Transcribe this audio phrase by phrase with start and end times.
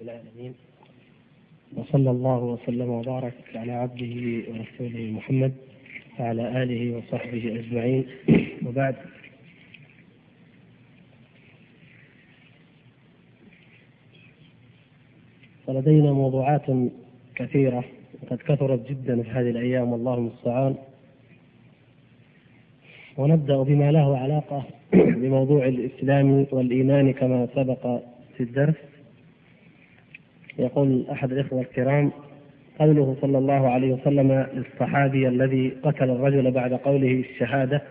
[0.00, 0.54] العالمين
[1.76, 4.14] وصلى الله وسلم وبارك على عبده
[4.50, 5.52] ورسوله محمد
[6.20, 8.04] وعلى آله وصحبه أجمعين.
[8.66, 8.96] وبعد.
[15.66, 16.66] فلدينا موضوعات
[17.34, 17.84] كثيرة
[18.22, 20.74] وقد كثرت جدا في هذه الأيام والله المستعان.
[23.16, 28.00] ونبدأ بما له علاقة بموضوع الإسلام والإيمان كما سبق
[28.36, 28.93] في الدرس.
[30.58, 32.12] يقول أحد الإخوة الكرام
[32.78, 37.82] قوله صلى الله عليه وسلم للصحابي الذي قتل الرجل بعد قوله الشهادة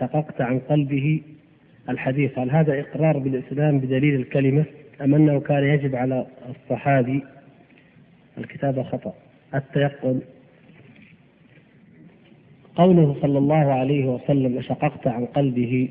[0.00, 1.20] شققت عن قلبه
[1.88, 2.38] الحديث.
[2.38, 4.64] هل هذا إقرار بالإسلام بدليل الكلمة
[5.00, 7.22] أم أنه كان يجب على الصحابي؟
[8.38, 9.14] الكتابه خطأ.
[9.54, 10.20] التيقن.
[12.76, 15.88] قوله صلى الله عليه وسلم شققت عن قلبه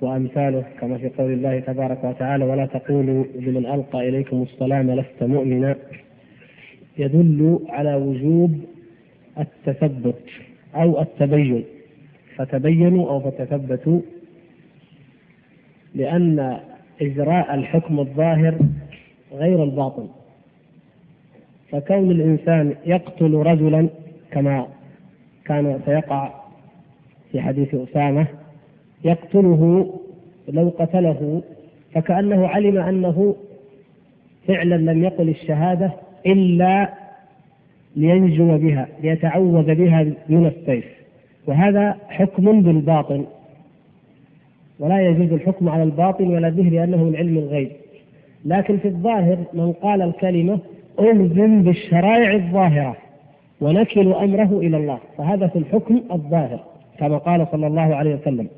[0.00, 5.76] وأمثاله كما في قول الله تبارك وتعالى ولا تقولوا لمن ألقى إليكم السلام لست مؤمنا.
[6.98, 8.60] يدل على وجوب
[9.38, 10.22] التثبت
[10.74, 11.64] أو التبين.
[12.36, 14.00] فتبينوا أو فتثبتوا
[15.94, 16.58] لأن
[17.02, 18.58] إجراء الحكم الظاهر
[19.32, 20.08] غير الباطن.
[21.70, 23.88] فكون الإنسان يقتل رجلا
[24.30, 24.66] كما
[25.44, 26.34] كان سيقع
[27.32, 28.26] في حديث أسامة
[29.04, 29.94] يقتله
[30.48, 31.42] لو قتله
[31.94, 33.34] فكأنه علم أنه
[34.48, 35.92] فعلا لم يقل الشهادة
[36.26, 36.94] إلا
[37.96, 40.84] لينجو بها ليتعوذ بها من السيف.
[41.46, 43.24] وهذا حكم بالباطن.
[44.78, 47.70] ولا يجوز الحكم على الباطن ولا به لأنه من علم الغيب.
[48.44, 50.58] لكن في الظاهر من قال الكلمة
[51.00, 52.96] ألزم بالشرائع الظاهرة
[53.60, 54.98] ونكل أمره إلى الله.
[55.18, 56.60] فهذا في الحكم الظاهر
[56.98, 58.48] كما قال صلى الله عليه وسلم.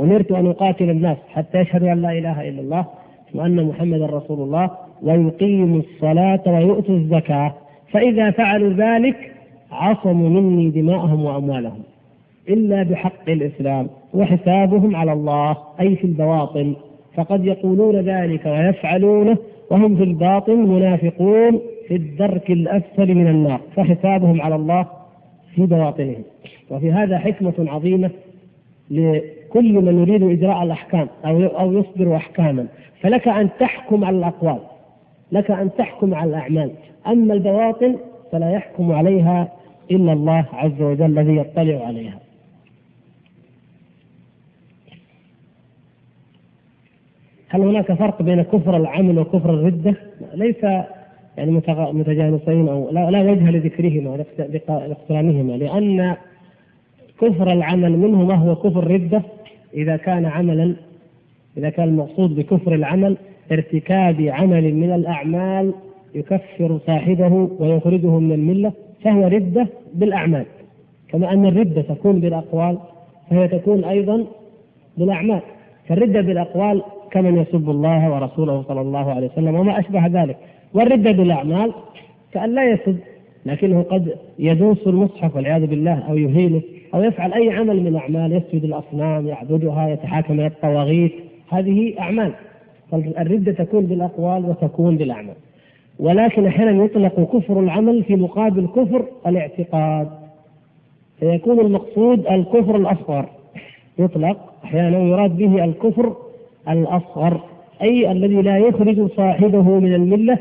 [0.00, 2.86] أمرت أن أقاتل الناس حتى يشهدوا أن لا إله إلا الله
[3.34, 4.70] وأن محمدا رسول الله
[5.02, 7.54] ويقيموا الصلاة ويؤتوا الزكاة.
[7.92, 9.32] فإذا فعلوا ذلك
[9.72, 11.82] عصموا مني دماءهم وأموالهم
[12.48, 16.74] إلا بحق الإسلام وحسابهم على الله أي في البواطن.
[17.16, 19.36] فقد يقولون ذلك ويفعلونه
[19.70, 24.86] وهم في الباطن منافقون في الدرك الأسفل من النار فحسابهم على الله
[25.54, 26.22] في بواطنهم.
[26.70, 28.10] وفي هذا حكمة عظيمة
[29.50, 32.66] لكل من يريد إجراء الأحكام أو أو يصدر أحكاما
[33.00, 34.58] فلك أن تحكم على الأقوال
[35.32, 36.70] لك أن تحكم على الأعمال.
[37.06, 37.96] أما البواطن
[38.32, 39.52] فلا يحكم عليها
[39.90, 42.18] إلا الله عز وجل الذي يطلع عليها.
[47.48, 49.94] هل هناك فرق بين كفر العمل وكفر الردة؟
[50.34, 50.62] ليس
[51.36, 54.24] يعني متجانسين أو لا, لا وجه لذكرهما
[54.68, 56.16] لاقترانهما لأن
[57.20, 59.22] كفر العمل منه ما هو كفر ردة
[59.74, 60.74] إذا كان عملا
[61.56, 63.16] إذا كان المقصود بكفر العمل
[63.52, 65.74] ارتكاب عمل من الأعمال
[66.14, 68.72] يكفر صاحبه ويخرجه من الملة
[69.04, 70.46] فهو ردة بالأعمال.
[71.08, 72.78] كما أن الردة تكون بالأقوال
[73.30, 74.26] فهي تكون أيضا
[74.98, 75.40] بالأعمال.
[75.88, 80.36] فالردة بالأقوال كمن يسب الله ورسوله صلى الله عليه وسلم وما أشبه ذلك.
[80.74, 81.72] والردة بالأعمال
[82.32, 82.96] كأن لا يسب
[83.46, 86.62] لكنه قد يدوس المصحف والعياذ بالله أو يهينه.
[86.94, 91.12] أو يفعل أي عمل من الأعمال يسجد الأصنام يعبدها يتحاكم إلى الطواغيت
[91.50, 92.32] هذه أعمال.
[92.92, 95.34] الردة تكون بالأقوال وتكون بالأعمال.
[95.98, 100.08] ولكن أحيانا يطلق كفر العمل في مقابل كفر الاعتقاد.
[101.20, 103.28] فيكون المقصود الكفر الأصغر.
[103.98, 106.16] يطلق أحيانا يراد به الكفر
[106.68, 107.40] الأصغر
[107.82, 110.38] أي الذي لا يخرج صاحبه من الملة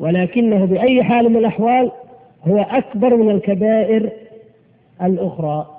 [0.00, 1.90] ولكنه بأي حال من الأحوال
[2.44, 4.10] هو أكبر من الكبائر
[5.02, 5.77] الأخرى.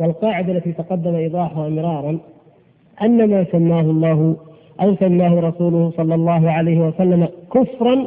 [0.00, 2.18] والقاعدة التي تقدم إيضاحها مرارا
[3.02, 4.36] أن ما سماه الله
[4.80, 8.06] أو سماه رسوله صلى الله عليه وسلم كفرا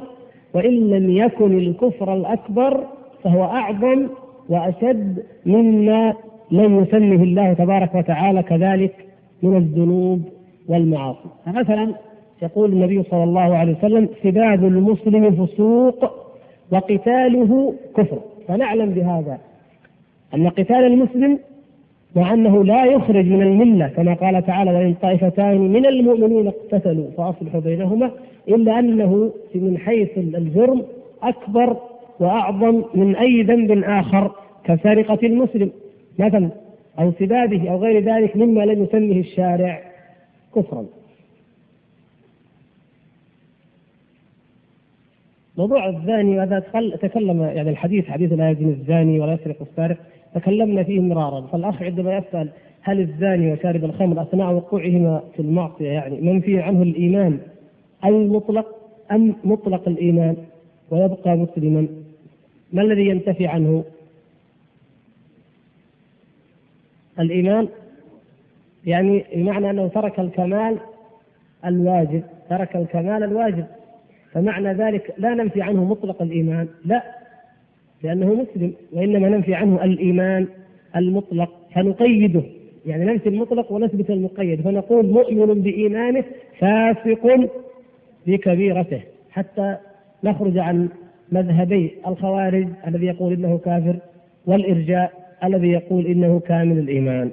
[0.53, 2.83] وإن لم يكن الكفر الأكبر
[3.23, 4.07] فهو أعظم
[4.49, 6.13] وأشد مما
[6.51, 9.05] لم يسمه الله تبارك وتعالى كذلك
[9.43, 10.21] من الذنوب
[10.67, 11.29] والمعاصي.
[11.45, 11.93] فمثلا
[12.41, 16.11] يقول النبي صلى الله عليه وسلم سباب المسلم فسوق
[16.71, 18.19] وقتاله كفر.
[18.47, 19.37] فنعلم بهذا
[20.33, 21.39] أن قتال المسلم
[22.15, 27.59] مع أنه لا يخرج من الملة كما قال تعالى وإن طائفتان من المؤمنين اقتتلوا فأصلحوا
[27.59, 28.11] بينهما
[28.47, 30.83] إلا أنه من حيث الجرم
[31.23, 31.77] أكبر
[32.19, 34.31] وأعظم من أي ذنب آخر
[34.63, 35.71] كسرقة المسلم
[36.19, 36.49] مثلا
[36.99, 39.81] أو سبابه أو غير ذلك مما لم يسمه الشارع
[40.55, 40.85] كفرا.
[45.57, 46.59] موضوع الزاني هذا
[47.01, 49.97] تكلم يعني الحديث حديث لا يزني الزاني ولا يسرق السارق.
[50.35, 51.41] تكلمنا فيه مرارا.
[51.41, 52.49] فالأخ عندما يسأل
[52.81, 57.39] هل الزاني وشارب الخمر اثناء وقوعهما في المعصية؟ يعني منفي عنه الإيمان؟
[58.05, 58.65] المطلق
[59.11, 60.35] أم مطلق الإيمان؟
[60.91, 61.87] ويبقى مسلما.
[62.73, 63.83] ما الذي ينتفي عنه؟
[67.19, 67.67] الإيمان؟
[68.85, 70.77] يعني بمعنى أنه ترك الكمال
[71.65, 73.65] الواجب ترك الكمال الواجب.
[74.31, 76.67] فمعنى ذلك لا ننفي عنه مطلق الإيمان.
[76.85, 77.03] لا.
[78.03, 80.47] لأنه مسلم وإنما ننفي عنه الإيمان
[80.95, 82.41] المطلق فنقيده.
[82.85, 86.23] يعني ننفي المطلق ونثبت المقيد فنقول مؤمن بإيمانه
[86.59, 87.49] فاسق
[88.27, 89.01] بكبيرته
[89.31, 89.77] حتى
[90.23, 90.89] نخرج عن
[91.31, 93.95] مذهبي الخوارج الذي يقول إنه كافر
[94.45, 95.11] والإرجاء
[95.43, 97.31] الذي يقول إنه كامل الإيمان.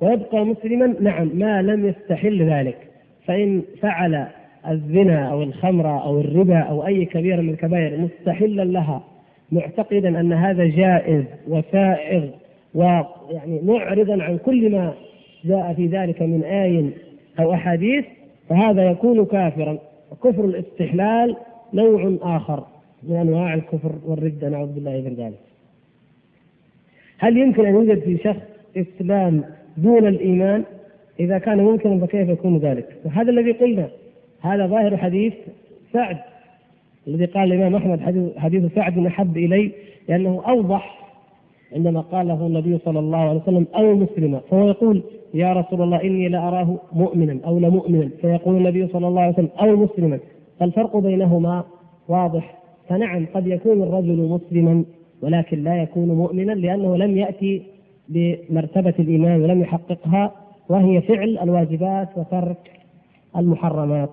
[0.00, 2.76] ويبقى مسلما نعم ما لم يستحل ذلك
[3.26, 4.26] فإن فعل
[4.68, 9.04] الزنا أو الخمر أو الربا أو أي كبيره من الكبائر مستحلا لها
[9.52, 12.24] معتقدا أن هذا جائز وسائغ
[12.74, 14.94] ويعني معرضا عن كل ما
[15.44, 16.90] جاء في ذلك من آي
[17.40, 18.04] أو أحاديث
[18.48, 19.78] فهذا يكون كافرا.
[20.12, 21.36] وكفر الاستحلال
[21.74, 22.64] نوع آخر
[23.02, 25.38] من أنواع الكفر والردة نعوذ بالله من ذلك.
[27.18, 28.42] هل يمكن أن يوجد في شخص
[28.76, 29.44] إسلام
[29.76, 30.64] دون الإيمان؟
[31.20, 33.88] إذا كان ممكنا فكيف يكون ذلك؟ وهذا الذي قلنا
[34.40, 35.34] هذا ظاهر حديث
[35.92, 36.16] سعد
[37.08, 38.00] الذي قال الإمام أحمد
[38.36, 39.72] حديث سعد أحب إلي
[40.08, 41.00] لأنه أوضح
[41.76, 45.02] عندما قاله النبي صلى الله عليه وسلم أو مسلما فهو يقول
[45.34, 49.76] يا رسول الله إني لأراه مؤمنا أو لمؤمنا فيقول النبي صلى الله عليه وسلم أو
[49.76, 50.18] مسلما.
[50.60, 51.64] فالفرق بينهما
[52.08, 52.58] واضح.
[52.88, 54.84] فنعم قد يكون الرجل مسلما
[55.22, 57.62] ولكن لا يكون مؤمنا لأنه لم يأتي
[58.08, 60.32] بمرتبة الإيمان ولم يحققها
[60.68, 62.70] وهي فعل الواجبات وترك
[63.36, 64.10] المحرمات.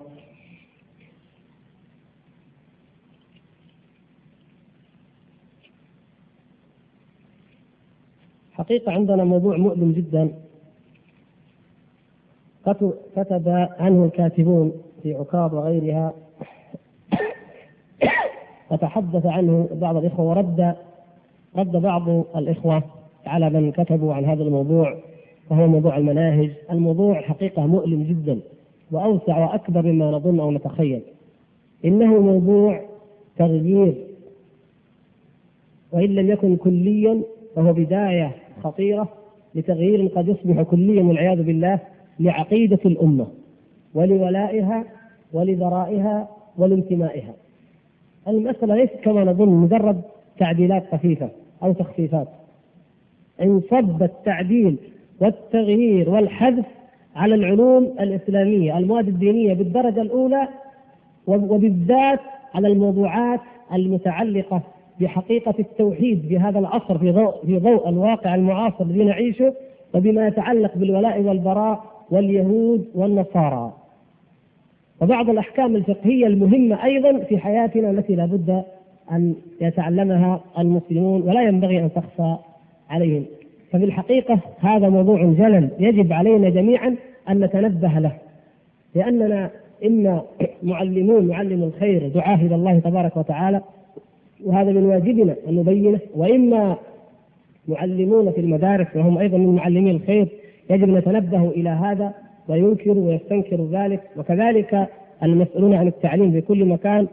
[8.58, 10.30] حقيقة عندنا موضوع مؤلم جدا.
[13.16, 13.42] كتب
[13.78, 14.72] عنه الكاتبون
[15.02, 16.12] في عكاظ وغيرها.
[18.70, 20.74] وتحدث عنه بعض الإخوة ورد
[21.56, 22.82] رد بعض الإخوة
[23.26, 24.96] على من كتبوا عن هذا الموضوع
[25.50, 26.50] وهو موضوع المناهج.
[26.70, 28.40] الموضوع حقيقة مؤلم جدا
[28.90, 31.02] وأوسع وأكبر مما نظن أو نتخيل.
[31.84, 32.80] إنه موضوع
[33.38, 33.94] تغيير.
[35.92, 37.22] وإن لم يكن كليا
[37.56, 39.08] فهو بداية خطيرة
[39.54, 41.78] لتغيير قد يصبح كليا والعياذ بالله
[42.20, 43.26] لعقيدة الأمة
[43.94, 44.84] ولولائها
[45.32, 46.28] ولذرائها
[46.58, 47.34] ولانتمائها.
[48.28, 50.00] المسألة ليست كما نظن مجرد
[50.38, 51.28] تعديلات خفيفة
[51.62, 52.28] أو تخفيفات.
[53.42, 54.76] انصب التعديل
[55.20, 56.64] والتغيير والحذف
[57.16, 60.48] على العلوم الإسلامية المواد الدينية بالدرجة الأولى
[61.26, 62.20] وبالذات
[62.54, 63.40] على الموضوعات
[63.72, 64.62] المتعلقة
[65.00, 69.54] بحقيقة التوحيد في هذا العصر في ضوء في ضوء الواقع المعاصر الذي نعيشه
[69.94, 73.72] وبما يتعلق بالولاء والبراء واليهود والنصارى.
[75.00, 78.62] وبعض الأحكام الفقهية المهمة أيضا في حياتنا التي لا بد
[79.12, 82.36] أن يتعلمها المسلمون ولا ينبغي أن تخفى
[82.90, 83.24] عليهم.
[83.72, 86.96] ففي الحقيقة هذا موضوع جلل يجب علينا جميعا
[87.28, 88.12] أن نتنبه له
[88.94, 89.50] لأننا
[89.86, 90.22] إما
[90.62, 93.60] معلمون معلم الخير دعاة إلى الله تبارك وتعالى
[94.44, 96.76] وهذا من واجبنا أن نبينه وإما
[97.68, 100.28] معلمون في المدارس وهم أيضا من معلمي الخير
[100.70, 102.14] يجب أن نتنبه إلى هذا
[102.48, 104.00] وينكر ويستنكر ذلك.
[104.16, 104.88] وكذلك
[105.22, 107.06] المسؤولون عن التعليم في كل مكان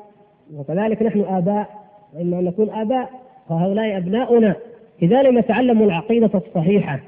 [0.55, 1.69] وكذلك نحن آباء
[2.15, 3.09] وإما أن نكون آباء
[3.49, 4.55] فهؤلاء أبناؤنا.
[5.01, 6.99] إذا لم يتعلموا العقيدة الصحيحة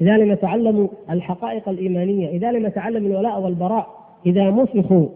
[0.00, 3.86] إذا لم يتعلموا الحقائق الإيمانية إذا لم يتعلموا الولاء والبراء
[4.26, 5.08] إذا مسخوا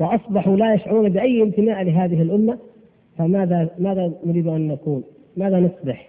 [0.00, 2.58] وأصبحوا لا يشعرون بأي انتماء لهذه الأمة
[3.18, 5.02] فماذا ماذا نريد أن نكون؟
[5.36, 6.08] ماذا نصبح؟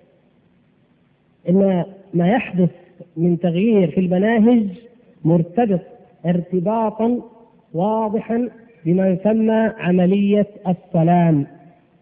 [1.49, 2.69] إن ما يحدث
[3.17, 4.67] من تغيير في المناهج
[5.25, 5.79] مرتبط
[6.25, 7.21] ارتباطا
[7.73, 8.49] واضحا
[8.85, 11.45] بما يسمى عملية السلام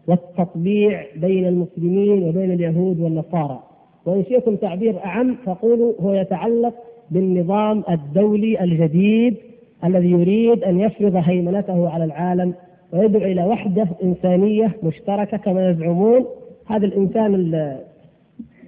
[0.08, 3.64] والتطبيع بين المسلمين وبين اليهود والنصارى
[4.06, 6.74] وإن شئتم تعبير أعم فقولوا هو يتعلق
[7.12, 9.36] بالنظام الدولي الجديد
[9.84, 12.54] الذي يريد أن يفرض هيمنته على العالم
[12.94, 16.26] ويدعو إلى وحدة إنسانية مشتركة كما يزعمون.
[16.66, 17.56] هذا الإنسان ال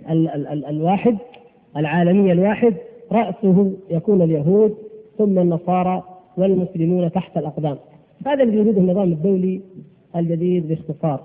[0.09, 1.17] ال ال ال الواحد
[1.77, 2.73] العالمي الواحد
[3.11, 4.75] رأسه يكون اليهود
[5.17, 6.03] ثم النصارى
[6.37, 7.77] والمسلمون تحت الأقدام.
[8.25, 9.61] هذا الذي يريده النظام الدولي
[10.15, 11.19] الجديد باختصار.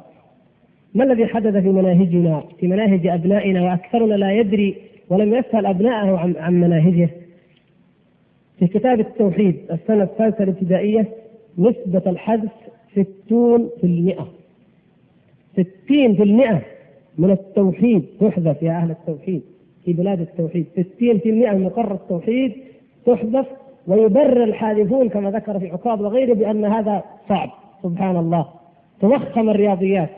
[0.94, 4.76] ما الذي حدث في مناهجنا في مناهج أبنائنا؟ وأكثرنا لا يدري
[5.10, 7.10] ولم يسأل أبنائه عن عن مناهجه.
[8.58, 11.08] في كتاب التوحيد السنة الثالثه الابتدائية
[11.58, 12.50] نسبة الحذف
[12.92, 14.28] ستون في المئة.
[15.52, 16.62] ستين في المئة
[17.18, 18.04] من التوحيد.
[18.20, 19.42] تحذف يا أهل التوحيد
[19.84, 20.66] في بلاد التوحيد.
[20.72, 22.52] ستين في المئة من مقر التوحيد
[23.06, 23.46] تحذف
[23.86, 27.50] ويبرر الحادثون كما ذكر في عقاب وغيره بأن هذا صعب.
[27.82, 28.46] سبحان الله.
[29.00, 30.10] تضخم الرياضيات.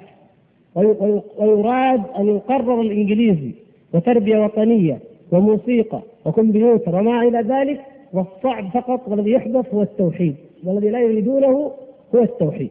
[1.38, 3.50] ويراد أن يقرر الإنجليزي
[3.94, 4.98] وتربية وطنية
[5.32, 7.80] وموسيقى وكمبيوتر وما إلى ذلك.
[8.12, 10.34] والصعب فقط والذي يحدث هو التوحيد.
[10.64, 11.72] والذي لا يريدونه
[12.14, 12.70] هو التوحيد.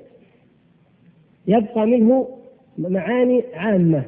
[1.48, 2.28] يبقى منه
[2.78, 4.04] معاني عامة.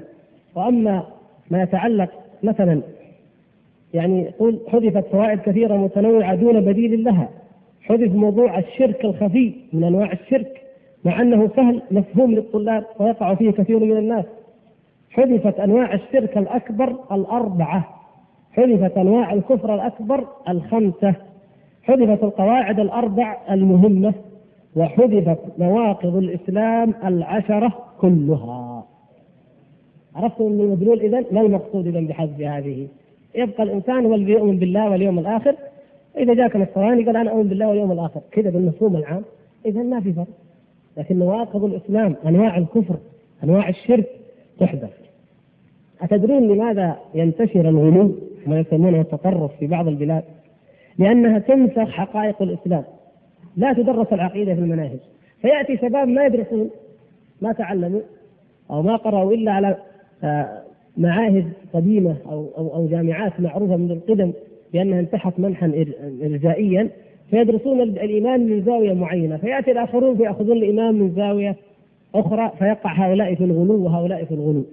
[0.56, 1.04] وأما
[1.52, 2.10] ما يتعلق
[2.44, 2.82] مثلا
[3.94, 7.30] يعني يقول حذفت فوائد كثيرة متنوعة دون بديل لها.
[7.82, 10.62] حذف موضوع الشرك الخفي من أنواع الشرك
[11.06, 14.26] مع أنه سهل مفهوم للطلاب ويقع فيه كثير من الناس.
[15.12, 17.90] حذفت أنواع الشرك الأكبر الأربعة.
[18.52, 21.16] حذفت أنواع الكفر الأكبر الخمسة.
[21.84, 24.14] حذفت القواعد الأربع المهمة.
[24.76, 28.86] وحذفت نواقض الإسلام العشرة كلها.
[30.16, 32.88] عرفتم من المدلول إذا ما المقصود إذا بحذف هذه؟
[33.36, 35.56] يبقى الإنسان هو الذي يؤمن بالله واليوم الآخر
[36.18, 38.22] إذا جاك نصراني قال أنا أؤمن بالله واليوم الآخر.
[38.32, 39.24] كذا بالمفهوم العام
[39.66, 40.28] إذا ما في فرق.
[40.98, 42.96] لكن نواقض الإسلام أنواع الكفر
[43.44, 44.06] أنواع الشرك
[44.60, 44.90] تحدث
[46.02, 48.16] أتدرون لماذا ينتشر الغلو
[48.48, 50.24] ما يسمونه التطرف في بعض البلاد؟
[50.98, 52.84] لأنها تنسخ حقائق الإسلام.
[53.58, 55.00] لا تدرس العقيدة في المناهج.
[55.42, 56.70] فيأتي شباب ما يدرسون
[57.42, 58.02] ما تعلموا
[58.72, 59.76] أو ما قرأوا إلا على
[60.24, 60.62] آه،
[60.98, 64.34] معاهد قديمة أو أو أو جامعات معروفة من القدم
[64.74, 65.86] بأنها انتحت منحا
[66.22, 66.90] إرجائيا
[67.30, 69.38] فيدرسون الإيمان من زاوية معينة.
[69.38, 71.56] فيأتي الآخرون فيأخذون الإيمان من زاوية
[72.16, 74.66] أخرى فيقع هؤلاء في الغلو وهؤلاء في الغلو.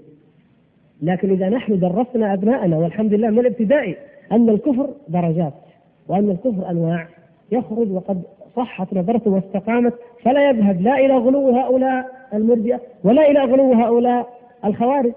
[1.03, 3.97] لكن إذا نحن درسنا أبناءنا والحمد لله من الابتدائي
[4.33, 5.55] أن الكفر درجات
[6.09, 7.09] وأن الكفر أنواع
[7.53, 8.23] يخرج وقد
[8.57, 14.29] صحت نظرته واستقامت فلا يذهب لا إلى غلو هؤلاء المرجئة ولا إلى غلو هؤلاء
[14.65, 15.13] الخوارج.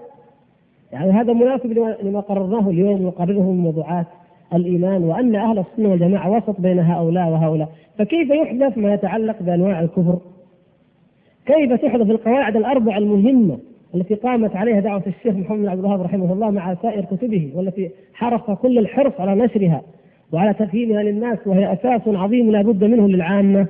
[0.92, 1.72] يعني هذا مناسب
[2.02, 4.06] لما قررناه اليوم نقرره من موضوعات
[4.54, 10.18] الإيمان وأن أهل السنة والجماعة وسط بين هؤلاء وهؤلاء، فكيف يحدث ما يتعلق بأنواع الكفر؟
[11.46, 13.58] كيف تحدث القواعد الاربع المهمة
[13.94, 17.90] التي قامت عليها دعوة الشيخ محمد بن عبد الوهاب رحمه الله مع سائر كتبه والتي
[18.14, 19.82] حرص كل الحرص على نشرها؟
[20.34, 23.66] وعلى تفهيمها للناس وهي أساس عظيم لا بد منه للعامة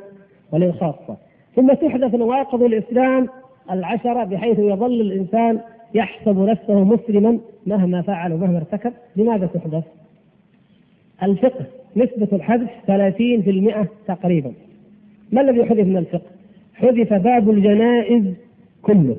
[0.52, 1.16] وللخاصة.
[1.56, 3.28] ثم تحدث نواقض الإسلام
[3.70, 5.60] العشرة بحيث يظل الإنسان
[5.94, 9.84] يحسب نفسه مسلما مهما فعل ومهما ارتكب لماذا تحدث؟
[11.22, 11.66] الفقه
[11.96, 14.52] نسبة الحذف 30% تقريبا
[15.32, 16.30] ما الذي حذف من الفقه؟
[16.74, 18.34] حذف باب الجنائز
[18.82, 19.16] كله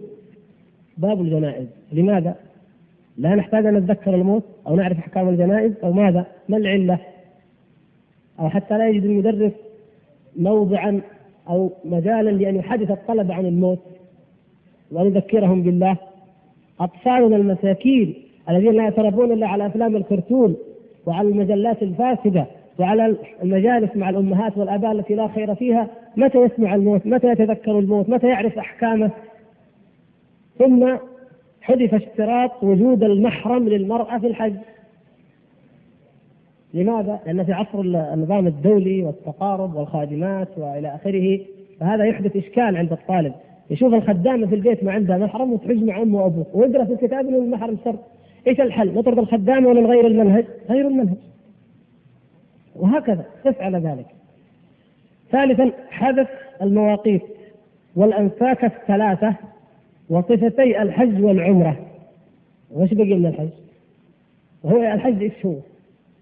[0.97, 2.35] باب الجنائز لماذا؟
[3.17, 6.99] لا نحتاج أن نتذكر الموت أو نعرف أحكام الجنائز أو ماذا؟ ما العلة؟
[8.39, 9.51] أو حتى لا يجد المدرس
[10.36, 11.01] موضعا
[11.50, 13.80] أو مجالا لأن يحدث الطلبة عن الموت.
[14.92, 15.98] وأن يذكرهم بالله.
[16.80, 18.13] أطفالنا المساكين
[18.50, 20.56] الذين لا يتربون إلا على أفلام الكرتون
[21.06, 22.46] وعلى المجلات الفاسدة
[22.80, 25.88] وعلى المجالس مع الأمهات والآباء التي لا خير فيها
[26.18, 29.12] متى يسمع الموت؟ متى يتذكر الموت؟ متى يعرف أحكامه؟
[30.60, 30.96] ثم
[31.62, 34.56] حذف اشتراط وجود المحرم للمرأة في الحج.
[36.75, 41.39] لماذا؟ لأن في عصر النظام الدولي والتقارب والخادمات وإلى آخره
[41.79, 43.34] فهذا يحدث إشكال عند الطالب
[43.70, 46.46] يشوف الخدامة في البيت ما عندها محرم وتحج مع أمه وأبوه
[46.86, 48.00] في الكتاب أنه المحرم شرط
[48.48, 51.17] إيش الحل؟ نطرد الخدامه ولا نغير المنهج؟ غير المنهج.
[52.75, 53.25] وهكذا
[53.60, 54.05] على ذلك.
[55.32, 56.29] ثالثا حذف
[56.62, 57.22] المواقيت
[57.96, 59.36] والانساك الثلاثة
[60.10, 61.77] وصفتي الحج والعمرة.
[62.72, 63.50] وش بقي من الحج؟
[64.63, 65.53] وهو الحج إيش هو؟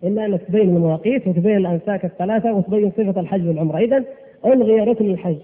[0.03, 4.03] إلا انك تبين المواقيت وتبين الانساك الثلاثة وتبين صفة الحج والعمرة، اذا
[4.45, 5.37] ألغي ركن الحج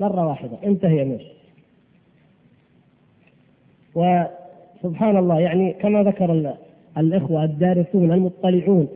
[0.00, 0.56] مرة واحدة.
[0.64, 1.20] انتهي منه.
[4.82, 6.54] سبحان الله يعني كما ذكر
[6.98, 8.88] الإخوة الدارسون المطلعون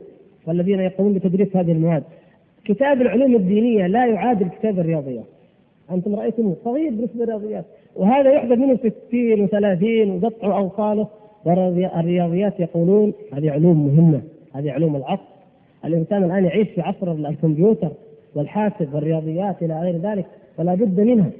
[0.46, 2.02] والذين يقومون بتدريس هذه المواد
[2.64, 5.24] كتاب العلوم الدينية لا يعادل كتاب الرياضيات.
[5.90, 7.64] أنتم رأيتموه صغير بالنسبة للرياضيات.
[7.96, 11.08] وهذا يحدث منه 60 و30 وقطع أوصاله
[11.44, 14.22] والرياضيات يقولون هذه علوم مهمة.
[14.54, 15.22] هذه علوم العصر.
[15.84, 17.90] الإنسان الآن يعيش في عصر الكمبيوتر
[18.34, 20.26] والحاسب والرياضيات إلى غير ذلك
[20.56, 21.30] فلا بد منها.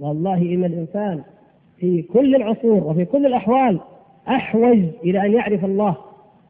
[0.00, 1.22] والله إن الإنسان
[1.78, 3.80] في كل العصور وفي كل الأحوال
[4.28, 5.96] أحوج إلى أن يعرف الله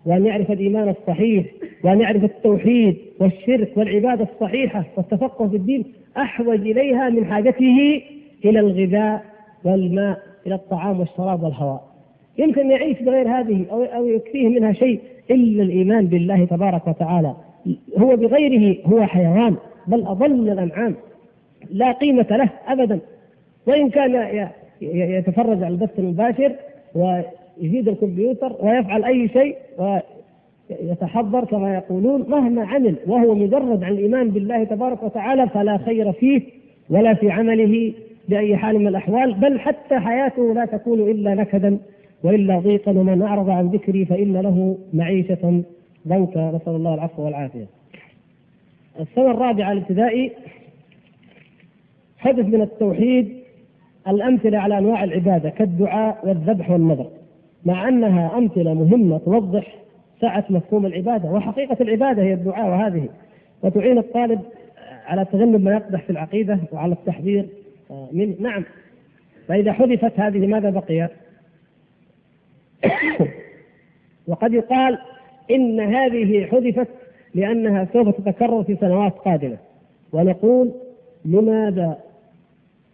[0.07, 1.47] وأن يعرف الإيمان الصحيح
[1.85, 5.85] وأن يعرف التوحيد والشرك والعبادة الصحيحة والتفقه في الدين
[6.17, 8.03] أحوج إليها من حاجته
[8.45, 9.25] إلى الغذاء
[9.65, 11.92] والماء إلى الطعام والشراب والهواء.
[12.39, 17.35] يمكن يعيش بغير هذه أو أو يكفيه منها شيء إلا الإيمان بالله تبارك وتعالى.
[17.99, 20.95] هو بغيره هو حيوان بل أضل الأنعام.
[21.71, 22.99] لا قيمة له أبدا.
[23.67, 24.49] وإن كان
[24.93, 26.53] يتفرج على البث المباشر
[26.95, 29.57] ويزيد الكمبيوتر ويفعل أي شيء
[30.71, 36.43] ويتحضر كما يقولون مهما عمل وهو مجرد عن الإيمان بالله تبارك وتعالى فلا خير فيه
[36.91, 37.93] ولا في عمله
[38.29, 41.79] بأي حال من الأحوال بل حتى حياته لا تكون إلا نكدا.
[42.25, 45.63] وإلا ضيقا ومن أعرض عن ذكري فإن له معيشة
[46.09, 46.51] ضنكا.
[46.51, 47.67] نسأل الله العفو والعافية.
[49.01, 50.33] السنة الرابعة الابتدائي
[52.19, 53.43] حدث من التوحيد
[54.09, 57.11] الأمثلة على أنواع العبادة كالدعاء والذبح والنذر
[57.65, 59.75] مع أنها أمثلة مهمة توضح
[60.21, 63.09] سعة مفهوم العبادة وحقيقة العبادة هي الدعاء وهذه.
[63.63, 64.41] وتعين الطالب
[65.07, 67.47] على تجنب ما يقدح في العقيدة وعلى التحذير.
[68.13, 68.65] من نعم.
[69.49, 71.09] فإذا حذفت هذه ماذا بقي؟
[74.29, 74.99] وقد يقال
[75.51, 76.89] إن هذه حذفت
[77.35, 79.57] لأنها سوف تتكرر في سنوات قادمة.
[80.13, 80.73] ونقول
[81.25, 81.99] لماذا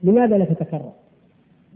[0.02, 0.92] لماذا لا تتكرر؟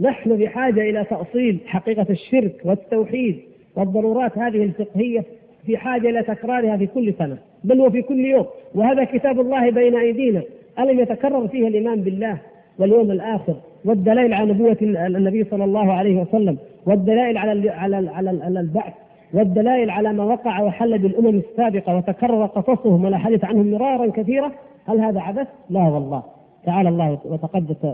[0.00, 3.40] نحن بحاجة إلى تأصيل حقيقة الشرك والتوحيد
[3.76, 5.24] والضرورات هذه الفقهية
[5.66, 8.46] في حاجة إلى تكرارها في كل سنة بل وفي كل يوم.
[8.74, 10.42] وهذا كتاب الله بين أيدينا.
[10.78, 12.38] ألم يتكرر فيه الإيمان بالله
[12.78, 13.54] واليوم الآخر
[13.84, 18.10] والدلائل على نبوة النبي صلى الله عليه وسلم؟ والدلائل على على
[18.42, 18.92] على البعث
[19.34, 24.52] والدلائل على ما وقع وحل بالأمم السابقة وتكرر قصصهم ولا حدث عنهم مرارا كثيرا
[24.88, 26.22] هل هذا عبث؟ لا والله.
[26.66, 27.84] تعالى الله وتقدس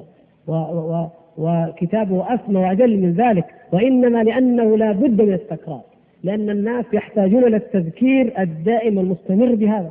[0.46, 1.06] و و
[1.38, 3.44] وكتابه اسمى وأجل من ذلك.
[3.72, 5.80] وإنما لأنه لا بد من التكرار
[6.24, 9.90] لأن الناس يحتاجون إلى التذكير الدائم المستمر بهذا.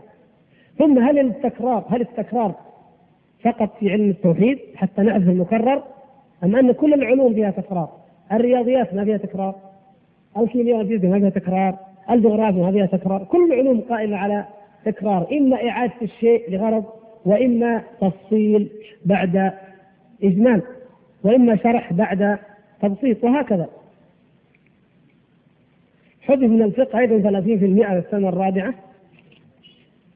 [0.79, 2.55] ثم هل التكرار هل التكرار
[3.43, 5.83] فقط في علم التوحيد حتى نعرف المكرر
[6.43, 7.89] أم أن كل العلوم فيها تكرار؟
[8.31, 9.55] الرياضيات ما فيها تكرار
[10.37, 11.77] الكيمياء والفيزياء ما فيها تكرار
[12.09, 14.45] الجغرافيا ما فيها تكرار كل العلوم قائمة على
[14.85, 16.85] تكرار إما إعادة الشيء لغرض
[17.25, 18.69] وإما تفصيل
[19.05, 19.53] بعد
[20.23, 20.61] إجمال
[21.23, 22.39] وإما شرح بعد
[22.81, 23.69] تبسيط وهكذا.
[26.21, 28.73] حذف من الفقه أيضا 30% السنة الرابعة.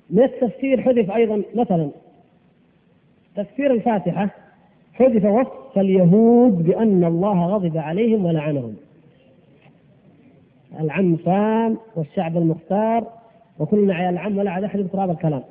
[0.10, 1.89] من التفسير حذف أيضا مثلا.
[3.36, 4.30] تفسير الفاتحة
[4.94, 8.76] حذف وصف اليهود بأن الله غضب عليهم ولعنهم.
[10.80, 13.08] العم صام والشعب المختار
[13.60, 15.44] وكلنا عيال العم ولا عاد أحد تراب الكلام.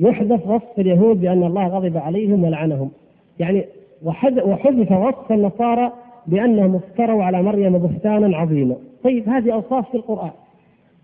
[0.00, 2.90] يحذف وصف اليهود بأن الله غضب عليهم ولعنهم.
[3.38, 3.64] يعني
[4.02, 5.92] وحذف وصف النصارى
[6.26, 8.76] بأنهم افتروا على مريم بهتانا عظيما.
[9.04, 10.30] طيب هذه أوصاف في القرآن.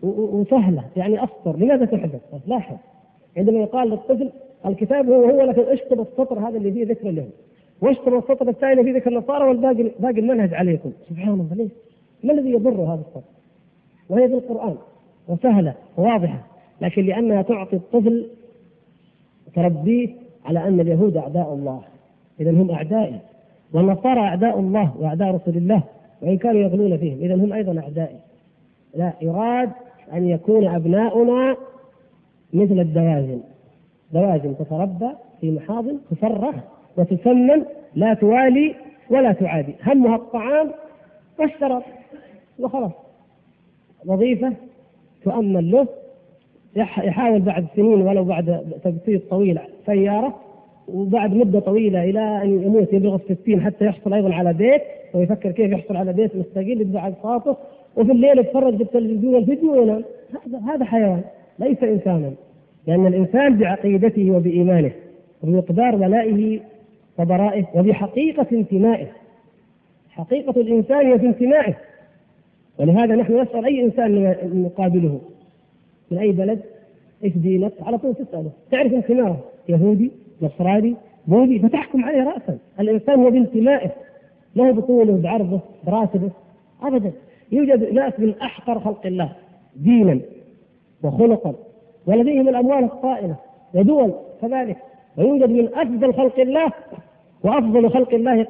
[0.02, 1.56] وسهلة يعني أسطر.
[1.56, 2.76] لماذا تحذف؟ لاحظ.
[3.36, 4.30] عندما يقال للطفل
[4.66, 7.30] الكتاب هو هو لكن اشطب السطر هذا اللي فيه ذكر اليهود.
[7.80, 10.92] واشطب السطر الثاني فيه ذكر النصارى والباقي باقي المنهج عليكم.
[11.08, 11.68] سبحان الله ليه؟
[12.24, 13.24] ما الذي يضر هذا الصوت؟
[14.08, 14.76] وهي في القرآن
[15.28, 16.46] وسهلة وواضحة
[16.80, 18.26] لكن لأنها تعطي الطفل
[19.54, 20.08] تربيه
[20.44, 21.82] على أن اليهود أعداء الله.
[22.40, 23.18] إذا هم أعدائي
[23.72, 25.82] والنصارى أعداء الله وأعداء رسول الله
[26.22, 28.16] وإن كانوا يغلون فيهم إذا هم أيضا أعدائي.
[28.94, 29.70] لا يراد
[30.12, 31.56] أن يكون أبناؤنا
[32.52, 33.40] مثل الدواجن
[34.12, 35.08] دواجن تتربى
[35.40, 36.54] في محاضن تفرخ
[36.96, 38.74] وتسمن لا توالي
[39.10, 39.74] ولا تعادي.
[39.86, 40.70] همها الطعام
[41.38, 41.82] والشراب
[42.58, 42.92] وخلاص.
[44.06, 44.52] وظيفة
[45.24, 45.86] تؤمن له.
[46.76, 50.34] يحاول بعد سنين ولو بعد تبسيط طويل سيارة
[50.88, 54.82] وبعد مدة طويلة إلى أن يموت يبلغ الستين حتى يحصل أيضا على بيت
[55.14, 57.56] ويفكر كيف يحصل على بيت مستقل يدفع أقساطه
[57.96, 60.04] وفي الليل يتفرج بالتلفزيون الفيديو وينام.
[60.46, 61.22] هذا هذا حيوان
[61.58, 62.32] ليس إنسانا.
[62.88, 64.92] لأن الإنسان بعقيدته وبإيمانه
[65.42, 66.60] وبمقدار ولائه
[67.18, 69.06] وبرائه وبحقيقة انتمائه.
[70.10, 71.74] حقيقة الإنسان هي في انتمائه.
[72.78, 75.20] ولهذا نحن نسأل أي إنسان نقابله
[76.10, 76.60] من أي بلد
[77.24, 78.50] إيش دينك؟ على طول تسأله.
[78.70, 79.36] تعرف انتمائه؟
[79.68, 80.10] يهودي
[80.42, 80.94] نصراني
[81.26, 82.58] بوذي فتحكم عليه رأسا.
[82.80, 83.90] الإنسان هو بانتمائه.
[84.56, 86.30] له بطوله بعرضه براتبه.
[86.82, 87.12] أبدا.
[87.52, 89.32] يوجد ناس من أحقر خلق الله
[89.76, 90.20] دينا
[91.02, 91.54] وخلقا.
[92.08, 93.36] ولديهم الأموال الطائلة
[93.74, 94.76] ودول كذلك
[95.18, 96.72] ويوجد من أفضل خلق الله
[97.44, 98.46] وأفضل خلق الله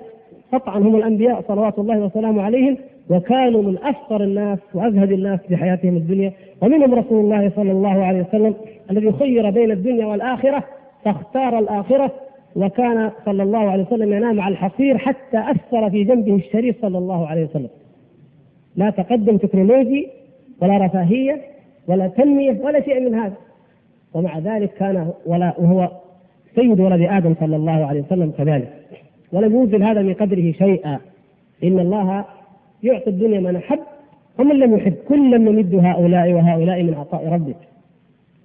[0.52, 2.76] قطعا هم الأنبياء صلوات الله وسلامه عليهم
[3.10, 8.22] وكانوا من افقر الناس وأزهد الناس في حياتهم الدنيا ومنهم رسول الله صلى الله عليه
[8.28, 8.54] وسلم
[8.90, 10.64] الذي خير بين الدنيا والآخرة
[11.04, 12.12] فاختار الآخرة
[12.56, 17.26] وكان صلى الله عليه وسلم ينام على الحصير حتى أثر في جنبه الشريف صلى الله
[17.26, 17.68] عليه وسلم.
[18.76, 20.08] لا تقدم تكنولوجي
[20.62, 21.40] ولا رفاهية
[21.88, 23.34] ولا تنمية ولا شيء من هذا.
[24.18, 25.90] ومع ذلك كان ولا وهو
[26.54, 28.72] سيد ولد آدم صلى الله عليه وسلم كذلك.
[29.33, 30.98] ولم ينزل هذا من قدره شيئا.
[31.64, 32.24] إن الله
[32.83, 33.78] يعطي الدنيا من أحب
[34.38, 34.94] ومن لم يحب.
[35.09, 37.57] كلا نمد هؤلاء وهؤلاء من عطاء ربك.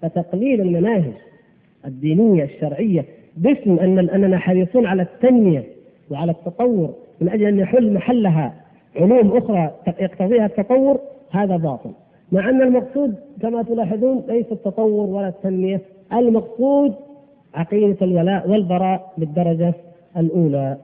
[0.02, 1.14] فتقليل المناهج
[1.86, 3.06] الدينية الشرعية
[3.38, 5.64] باسم أن أننا حريصون على التنمية
[6.12, 8.54] وعلى التطور من أجل أن يحل محلها
[8.96, 11.00] علوم أخرى يقتضيها التطور
[11.32, 11.92] هذا باطل.
[12.32, 15.82] مع أن المقصود كما تلاحظون ليس التطور ولا التنمية.
[16.14, 16.96] المقصود
[17.54, 19.74] عقيدة الولاء والبراء بالدرجة
[20.18, 20.78] الأولى.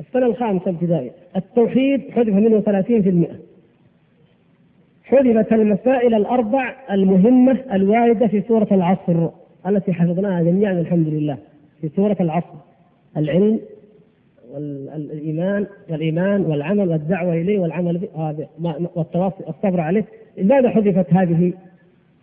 [0.00, 3.28] السنة الخامسة ابتدائي التوحيد حذف منه 30%
[5.04, 9.28] حذفت المسائل الأربع المهمة الواردة في سورة العصر
[9.66, 11.38] التي حفظناها جميعا الحمد لله
[11.80, 12.54] في سورة العصر.
[13.16, 13.60] العلم
[14.52, 18.46] والإيمان والايمان والعمل والدعوة إليه والعمل به هذا
[18.94, 20.04] والتواصي الصبر عليه
[20.38, 21.52] لماذا حذفت هذه؟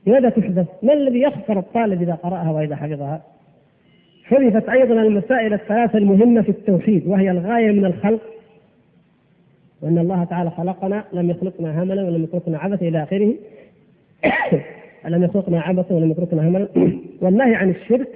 [0.08, 3.22] لماذا تحذف؟ ما الذي يخسر الطالب إذا قرأها وإذا حفظها؟
[4.24, 8.22] حذفت أيضا المسائل الثلاثه المهمة في التوحيد وهي الغاية من الخلق
[9.82, 13.34] وأن الله تعالى خلقنا لم يخلقنا هملا ولم يتركنا عبثا إلى آخره
[15.16, 16.68] لم يخلقنا عبثا ولم يتركنا هملا
[17.22, 18.08] والنهي عن الشرك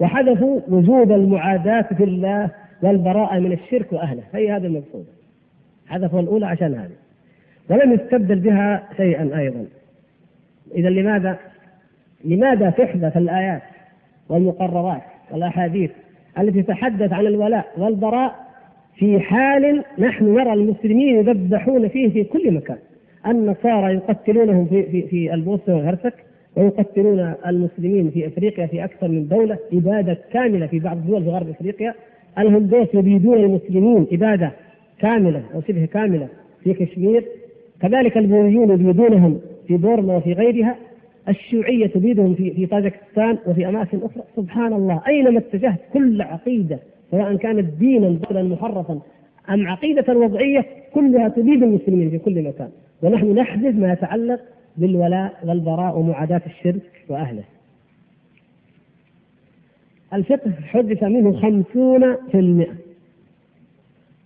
[0.00, 2.50] وحذفوا وجوب المعاداة في الله
[2.82, 4.22] والبراءة من الشرك وأهله.
[4.34, 5.06] هي هذا المقصود
[5.86, 6.96] حذفوا الأولى عشان هذه.
[7.70, 9.66] ولم يستبدل بها شيئا أيضا.
[10.74, 11.38] إذا لماذا؟
[12.24, 13.62] لماذا تحدث الآيات
[14.28, 15.90] والمقررات والأحاديث
[16.38, 18.34] التي تتحدث عن الولاء والبراء
[18.96, 22.78] في حال نحن نرى المسلمين يذبحون فيه في كل مكان؟
[23.26, 26.14] النصارى يقتلونهم في في في البوسنه والهرسك
[26.56, 31.48] ويقتلون المسلمين في إفريقيا في أكثر من دولة اباده كاملة في بعض الدول في غرب
[31.48, 31.94] إفريقيا.
[32.38, 34.52] الهندوس يبيدون المسلمين اباده
[34.98, 36.28] كاملة أو شبه كاملة
[36.64, 37.24] في كشمير.
[37.82, 40.76] كذلك البوذيون يبيدونهم في بورما وفي غيرها.
[41.28, 44.22] الشيوعية تبيدهم في في طاجكستان وفي أماكن أخرى.
[44.36, 45.02] سبحان الله.
[45.08, 46.78] أينما اتجهت كل عقيدة
[47.10, 49.00] سواء كانت دينا ضلا محرفا
[49.50, 52.68] أم عقيدة وضعية كلها تبيد المسلمين في كل مكان.
[53.02, 54.40] ونحن نحدث ما يتعلق
[54.76, 57.44] بالولاء والبراء ومعاداة الشرك وأهله.
[60.14, 62.74] الفقه حدث منه خمسون في المئة.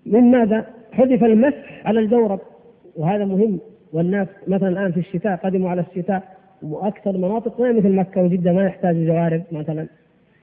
[0.07, 2.41] من ماذا؟ حذف المسح على الجورب
[2.97, 3.59] وهذا مهم.
[3.93, 6.23] والناس مثلا الآن في الشتاء قدموا على الشتاء
[6.63, 9.87] وأكثر مناطق ما مثل مكة وجدة ما يحتاجوا جوارب مثلا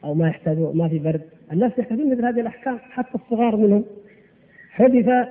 [0.03, 1.21] أو ما يحتاجوا ما في برد.
[1.51, 3.83] الناس يحتاجون مثل هذه الأحكام حتى الصغار منهم.
[4.71, 5.27] حذف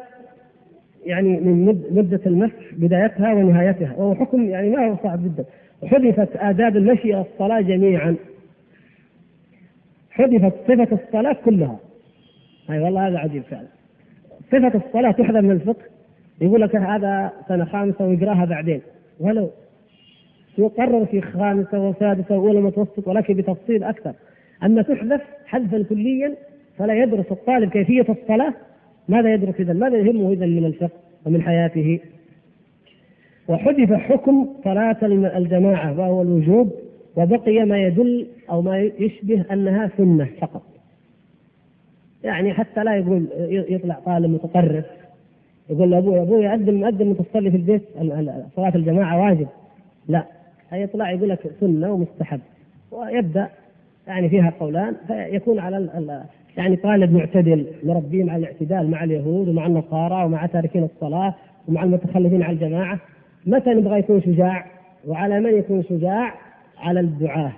[1.06, 5.44] يعني من مدة المسح بدايتها ونهايتها وهو حكم يعني ما هو صعب جدا.
[5.86, 8.16] حذفت آداب المشي إلى الصلاة جميعا.
[10.20, 11.78] حذفت صفة الصلاة كلها.
[12.70, 13.66] أي والله هذا عجيب فعلا.
[14.52, 15.82] صفة الصلاة تحذف من الفقه.
[16.40, 18.80] يقول لك هذا سنة خامسة ويقراها بعدين.
[19.20, 19.50] ولو
[20.58, 24.12] يقرر في خامسة وسادسة وأولى متوسط ولكن بتفصيل أكثر.
[24.62, 26.34] أما تحذف حذفا كليا
[26.78, 28.54] فلا يدرس الطالب كيفية الصلاة.
[29.08, 32.00] ماذا يدرك إذا؟ ماذا يهمه إذا من الفقه ومن حياته؟
[33.48, 34.96] وحذف حكم صلاة
[35.36, 36.72] الجماعة وهو الوجوب
[37.16, 40.62] وبقي ما يدل أو ما يشبه أنها سنة فقط.
[42.24, 44.84] يعني حتى لا يقول يطلع طالب متطرف
[45.70, 47.82] يقول لأبوه أبوي أذن مؤذن تصلي في البيت
[48.56, 49.48] صلاة الجماعة واجب.
[50.08, 50.24] لا
[50.72, 52.40] يطلع يقول لك سنة ومستحب
[52.90, 53.48] ويبدأ
[54.06, 56.20] يعني فيها قولان فيكون على
[56.56, 61.34] يعني طالب معتدل مربين على الاعتدال مع اليهود ومع النصارى ومع تاركين الصلاة
[61.68, 62.98] ومع المتخلفين عن الجماعة
[63.46, 64.66] متى نبغى يكون شجاع
[65.08, 66.34] وعلى من يكون شجاع
[66.80, 67.52] على الدعاة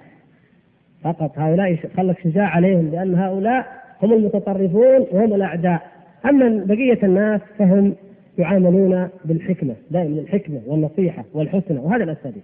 [1.05, 5.93] فقط هؤلاء خلك شجاع عليهم لأن هؤلاء هم المتطرفون وهم الأعداء.
[6.25, 7.95] أما بقية الناس فهم
[8.39, 12.43] يعاملون بالحكمة دائما الحكمة والنصيحة والحسنى وهذا الأساليب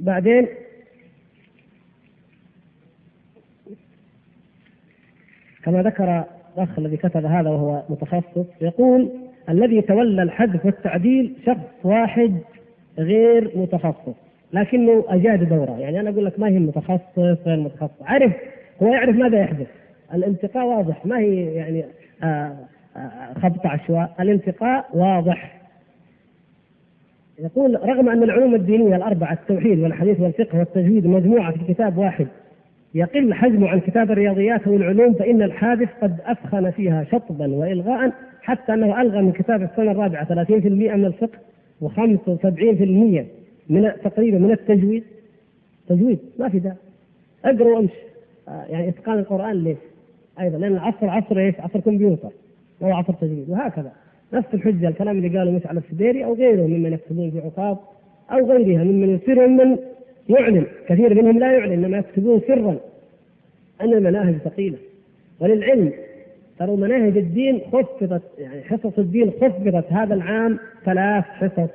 [0.00, 0.46] بعدين
[5.64, 6.24] كما ذكر
[6.56, 9.10] الأخ الذي كتب هذا وهو متخصص يقول
[9.48, 12.38] الذي تولى الحذف والتعديل شخص واحد
[12.98, 14.25] غير متخصص.
[14.60, 15.78] لكنه أجاد دوره.
[15.78, 18.32] يعني أنا أقول لك ما هي متخصص غير متخصص عرف
[18.82, 19.66] هو يعرف ماذا يحدث.
[20.14, 21.06] الانتقاء واضح.
[21.06, 21.84] ما هي يعني
[22.22, 22.56] آه،
[22.96, 25.56] آه، خبط عشواء الانتقاء واضح.
[27.38, 32.26] يقول رغم أن العلوم الدينية الأربعة التوحيد والحديث والفقه والتجويد مجموعة في كتاب واحد
[32.94, 39.00] يقل حجمه عن كتاب الرياضيات والعلوم فإن الحادث قد أفخن فيها شطبا وإلغاء حتى أنه
[39.00, 41.38] ألغى من كتاب السنة الرابعة 30% من الفقه
[41.82, 43.35] و75%
[43.68, 45.04] من تقريبا من التجويد.
[45.88, 46.76] تجويد ما في ده
[47.44, 47.94] اقرأ وامشي.
[48.48, 49.78] آه، يعني اتقان القرآن ليش؟
[50.40, 52.30] أيضا لأن العصر عصر إيش؟ عصر كمبيوتر.
[52.82, 53.50] هو عصر تجويد.
[53.50, 53.92] وهكذا.
[54.32, 57.78] نفس الحجة الكلام اللي قاله مشعل السديري أو غيره ممن يكتبون في عقاب
[58.32, 59.78] أو غيرها ممن يصير ممن
[60.28, 60.66] يعلن.
[60.88, 62.76] كثير منهم لا يعلن إنما يكتبون سرا
[63.80, 64.78] أن المناهج ثقيلة.
[65.40, 65.92] وللعلم
[66.58, 71.70] ترى مناهج الدين خفضت يعني حصص الدين خفضت هذا العام ثلاث حصص.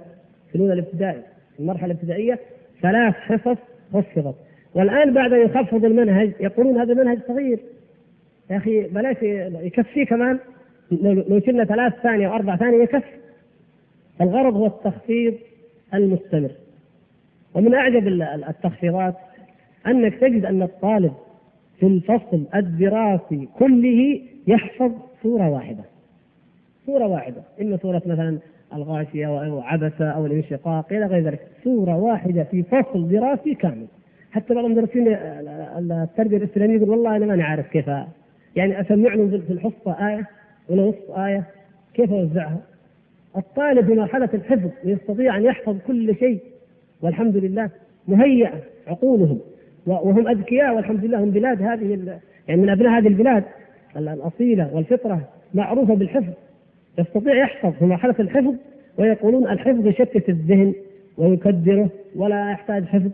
[0.50, 1.22] في الاولى الابتدائي
[1.62, 2.40] المرحلة الابتدائية
[2.82, 3.58] ثلاث حصص
[3.94, 4.36] خفضت
[4.76, 7.60] والآن بعد أن يخفض المنهج يقولون هذا المنهج صغير.
[8.50, 9.18] يا أخي بلاش
[9.64, 10.40] يكفيه كمان.
[11.02, 13.14] لو شلنا ثلاث ثانية أو أربع ثانية يكفي.
[14.22, 15.34] الغرض هو التخفيض
[15.94, 16.52] المستمر.
[17.54, 18.08] ومن أعجب
[18.50, 19.16] التخفيضات
[19.88, 21.14] أنك تجد أن الطالب
[21.80, 24.92] في الفصل الدراسي كله يحفظ
[25.24, 25.84] سورة واحدة.
[26.86, 27.44] سورة واحدة.
[27.62, 28.40] إما سورة مثلا
[28.74, 31.40] الغاشية أو عبسة أو الانشقاق إلى غير ذلك.
[31.64, 33.86] سورة واحدة في فصل دراسي كامل.
[34.32, 35.08] حتى بعض المدرسين
[35.92, 37.88] التربية الإسلامية يقول والله أنا ماني عارف كيف
[38.56, 40.28] يعني أسمع في الحصة آية
[40.70, 41.44] ولا نصف آية
[41.94, 42.58] كيف أوزعها؟
[43.38, 46.40] الطالب في مرحلة الحفظ يستطيع أن يحفظ كل شيء
[47.02, 47.70] والحمد لله
[48.08, 49.40] مهيئة عقولهم
[49.86, 53.44] وهم أذكياء والحمد لله هم بلاد هذه يعني من أبناء هذه البلاد
[53.98, 56.34] الأصيلة والفطرة معروفة بالحفظ.
[57.00, 58.56] يستطيع يحفظ في مرحلة الحفظ
[58.98, 60.74] ويقولون الحفظ يشتت الذهن
[61.18, 63.12] ويكدره ولا يحتاج حفظ.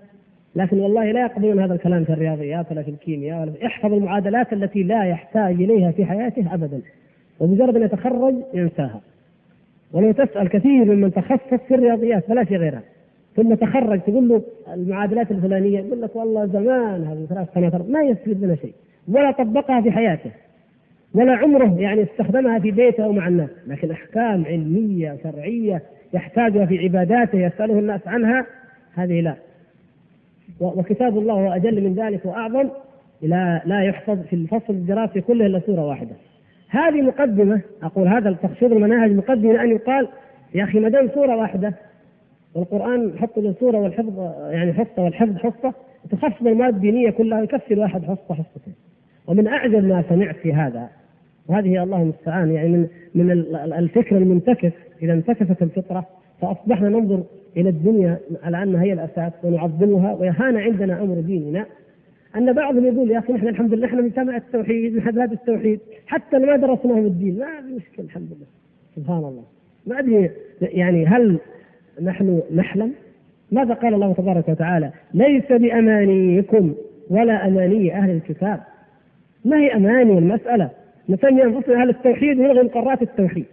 [0.56, 4.54] لكن والله لا يقبلون هذا الكلام في الرياضيات ولا في الكيمياء ولا في يحفظ المعادلات
[4.54, 6.82] التي لا يحتاج إليها في حياته ابدا.
[7.40, 9.02] ومجرد أن يتخرج ينساها.
[9.94, 12.82] ولو تسأل كثير ممن تخصص في الرياضيات فلا في غيرها
[13.36, 14.42] ثم تخرج تقول له
[14.74, 18.74] المعادلات الفلانية يقول لك والله زمان هذه ثلاث سنوات ما يستفيد منها شيء
[19.12, 20.32] ولا طبقها في حياته.
[21.18, 25.82] ولا عمره يعني استخدمها في بيته أو مع الناس لكن أحكام علمية شرعيه
[26.14, 28.46] يحتاجها في عباداته يسأله الناس عنها
[28.96, 29.36] هذه لا
[30.60, 32.70] وكتاب الله هو أجل من ذلك وأعظم
[33.22, 36.16] لا لا يحفظ في الفصل الدراسي كله إلا سورة واحدة.
[36.70, 40.08] هذه مقدمة أقول هذا تخشير المناهج مقدمة ان يقال
[40.56, 41.74] يا أخي ما دام سورة واحدة
[42.56, 45.74] والقرآن حط له سوره والحفظ يعني حصة والحفظ حصة
[46.12, 48.76] تخفض المواد الدينية كلها يكفي الواحد حصة حصتين.
[49.28, 50.90] ومن أعجب ما سمعت في هذا
[51.48, 52.52] وهذه الله المستعان.
[52.52, 53.32] يعني من من
[53.74, 54.72] الفكر المنتكس.
[55.02, 56.06] إذا انتكست الفطرة
[56.42, 57.24] فأصبحنا ننظر
[57.58, 61.66] إلى الدنيا على انها هي الأساس ونعظمها ويهان عندنا أمر ديننا.
[62.36, 65.80] أن بعضهم يقول يا أخي نحن الحمد لله نحن مجتمع التوحيد من بلاد التوحيد.
[66.08, 68.48] حتى ما درسناه الدين ما في مشكلة الحمد لله.
[68.96, 69.44] سبحان الله.
[69.88, 70.32] ما أدري
[70.62, 71.40] يعني هل
[72.02, 72.94] نحن نحلم؟
[73.52, 76.74] ماذا قال الله تبارك وتعالى؟ ليس بأمانيكم
[77.10, 78.60] ولا أماني أهل الكتاب.
[79.46, 80.70] ما هي أماني المسألة؟
[81.10, 83.46] نسمي انفسنا أهل التوحيد ونلغي مقرات التوحيد.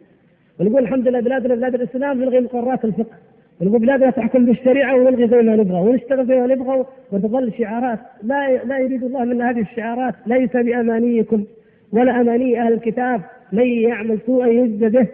[0.61, 3.17] ونقول الحمد لله بلادنا بلاد الإسلام نلغي مقرات الفقه.
[3.61, 7.99] ونقول بلادنا تحكم بالشريعة ونلغي زي ما نبغى ونشتغل زي ما نبغى وتظل شعارات.
[8.23, 10.15] لا لا يريد الله منا هذه الشعارات.
[10.27, 11.45] ليس بأمانيكم
[11.93, 13.21] ولا أماني أهل الكتاب.
[13.53, 15.07] من يعمل سوءا يجزى به.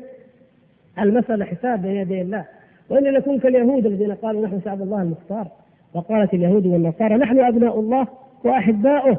[0.98, 2.44] المسألة حساب بين يدي الله.
[2.90, 5.46] وإن نكون كاليهود الذين قالوا نحن شعب الله المختار.
[5.94, 8.06] وقالت اليهود والنصارى نحن أبناء الله
[8.44, 9.18] وأحباؤه.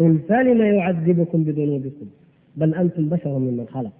[0.00, 2.06] قل فلم يعذبكم بذنوبكم؟
[2.56, 3.92] بل أنتم بشر ممن خلق.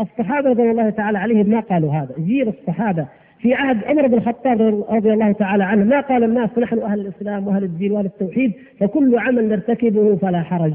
[0.00, 2.14] الصحابة رضي الله تعالى عليهم ما قالوا هذا.
[2.18, 3.06] جيل الصحابة
[3.38, 7.46] في عهد عمر بن الخطاب رضي الله تعالى عنه ما قال الناس نحن أهل الإسلام
[7.48, 10.72] وأهل الدين وأهل التوحيد فكل عمل نرتكبه فلا حرج.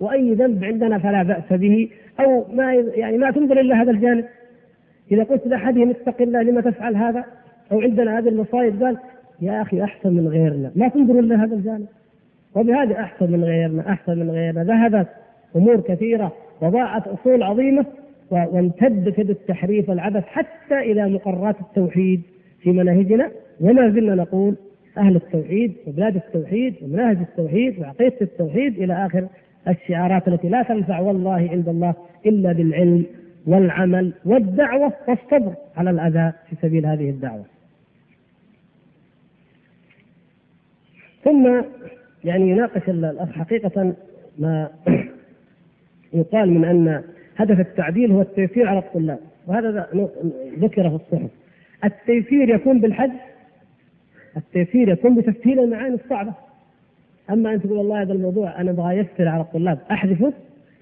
[0.00, 1.88] وأي ذنب عندنا فلا بأس به.
[2.20, 4.24] أو ما يعني ما تنظر إلا هذا الجانب.
[5.12, 7.24] إذا قلت لأحدهم اتق الله لما تفعل هذا؟
[7.72, 8.96] أو عندنا هذه المصائب قال
[9.40, 10.70] يا أخي أحسن من غيرنا.
[10.76, 11.86] ما تنظر إلا هذا الجانب.
[12.54, 14.64] وبهذا أحسن من غيرنا أحسن من غيرنا.
[14.64, 15.08] ذهبت
[15.56, 17.86] أمور كثيرة وضاعت أصول عظيمة
[18.30, 22.22] وامتدت يد التحريف والعبث حتى إلى مقررات التوحيد
[22.60, 23.30] في مناهجنا
[23.60, 24.56] وما زلنا نقول
[24.98, 29.26] أهل التوحيد وبلاد التوحيد ومناهج التوحيد وعقيدة التوحيد إلى آخر
[29.68, 31.94] الشعارات التي لا تنفع والله عند الله
[32.26, 33.04] إلا بالعلم
[33.46, 37.44] والعمل والدعوة والصبر على الأذى في سبيل هذه الدعوة.
[41.24, 41.62] ثم
[42.24, 43.94] يعني يناقش الاخ حقيقة
[44.38, 44.70] ما
[46.12, 47.02] يقال من أن
[47.36, 49.88] هدف التعديل هو التيسير على الطلاب وهذا
[50.58, 51.30] ذكر في الصحف
[51.84, 53.10] التيسير يكون بالحج
[54.36, 56.32] التيسير يكون بتسهيل المعاني الصعبة.
[57.30, 60.32] أما أن تقول والله هذا الموضوع أنا أبغى يسر على الطلاب أحذفه؟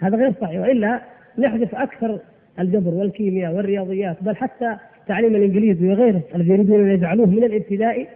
[0.00, 1.00] هذا غير صحيح وإلا
[1.38, 2.20] نحذف أكثر
[2.60, 8.06] الجبر والكيمياء والرياضيات بل حتى تعليم الإنجليزي وغيره الذي يريدون أن يجعلوه من الابتدائي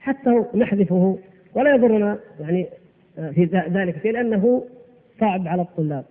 [0.00, 1.18] حتى نحذفه.
[1.54, 2.66] ولا يضرنا يعني
[3.16, 4.64] في ذلك شيء لأنه
[5.20, 6.04] صعب على الطلاب.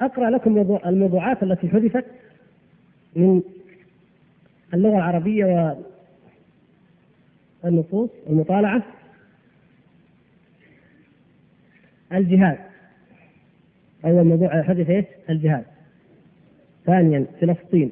[0.00, 2.04] أقرأ لكم الموضوعات التي حذفت
[3.16, 3.42] من
[4.74, 5.76] اللغة العربية
[7.64, 8.82] والنصوص المطالعة.
[12.12, 12.58] الجهاد.
[14.04, 15.64] أول موضوع حدث إيش؟ الجهاد.
[16.86, 17.90] ثانيا فلسطين.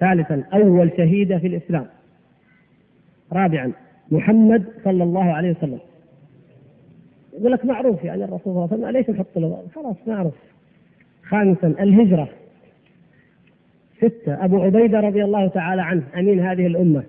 [0.00, 1.86] ثالثا أول شهيدة في الإسلام.
[3.32, 3.72] رابعا
[4.10, 5.80] محمد صلى الله عليه وسلم.
[7.40, 10.34] يقول لك معروف يعني الرسول صلى الله عليه وسلم ليش نحط له خلاص معروف.
[11.22, 12.28] خامسا الهجرة.
[13.98, 17.02] ستة أبو عبيدة رضي الله تعالى عنه أمين هذه الأمة.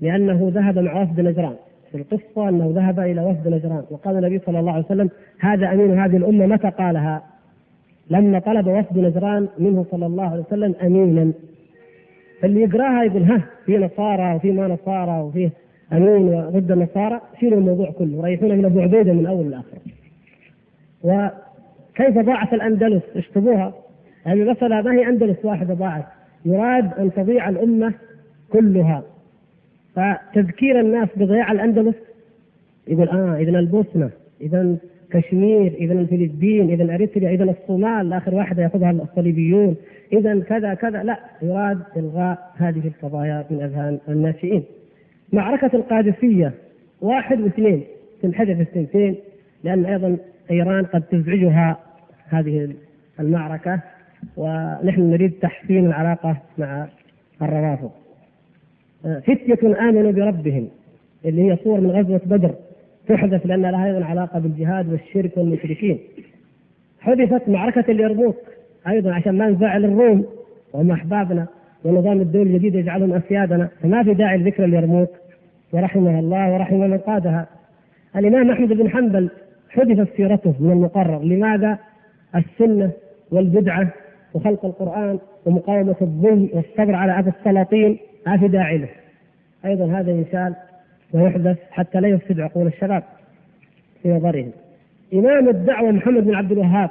[0.00, 1.54] لأنه ذهب مع وفد نجران.
[1.92, 3.84] في القصة أنه ذهب إلى وفد نجران.
[3.90, 7.22] وقال النبي صلى الله عليه وسلم هذا أمين هذه الأمة متى قالها؟
[8.10, 11.32] لما طلب وفد نجران منه صلى الله عليه وسلم أمينا.
[12.40, 15.50] فاللي يقراها يقول ها في نصارى وفي ما نصارى وفي
[15.92, 17.20] أمين ضد النصارى.
[17.40, 18.24] شيلوا الموضوع كله.
[18.24, 19.78] ريحونا من أبو عبيدة من أول لآخر.
[21.02, 23.74] وكيف ضاعت الأندلس؟ اشطبوها
[24.24, 26.04] هذه مسألة ما هي أندلس واحدة ضاعت
[26.44, 27.94] يراد أن تضيع الأمة
[28.52, 29.02] كلها.
[29.94, 31.96] فتذكير الناس بضياع الأندلس؟
[32.88, 34.76] يقول آه اذا البوسنة اذا
[35.10, 38.12] كشمير اذا الفلبين اذا أريتريا اذا الصومال.
[38.12, 39.76] آخر واحدة يأخذها الصليبيون.
[40.12, 41.02] اذا كذا كذا.
[41.02, 44.62] لا يراد إلغاء هذه القضايا من أذهان الناشئين.
[45.32, 46.52] معركة القادسية.
[47.00, 47.84] واحد واثنين.
[48.22, 49.16] تنحذف السنتين
[49.64, 50.16] لأن أيضا
[50.50, 51.78] إيران قد تزعجها
[52.28, 52.74] هذه
[53.20, 53.80] المعركة
[54.36, 56.88] ونحن نريد تحسين العلاقة مع
[57.42, 57.90] الروافض.
[59.02, 60.68] فتية آمنوا بربهم
[61.24, 62.54] اللي هي صور من غزوة بدر.
[63.08, 65.98] تحدث لأن لها أيضا علاقة بالجهاد والشرك والمشركين.
[67.00, 68.36] حدثت معركة اليرموك
[68.88, 70.26] أيضا عشان ما نزعل الروم
[70.72, 71.46] وهم أحبابنا
[71.84, 73.68] ونظام الدولة الجديد يجعلهم أسيادنا.
[73.82, 75.10] فما في داعي لذكر اليرموك
[75.72, 77.46] ورحمه الله ورحم من قادها
[78.16, 79.30] الإمام أحمد بن حنبل
[79.70, 81.22] حدثت سيرته من المقرر.
[81.22, 81.78] لماذا؟
[82.34, 82.90] السنة
[83.30, 83.88] والبدعة
[84.34, 87.98] وخلق القرآن ومقاومة الظلم والصبر على أذى السلاطين
[88.40, 88.88] في داعي له
[89.64, 90.54] أيضا هذا مثال
[91.12, 93.02] ويحدث حتى لا يفسد عقول الشباب
[94.02, 94.50] في نظرهم.
[95.14, 96.90] إمام الدعوة محمد بن عبد الوهاب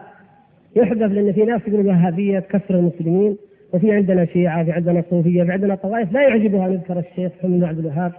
[0.75, 3.37] يحدث لأن في ناس يقولوا الوهابية تكفر المسلمين
[3.73, 7.63] وفي عندنا شيعة في عندنا صوفية في عندنا طوائف لا يعجبها نذكر الشيخ محمد بن
[7.63, 8.11] عبد الوهاب.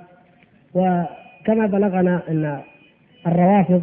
[0.74, 2.60] وكما بلغنا أن
[3.26, 3.82] الروافض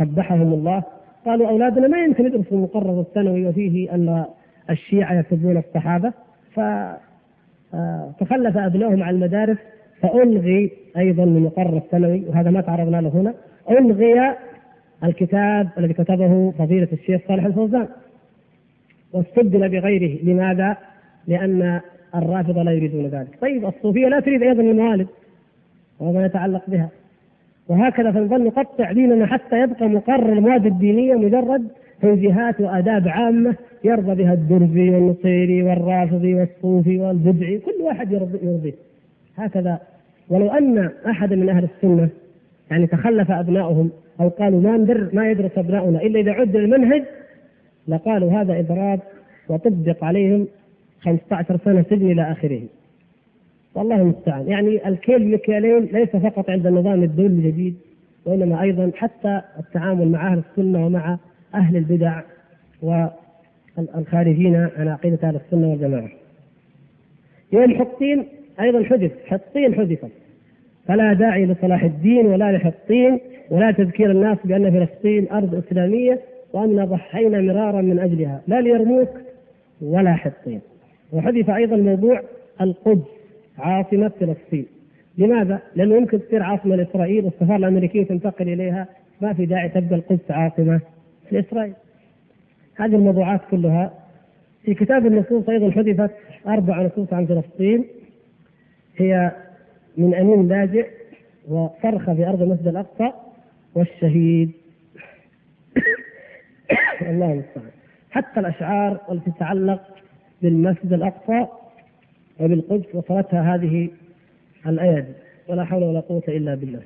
[0.00, 0.82] قبحهم الله
[1.26, 4.24] قالوا أولادنا ما يمكن يدرسوا المقرر الثانوي وفيه أن
[4.70, 6.12] الشيعة يسبون الصحابة.
[6.54, 6.60] ف
[7.74, 8.14] آه،
[8.56, 9.56] ابنائهم عن المدارس
[10.02, 13.34] فألغي أيضا المقرر الثانوي وهذا ما تعرضنا له هنا.
[13.70, 14.34] ألغي
[15.04, 17.88] الكتاب الذي كتبه فضيلة الشيخ صالح الفوزان.
[19.12, 20.18] واستبدل بغيره.
[20.22, 20.76] لماذا؟
[21.26, 21.80] لأن
[22.14, 23.38] الرافضة لا يريدون ذلك.
[23.40, 25.06] طيب الصوفية لا تريد أيضا الموالد.
[26.00, 26.88] وما يتعلق بها
[27.68, 31.68] وهكذا فنظل نقطع ديننا حتى يبقى مقرر المواد الدينية مجرد
[32.02, 33.54] توجيهات وآداب عامة
[33.84, 38.74] يرضى بها الدرزي والنصيري والرافضي والصوفي والبدعي كل واحد يرضي يرضيه
[39.36, 39.78] هكذا
[40.28, 42.08] ولو أن أحد من أهل السنة
[42.70, 47.02] يعني تخلف ابنائهم أو قالوا ما ندر ما يدرس أبناؤنا إلا إذا عد المنهج
[47.88, 49.00] لقالوا هذا إضراب
[49.48, 50.46] وطبق عليهم
[51.00, 52.62] 15 سنة سجن إلى آخره.
[53.76, 57.76] والله المستعان، يعني الكيل مكيالين ليس فقط عند النظام الدولي الجديد
[58.26, 61.18] وإنما أيضا حتى التعامل مع أهل السنة ومع
[61.54, 62.20] أهل البدع
[62.82, 66.08] والخارجين عن عقيدة أهل السنة والجماعة.
[67.52, 68.24] يوم حطين
[68.60, 70.12] أيضا حدث، حطين حدثت.
[70.86, 76.20] فلا داعي لصلاح الدين ولا لحطين ولا تذكير الناس بأن فلسطين أرض إسلامية
[76.52, 79.10] وأن ضحينا مرارا من أجلها، لا ليرموك
[79.82, 80.60] ولا حطين.
[81.12, 82.22] وحدث أيضا موضوع
[82.60, 83.15] القدس
[83.58, 84.66] عاصمة فلسطين.
[85.18, 88.88] لماذا؟ لأنه يمكن تصير عاصمة لإسرائيل والسفارة الأمريكية تنتقل إليها.
[89.20, 90.80] ما في داعي تبقى القدس عاصمة
[91.32, 91.74] لإسرائيل.
[92.76, 93.92] هذه الموضوعات كلها
[94.62, 96.10] في كتاب النصوص أيضا حذفت
[96.46, 97.84] أربع نصوص عن فلسطين.
[98.96, 99.32] هي
[99.96, 100.88] من أمين لاجئ
[101.48, 103.12] وصرخة في أرض المسجد الأقصى
[103.74, 104.50] والشهيد.
[107.00, 107.70] الله المستعان.
[108.10, 109.82] حتى الأشعار التي تتعلق
[110.42, 111.46] بالمسجد الأقصى
[112.40, 113.88] وبالقدس وصلتها هذه
[114.66, 115.12] الأيادي
[115.48, 116.82] ولا حول ولا قوة إلا بالله.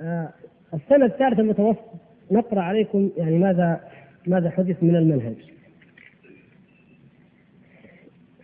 [0.00, 0.28] آه
[0.74, 1.84] السنة الثالثة المتوسط
[2.30, 3.80] نقرأ عليكم يعني ماذا
[4.26, 5.36] ماذا حدث من المنهج.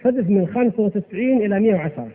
[0.04, 2.08] حدث من 95 إلى 110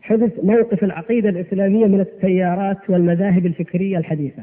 [0.00, 4.42] حدث موقف العقيدة الإسلامية من التيارات والمذاهب الفكرية الحديثة.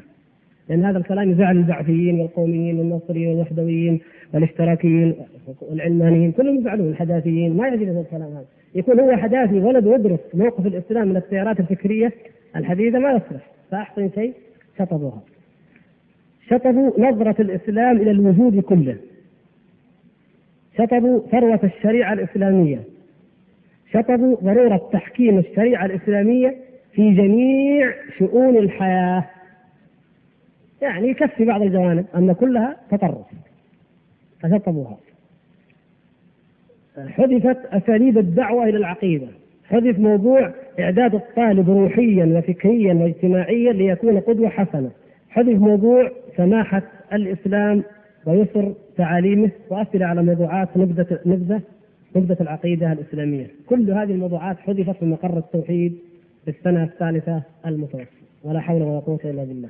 [0.70, 4.00] لأن هذا الكلام يزعل البعثيين والقوميين والنصريين والوحدويين
[4.34, 5.16] والاشتراكيين
[5.62, 8.46] والعلمانيين كلهم يزعلون الحداثيين ما يعجبهم الكلام هذا.
[8.76, 12.12] يكون هو حداثي ولد يدرس موقف الإسلام من التيارات الفكرية
[12.56, 13.52] الحديثة ما يصلح.
[13.72, 14.34] فأحسن شيء
[14.80, 15.22] شطبوها.
[16.50, 18.96] شطبوا نظرة الإسلام إلى الوجود كله.
[20.78, 22.80] شطبوا ثروة الشريعة الإسلامية.
[23.92, 26.56] شطبوا ضرورة تحكيم الشريعة الإسلامية
[26.94, 29.26] في جميع شؤون الحياة.
[30.84, 33.26] يعني يكفي بعض الجوانب أن كلها تطرف
[34.40, 34.98] فشطبوها.
[36.98, 39.28] حذفت أساليب الدعوة إلى العقيدة.
[39.66, 44.92] حذف موضوع إعداد الطالب روحيا وفكريا واجتماعيا ليكون قدوة حسنة.
[45.30, 47.84] حذف موضوع سماحة الإسلام
[48.26, 51.62] ويسر تعاليمه وأسئلة على موضوعات نبذة نبذة
[52.16, 53.48] نبذة العقيدة الإسلامية.
[53.70, 55.98] كل هذه الموضوعات حذفت في مقر التوحيد
[56.46, 58.08] في السنة الثالثة المتوسطة
[58.44, 59.70] ولا حول ولا قوة إلا بالله.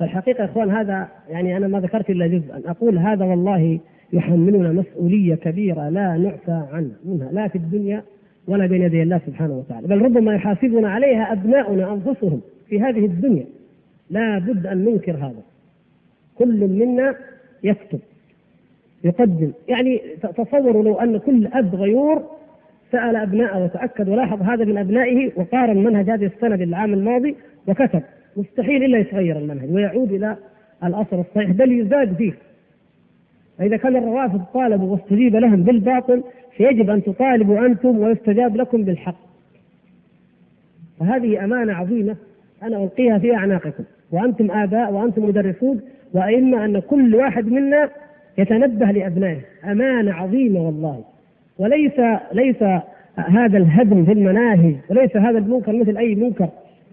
[0.00, 3.80] فالحقيقة يا إخوان هذا يعني أنا ما ذكرت إلا جزءا أقول هذا والله
[4.12, 8.02] يحملنا مسؤولية كبيرة لا نعفى عنها منها لا في الدنيا
[8.48, 13.44] ولا بين يدي الله سبحانه وتعالى بل ربما يحاسبنا عليها أبناؤنا أنفسهم في هذه الدنيا.
[14.10, 15.42] لا بد أن ننكر هذا.
[16.34, 17.14] كل منا
[17.64, 18.00] يكتب
[19.04, 19.52] يقدم.
[19.68, 20.00] يعني
[20.36, 22.22] تصوروا لو أن كل أب غيور
[22.92, 27.36] سأل أبناءه وتأكد ولاحظ هذا من أبنائه وقارن منهج هذه السنة بالعام الماضي
[27.68, 28.02] وكتب.
[28.36, 30.36] مستحيل إلا يتغير المنهج ويعود إلى
[30.84, 32.32] الأصل الصحيح بل يزاد فيه.
[33.58, 36.22] فإذا كان الروافض طالبوا واستجيب لهم بالباطل
[36.56, 39.16] فيجب أن تطالبوا أنتم ويستجاب لكم بالحق.
[41.00, 42.16] فهذه أمانة عظيمة
[42.62, 43.84] أنا ألقيها في أعناقكم.
[44.12, 45.80] وأنتم آباء وأنتم مدرسون
[46.14, 47.88] وأئمة أن كل واحد منا
[48.38, 49.40] يتنبه لأبنائه.
[49.64, 51.04] أمانة عظيمة والله.
[51.58, 52.00] وليس
[52.32, 52.62] ليس
[53.16, 56.48] هذا الهدم في المناهج وليس هذا المنكر مثل أي منكر.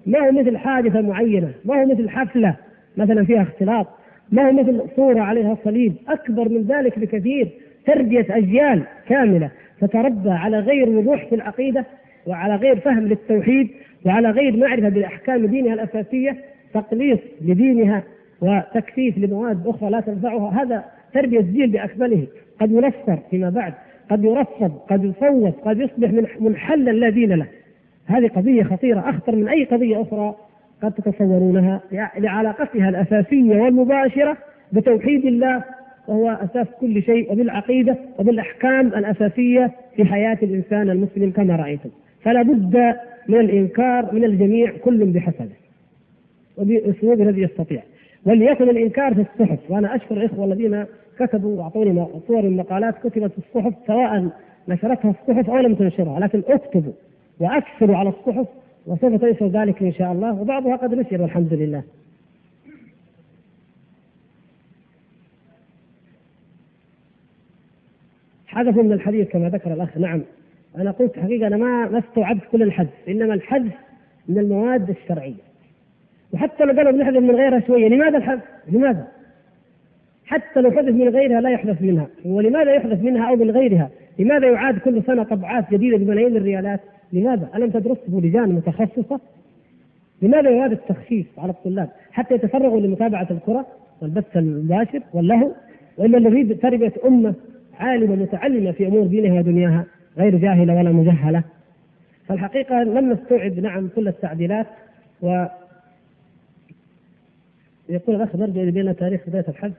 [0.07, 2.55] ما هو مثل حادثة معينة ما هو مثل حفلة
[2.97, 3.87] مثلا فيها اختلاط
[4.31, 7.47] ما هو مثل صورة عليها صليب أكبر من ذلك بكثير
[7.85, 9.49] تربية أجيال كاملة
[9.81, 11.85] تتربى على غير وضوح في العقيدة
[12.27, 13.69] وعلى غير فهم للتوحيد
[14.05, 16.37] وعلى غير معرفة بأحكام دينها الأساسية
[16.73, 18.03] تقليص لدينها
[18.41, 20.63] وتكثيف لمواد أخرى لا تنفعها.
[20.63, 20.83] هذا
[21.13, 22.27] تربية جيل بأكمله.
[22.61, 23.73] قد ينفر فيما بعد
[24.09, 27.45] قد يرفض قد يصوت قد يصبح منحلا لا دين له.
[28.07, 30.35] هذه قضية خطيرة أخطر من أي قضية أخرى
[30.83, 31.81] قد تتصورونها
[32.17, 34.37] لعلاقتها الأساسية والمباشرة
[34.73, 35.63] بتوحيد الله
[36.07, 41.89] وهو أساس كل شيء وبالعقيدة وبالأحكام الأساسية في حياة الإنسان المسلم كما رأيتم.
[42.21, 42.95] فلا بد
[43.27, 45.55] من الإنكار من الجميع كل بحسبه.
[46.57, 47.83] وبأسلوب الذي يستطيع.
[48.25, 49.59] وليكن الإنكار في الصحف.
[49.69, 50.85] وأنا أشكر الإخوة الذين
[51.19, 54.29] كتبوا وأعطوني صور المقالات كتبت في الصحف سواء
[54.67, 56.93] نشرتها الصحف أو لم تنشرها لكن اكتبوا.
[57.39, 58.47] واكثروا على الصحف
[58.85, 61.83] وسوف تنشر ذلك إن شاء الله وبعضها قد نشر والحمد لله.
[68.47, 70.21] حذفوا من الحديث كما ذكر الأخ نعم
[70.77, 73.73] أنا قلت حقيقة أنا ما ما استوعبت كل الحذف إنما الحذف
[74.27, 75.47] من المواد الشرعية
[76.33, 79.07] وحتى لو قالوا بنحذف من غيرها شوية لماذا الحذف؟ لماذا؟
[80.25, 84.47] حتى لو حدث من غيرها لا يحدث منها ولماذا يحدث منها أو من غيرها لماذا
[84.47, 86.79] يعاد كل سنة طبعات جديدة بملايين الريالات
[87.13, 89.19] لماذا؟ ألم تدرسه لجان متخصصة؟
[90.21, 93.67] لماذا يعاد التخفيف على الطلاب؟ حتى يتفرغوا لمتابعة الكرة
[94.01, 95.51] والبث المباشر واللهو
[95.97, 97.33] وإلا نريد تربية أمة
[97.79, 99.85] عالمة متعلمة في أمور دينها ودنياها
[100.17, 101.43] غير جاهلة ولا مجهلة.
[102.27, 104.67] فالحقيقة لم نستوعب نعم كل التعديلات
[105.21, 105.45] و
[107.89, 109.71] يقول الأخ نرجع إلى تاريخ بداية الحج.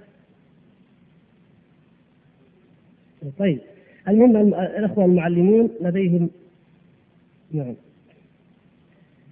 [3.39, 3.59] طيب.
[4.09, 6.31] المهم الأخوة المعلمون لديهم
[7.53, 7.75] نعم.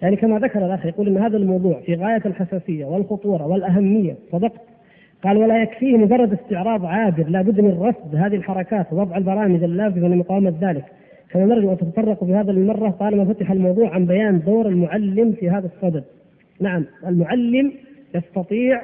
[0.02, 4.60] يعني كما ذكر الأخ يقول إن هذا الموضوع في غاية الحساسية والخطورة والأهمية صدقت.
[5.22, 10.08] قال ولا يكفيه مجرد استعراض عابر لا بد من رصد هذه الحركات ووضع البرامج اللازمة
[10.08, 10.84] لمقاومة ذلك.
[11.30, 15.50] كما نرجو أن تتطرق في هذا المرة طالما فتح الموضوع عن بيان دور المعلم في
[15.50, 16.04] هذا الصدد.
[16.60, 17.72] نعم المعلم
[18.14, 18.82] يستطيع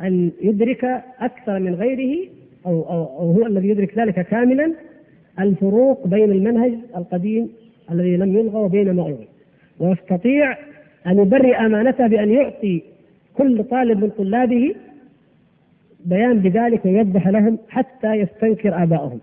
[0.00, 0.84] أن يدرك
[1.20, 2.28] أكثر من غيره
[2.66, 4.74] أو, أو, أو هو الذي يدرك ذلك كاملا
[5.40, 7.48] الفروق بين المنهج القديم
[7.90, 9.28] الذي لم يلغى وبين ما ألغي
[9.80, 10.56] ويستطيع
[11.06, 12.82] أن يبرئ أمانته بأن يعطي
[13.34, 14.74] كل طالب من طلابه
[16.04, 19.20] بيان بذلك ويوضح لهم حتى يستنكر آبائهم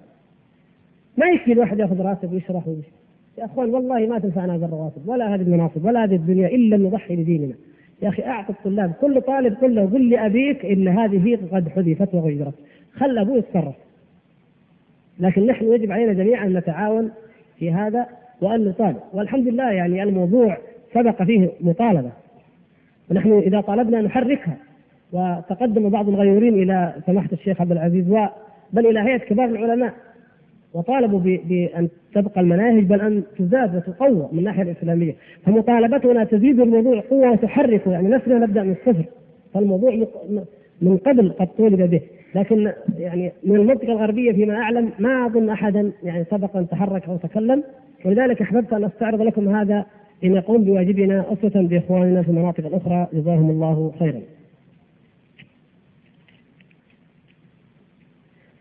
[1.18, 2.92] ما يكفي الواحد يأخذ راتب ويشرح ويمشي.
[3.38, 7.16] يا أخوان والله ما تنفعنا هذه الرواتب ولا هذه المناصب ولا هذه الدنيا إلا نضحي
[7.16, 7.54] لديننا
[8.02, 12.54] يا أخي أعطي الطلاب كل طالب قل له قل لأبيك إن هذه قد حذفت وغيرت.
[12.94, 13.76] خلى أبوه يتصرف.
[15.20, 17.12] لكن نحن يجب علينا جميعا ان نتعاون
[17.60, 18.08] في هذا
[18.42, 20.58] وان نطالب والحمد لله يعني الموضوع
[20.94, 22.12] سبق فيه مطالبة.
[23.12, 24.58] ونحن إذا طالبنا نحركها.
[25.14, 28.06] وتقدم بعض الغيورين إلى سماحة الشيخ عبد العزيز
[28.74, 29.94] بل إلى هيئة كبار العلماء.
[30.74, 35.16] وطالبوا بأن تبقى المناهج بل أن تزاد وتقوى من الناحية الإسلامية.
[35.46, 39.06] فمطالبتنا تزيد الموضوع قوة وتحركه يعني نفسنا نبدأ من الصفر.
[39.54, 40.08] فالموضوع
[40.82, 42.02] من قبل قد طولب به.
[42.36, 47.18] لكن يعني من المنطقة الغربية فيما أعلم ما أظن أحدا يعني سبق أن تحرك أو
[47.18, 47.64] تكلم
[48.06, 49.86] ولذلك أحببت أن أستعرض لكم هذا
[50.24, 54.22] لنقوم بواجبنا أسوة بإخواننا في المناطق الأخرى جزاهم الله خيرا.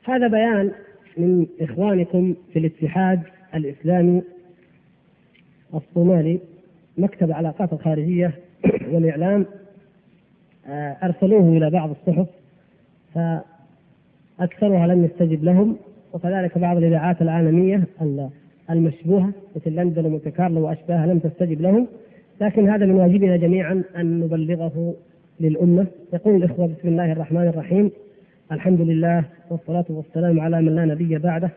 [0.04, 0.70] هذا بيان
[1.16, 3.20] من إخوانكم في الاتحاد
[3.54, 4.22] الإسلامي
[5.74, 6.40] الصومالي
[6.98, 8.34] مكتب العلاقات الخارجية
[8.90, 9.46] والإعلام
[10.66, 12.26] آه، أرسلوه إلى بعض الصحف
[14.40, 15.76] أكثرها لم يستجب لهم
[16.12, 17.84] وكذلك بعض الإذاعات العالمية
[18.70, 21.86] المشبوهة مثل لندن ومونte كارلو وأشباهها لم تستجب لهم.
[22.40, 24.94] لكن هذا من واجبنا جميعا أن نبلغه
[25.40, 25.86] للأمة.
[26.12, 27.90] يقول الإخوة بسم الله الرحمن الرحيم
[28.52, 31.50] الحمد لله والصلاة والسلام على من لا نبي بعده.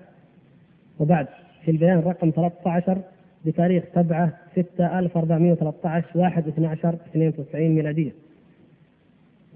[1.00, 1.28] وبعد
[1.66, 2.98] في البيان رقم 13
[3.46, 8.12] بتاريخ 7 6 1413 1 12 92 ميلادية.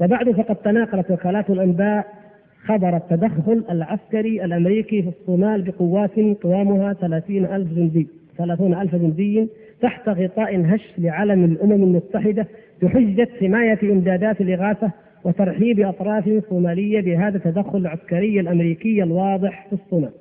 [0.01, 2.20] وبعد فقد تناقلت وكالات الأنباء
[2.65, 8.07] خبر التدخل العسكري الأمريكي في الصومال بقوات قوامها 30 ألف جندي
[8.37, 9.47] 30 ألف جندي
[9.81, 12.47] تحت غطاء هش لعلم الأمم المتحدة
[12.81, 14.91] بحجة حماية إمدادات الإغاثة
[15.23, 20.11] وترحيب أطراف صومالية بهذا التدخل العسكري الأمريكي الواضح في الصومال.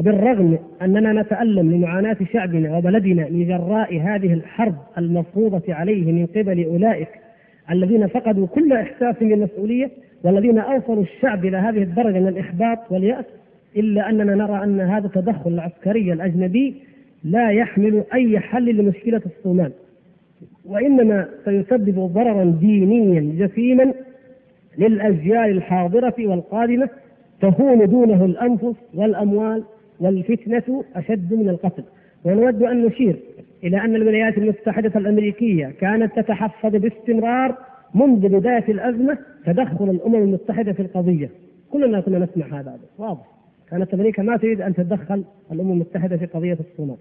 [0.00, 7.08] وبالرغم أننا نتألم لمعاناة شعبنا وبلدنا لجراء هذه الحرب المفروضة عليه من قبل أولئك
[7.70, 9.90] الذين فقدوا كل إحساس بالمسؤولية
[10.24, 13.24] والذين أوصلوا الشعب إلى هذه الدرجة من الإحباط واليأس
[13.76, 16.74] إلا أننا نرى أن هذا التدخل العسكري الأجنبي
[17.24, 19.72] لا يحمل أي حل لمشكلة الصومال.
[20.66, 23.92] وإنما سيسبب ضررا دينيا جسيما
[24.78, 26.88] للأجيال الحاضرة والقادمة
[27.40, 29.64] تهون دونه الأنفس والأموال
[30.00, 31.84] والفتنة أشد من القتل.
[32.24, 33.16] ونود أن نشير
[33.64, 37.56] إلى أن الولايات المتحدة الأمريكية كانت تتحفظ باستمرار
[37.94, 41.30] منذ بداية الأزمة تدخل الأمم المتحدة في القضية.
[41.70, 43.24] كلنا كنا نسمع هذا واضح.
[43.70, 46.96] كانت أمريكا ما تريد أن تتدخل الأمم المتحدة في قضية الصومال.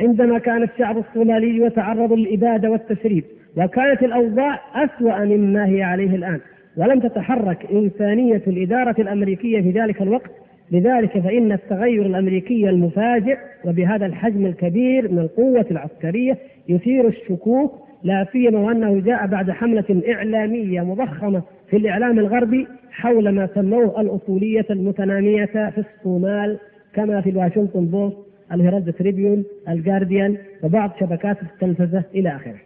[0.00, 3.24] عندما كان الشعب الصومالي يتعرض للإبادة والتشريد
[3.56, 6.40] وكانت الأوضاع أسوأ مما هي عليه الآن.
[6.76, 10.30] ولم تتحرك إنسانية الإدارة الأمريكية في ذلك الوقت.
[10.72, 18.58] لذلك فإن التغير الأمريكي المفاجئ وبهذا الحجم الكبير من القوة العسكرية يثير الشكوك لا سيما
[18.58, 25.78] وأنه جاء بعد حملة إعلامية مضخمة في الإعلام الغربي حول ما سموه الأصولية المتنامية في
[25.78, 26.58] الصومال
[26.94, 28.16] كما في الواشنطن بوست
[28.52, 32.58] الهيرالد تريبيون الجارديان وبعض شبكات التلفزة إلى آخره.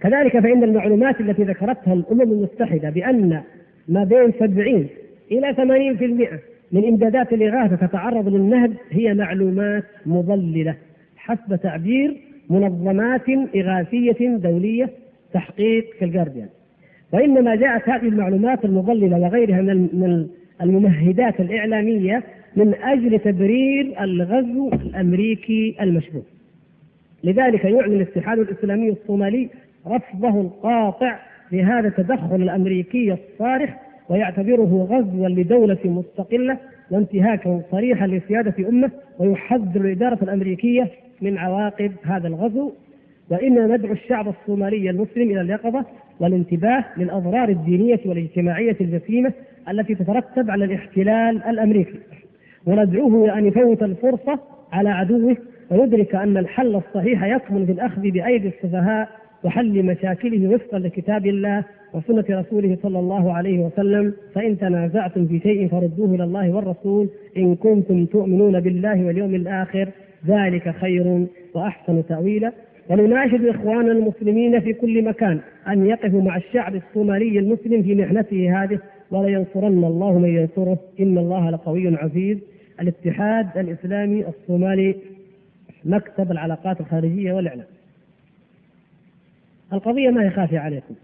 [0.00, 3.40] كذلك فإن المعلومات التي ذكرتها الأمم المتحدة بأن
[3.88, 4.86] ما بين 70
[5.32, 10.74] إلى 80% من إمدادات الإغاثة تتعرض للنهب هي معلومات مضللة
[11.16, 14.90] حسب تعبير منظمات إغاثية دولية
[15.32, 16.48] تحقيق في الجارديان
[17.12, 20.26] وإنما جاءت هذه المعلومات المضللة وغيرها من
[20.62, 22.22] الممهدات الإعلامية
[22.56, 26.22] من أجل تبرير الغزو الأمريكي المشبوه
[27.24, 29.48] لذلك يعلن الاتحاد الإسلامي الصومالي
[29.86, 31.18] رفضه القاطع
[31.52, 33.70] لهذا التدخل الأمريكي الصارخ
[34.08, 36.58] ويعتبره غزوا لدولة مستقلة
[36.90, 40.90] وانتهاكا صريحا لسيادة أمة ويحذر الإدارة الأمريكية
[41.22, 42.72] من عواقب هذا الغزو
[43.30, 45.84] وإننا ندعو الشعب الصومالي المسلم إلى اليقظة
[46.20, 49.32] والانتباه للأضرار الدينية والاجتماعية الجسيمة
[49.70, 51.98] التي تترتب على الاحتلال الأمريكي.
[52.66, 54.38] وندعوه إلى أن يفوت الفرصة
[54.72, 55.36] على عدوه
[55.70, 59.08] ويدرك أن الحل الصحيح يكمن في الأخذ بأيدي السفهاء
[59.44, 61.64] وحل مشاكله وفقا لكتاب الله
[61.94, 64.14] وسنة رسوله صلى الله عليه وسلم.
[64.34, 69.88] فإن تنازعتم في شيء فردوه إلى الله والرسول إن كنتم تؤمنون بالله واليوم الآخر.
[70.26, 72.52] ذلك خير وأحسن تأويلا.
[72.88, 78.78] ونناشد إخواننا المسلمين في كل مكان أن يقفوا مع الشعب الصومالي المسلم في محنته هذه
[79.10, 80.78] ولينصرن الله من ينصره.
[81.00, 82.38] إن الله لقوي عزيز.
[82.80, 84.96] الاتحاد الإسلامي الصومالي
[85.84, 87.66] مكتب العلاقات الخارجية والإعلام.
[89.72, 90.94] القضية ما هي خافية عليكم.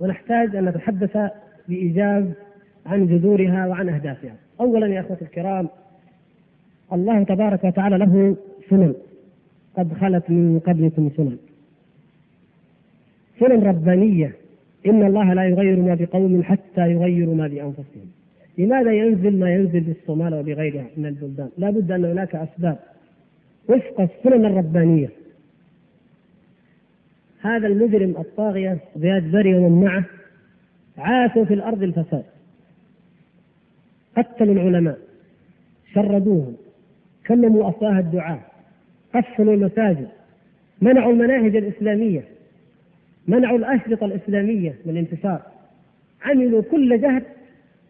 [0.00, 1.18] ونحتاج أن نتحدث
[1.68, 2.24] بإيجاز
[2.86, 4.36] عن جذورها وعن أهدافها.
[4.60, 5.68] أولا يا أخوة الكرام
[6.92, 8.36] الله تبارك وتعالى له
[8.70, 8.94] سنن.
[9.76, 11.38] قد خلت من قبلكم سنن.
[13.40, 14.36] سنن ربانية.
[14.86, 18.10] إن الله لا يغير ما بقوم حتى يغيروا ما بأنفسهم.
[18.58, 22.78] لماذا ينزل ما ينزل بالصومال وبغيرها من البلدان؟ لا بد أن هناك أسباب.
[23.68, 25.08] وفق السنن الربانية.
[27.40, 30.04] هذا المجرم الطاغية زياد بري ومن معه
[30.98, 32.24] عاشوا في الأرض الفساد.
[34.16, 34.98] قتلوا العلماء.
[35.94, 36.56] شردوهم.
[37.30, 38.40] كلموا أفواه الدعاة
[39.14, 40.08] قفلوا المساجد
[40.82, 42.24] منعوا المناهج الإسلامية
[43.28, 45.42] منعوا الأشرطة الإسلامية من الانتشار
[46.22, 47.22] عملوا كل جهد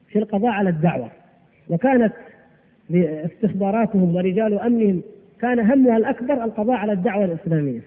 [0.09, 1.11] في القضاء على الدعوة.
[1.69, 2.13] وكانت
[2.95, 5.03] استخباراتهم ورجال أمنهم
[5.41, 7.81] كان همها الأكبر القضاء على الدعوة الإسلامية.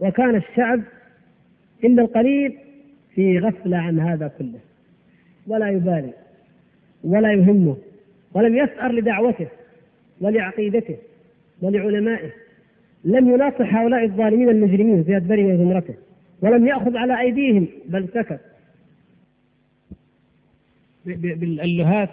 [0.00, 0.82] وكان الشعب
[1.84, 2.58] إلا القليل
[3.14, 4.58] في غفلة عن هذا كله.
[5.46, 6.12] ولا يبالي
[7.04, 7.76] ولا يهمه
[8.34, 9.46] ولم يسأر لدعوته.
[10.20, 10.96] ولعقيدته
[11.62, 12.30] ولعلمائه
[13.04, 15.94] لم يناصح هؤلاء الظالمين المجرمين زياد بري وزمرته
[16.42, 18.40] ولم يأخذ على أيديهم بل سكت.
[21.06, 22.10] بالألهات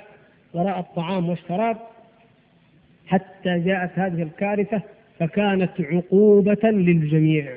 [0.53, 1.77] وراء الطعام والشراب
[3.05, 4.81] حتى جاءت هذه الكارثة
[5.19, 7.55] فكانت عقوبة للجميع.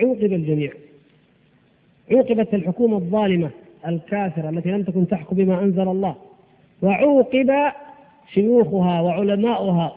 [0.00, 0.72] عوقب الجميع.
[2.10, 3.50] عوقبت الحكومة الظالمة
[3.88, 6.16] الكافرة التي لم تكن تحكم بما أنزل الله.
[6.82, 7.50] وعوقب
[8.34, 9.96] شيوخها وعلماؤها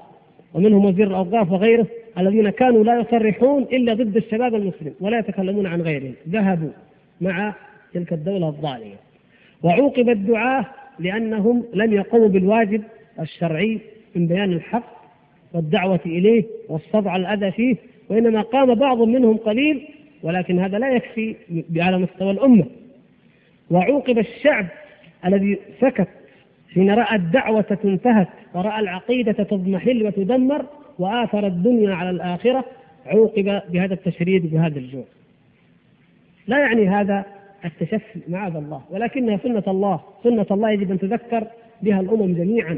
[0.53, 5.81] ومنهم وزير الأوقاف وغيره الذين كانوا لا يصرحون إلا ضد الشباب المسلم ولا يتكلمون عن
[5.81, 6.13] غيرهم.
[6.29, 6.69] ذهبوا
[7.21, 7.53] مع
[7.93, 8.95] تلك الدولة الظالمة.
[9.63, 10.65] وعوقب الدعاة
[10.99, 12.83] لأنهم لم يقوموا بالواجب
[13.19, 13.79] الشرعي
[14.15, 14.99] من بيان الحق
[15.53, 17.75] والدعوة إليه والصبر على الأذى فيه
[18.09, 19.87] وإنما قام بعض منهم قليل
[20.23, 21.35] ولكن هذا لا يكفي
[21.77, 22.65] على مستوى الأمة.
[23.71, 24.65] وعوقب الشعب
[25.25, 26.07] الذي سكت
[26.73, 30.65] حين رأى الدعوة تنتهك ورأى العقيدة تضمحل وتدمر
[30.99, 32.65] وآثر الدنيا على الآخرة
[33.05, 35.05] عوقب بهذا التشريد بهذا الجوع.
[36.47, 37.25] لا يعني هذا
[37.65, 41.47] التشفي معاذ الله ولكنها سنة الله سنة الله يجب أن تذكر
[41.81, 42.77] بها الأمم جميعا.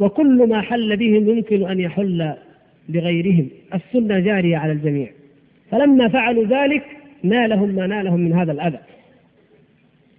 [0.00, 2.34] وكل ما حل بهم يمكن أن يحل
[2.88, 3.48] بغيرهم.
[3.74, 5.08] السنة جارية على الجميع.
[5.70, 6.84] فلما فعلوا ذلك
[7.22, 8.78] نالهم ما نالهم من هذا الأذى.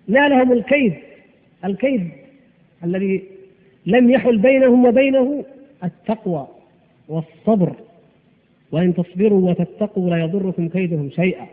[0.08, 0.94] نالهم الكيد
[1.66, 2.10] الكيد
[2.84, 3.24] الذي
[3.86, 5.46] لم يحل بينهم وبينه
[5.84, 6.48] التقوى
[7.08, 7.76] والصبر.
[8.72, 11.46] وإن تصبروا وتتقوا لا يضركم كيدهم شيئا.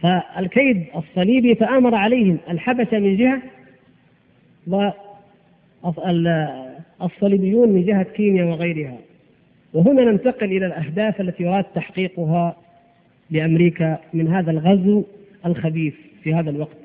[0.00, 3.42] فالكيد الصليبي تآمر عليهم الحبشة من جهة
[7.00, 8.98] والصليبيون من جهة كينيا وغيرها.
[9.74, 12.56] وهنا ننتقل إلى الأهداف التي يراد تحقيقها
[13.30, 15.04] لأمريكا من هذا الغزو
[15.46, 16.76] الخبيث في هذا الوقت.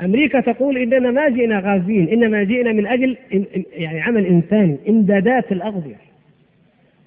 [0.00, 3.16] أمريكا تقول إننا ما جئنا غازين إنما جئنا من أجل
[3.72, 5.96] يعني عمل إنساني إمدادات الأغذية.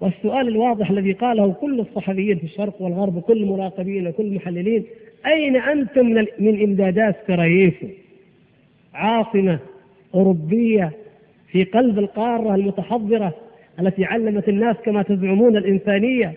[0.01, 4.83] والسؤال الواضح الذي قاله كل الصحفيين في الشرق والغرب وكل المراقبين وكل المحللين
[5.25, 6.05] أين أنتم
[6.39, 7.87] من, إمدادات سراييفو
[8.93, 9.59] عاصمة
[10.15, 10.91] أوروبية
[11.51, 13.33] في قلب القارة المتحضرة
[13.79, 16.33] التي علمت الناس كما تزعمون الإنسانية.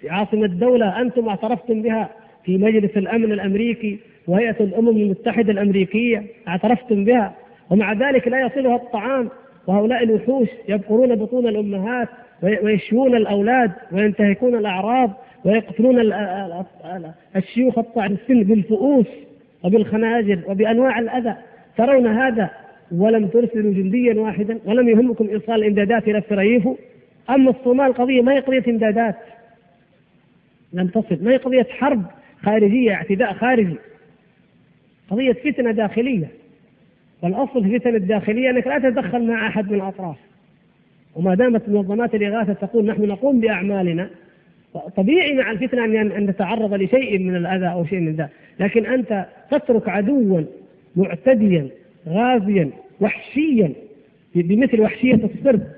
[0.00, 2.10] في عاصمة الدولة أنتم اعترفتم بها
[2.44, 3.98] في مجلس الأمن الأمريكي
[4.28, 7.34] وهيئة الأمم المتحدة الأمريكية اعترفتم بها
[7.70, 9.28] ومع ذلك لا يصلها الطعام
[9.66, 12.08] وهؤلاء الوحوش يبقرون بطون الأمهات
[12.42, 15.10] ويشوون الأولاد وينتهكون الأعراض
[15.44, 16.12] ويقتلون
[17.36, 19.06] الشيوخ الطعن السن بالفؤوس
[19.64, 21.34] وبالخناجر وبأنواع الأذى.
[21.76, 22.50] ترون هذا؟
[22.92, 26.68] ولم ترسلوا جنديا واحدا ولم يهمكم إيصال الإمدادات إلى السراييف
[27.30, 29.14] أما الصومال قضية ما هي قضية إمدادات؟
[30.72, 31.18] لم تصل.
[31.24, 32.02] ما هي قضية حرب
[32.42, 33.76] خارجية اعتداء خارجي؟
[35.10, 36.28] قضية فتنة داخلية.
[37.22, 40.16] والأصل في الفتن الداخلية أنك لا تتدخل مع أحد من الأطراف.
[41.16, 44.10] وما دامت منظمات الإغاثة تقول نحن نقوم بأعمالنا
[44.96, 48.28] طبيعي مع الفتنة أن تتعرض لشيء من الأذى أو شيء من ذا.
[48.60, 50.42] لكن أنت تترك عدوا
[50.96, 51.68] معتديا
[52.08, 53.72] غازيا وحشيا
[54.34, 55.68] بمثل وحشية السرد.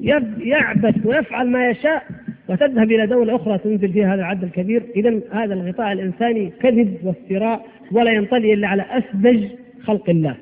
[0.00, 2.06] يعبث ويفعل ما يشاء
[2.48, 4.82] وتذهب إلى دولة أخرى تنزل فيها هذا العدد الكبير.
[4.96, 9.48] إذا هذا الغطاء الإنساني كذب وافتراء ولا ينطلي إلا على أسذج
[9.82, 10.36] خلق الله.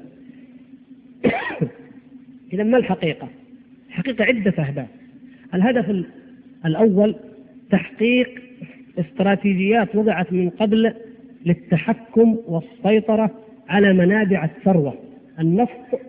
[2.52, 3.28] إذا ما الحقيقة؟
[3.88, 4.86] الحقيقة عدة أهداف.
[5.54, 6.04] الهدف
[6.66, 7.14] الأول
[7.70, 8.42] تحقيق
[8.98, 10.94] استراتيجيات وضعت من قبل
[11.46, 13.30] للتحكم والسيطرة
[13.68, 14.94] على منابع الثروة
[15.40, 16.00] النفط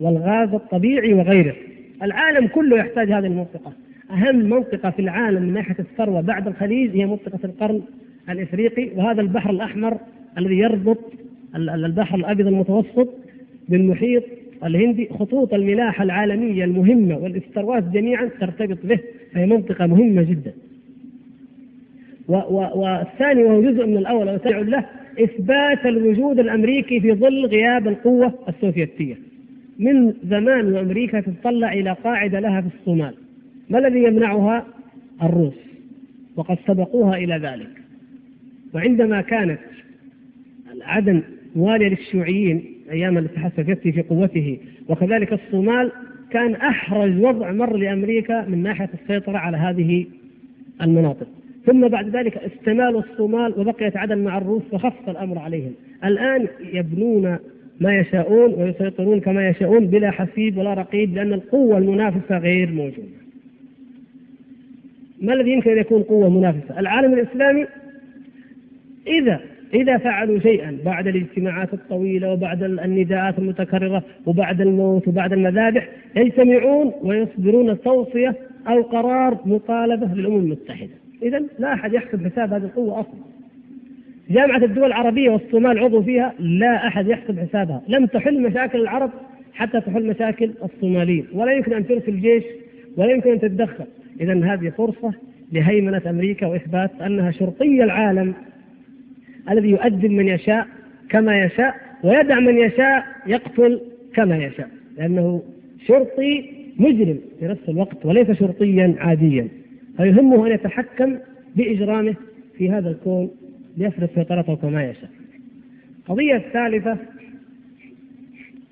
[0.00, 1.54] والغاز الطبيعي وغيره.
[2.02, 3.72] العالم كله يحتاج هذه المنطقة.
[4.10, 7.82] أهم منطقة في العالم من ناحية الثروة بعد الخليج هي منطقة القرن
[8.30, 9.98] الإفريقي وهذا البحر الأحمر
[10.38, 10.98] الذي يربط
[11.56, 13.08] البحر الأبيض المتوسط
[13.68, 14.22] بالمحيط
[14.64, 18.98] الهندي خطوط الملاحة العالمية المهمة والثروات جميعا ترتبط به
[19.32, 20.52] فهي منطقة مهمة جدا.
[22.28, 24.86] والثاني وهو جزء من الأول وتابع له
[25.20, 29.25] إثبات الوجود الأمريكي في ظل غياب القوة السوفيتية.
[29.78, 33.14] من زمان وأمريكا تتطلع إلى قاعدة لها في الصومال.
[33.70, 34.66] ما الذي يمنعها؟
[35.22, 35.54] الروس.
[36.36, 37.70] وقد سبقوها إلى ذلك.
[38.74, 39.58] وعندما كانت
[40.82, 41.22] عدن
[41.56, 44.58] موالية للشيوعيين أيام الاتحاد السوفيتي في قوته
[44.88, 45.92] وكذلك الصومال
[46.30, 50.06] كان أحرج وضع مر لأمريكا من ناحية السيطرة على هذه
[50.82, 51.26] المناطق.
[51.66, 55.72] ثم بعد ذلك استمالوا الصومال وبقيت عدن مع الروس وخف الأمر عليهم.
[56.04, 57.38] الآن يبنون
[57.80, 63.26] ما يشاءون ويسيطرون كما يشاءون بلا حسيب ولا رقيب لأن القوة المنافسة غير موجودة.
[65.22, 67.66] ما الذي يمكن أن يكون قوة منافسة؟ العالم الإسلامي
[69.06, 69.40] إذا
[69.74, 77.80] إذا فعلوا شيئا بعد الاجتماعات الطويلة وبعد النداءات المتكررة وبعد الموت وبعد المذابح يجتمعون ويصدرون
[77.80, 78.34] توصية
[78.68, 80.94] أو قرار مطالبة للأمم المتحدة.
[81.22, 83.35] إذا لا أحد يحسب حساب هذه القوة أصلا.
[84.30, 87.82] جامعة الدول العربية والصومال عضو فيها لا أحد يحسب حسابها.
[87.88, 89.10] لم تحل مشاكل العرب
[89.54, 91.26] حتى تحل مشاكل الصوماليين.
[91.32, 92.44] ولا يمكن أن ترسل جيش
[92.96, 93.84] ولا يمكن أن تتدخل.
[94.20, 95.12] إذا هذه فرصة
[95.52, 98.34] لهيمنة أمريكا وإثبات أنها شرطي العالم
[99.50, 100.66] الذي يؤدب من يشاء
[101.08, 101.74] كما يشاء
[102.04, 103.80] ويدع من يشاء يقتل
[104.14, 104.68] كما يشاء.
[104.98, 105.42] لأنه
[105.86, 106.44] شرطي
[106.78, 109.48] مجرم في نفس الوقت وليس شرطيا عاديا.
[109.96, 111.18] فيهمه أن يتحكم
[111.56, 112.14] بإجرامه
[112.58, 113.30] في هذا الكون
[113.76, 115.10] ليفرض سيطرته كما يشاء.
[115.98, 116.98] القضية الثالثة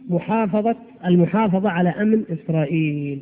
[0.08, 3.18] محافظة المحافظة على أمن إسرائيل.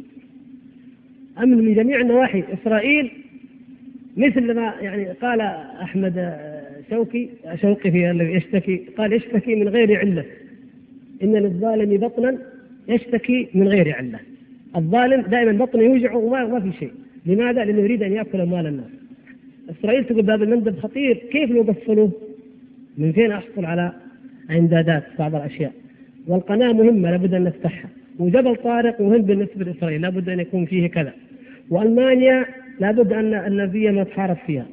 [1.38, 3.10] أمن من جميع النواحي إسرائيل
[4.16, 5.40] مثل ما يعني قال
[5.82, 6.38] أحمد
[6.90, 10.24] شوقي شوقي في الذي يشتكي قال يشتكي من غير علة.
[11.22, 12.38] إن للظالم بطنا
[12.88, 14.18] يشتكي من غير علة.
[14.76, 16.92] الظالم دائما بطنه يوجعه وما في شيء.
[17.26, 19.01] لماذا؟ لأنه يريد أن يأكل أموال الناس.
[19.70, 22.10] إسرائيل تقول باب المندب خطير كيف يقفلوه؟
[22.98, 23.92] من فين أحصل على
[24.50, 25.72] إمدادات بعض الأشياء؟
[26.28, 27.90] والقناة مهمة لابد أن نفتحها.
[28.18, 31.12] وجبل طارق مهم بالنسبة لإسرائيل لابد أن يكون فيه كذا.
[31.70, 32.46] وألمانيا
[32.80, 34.66] لابد أن النازية ما تحارب فيها.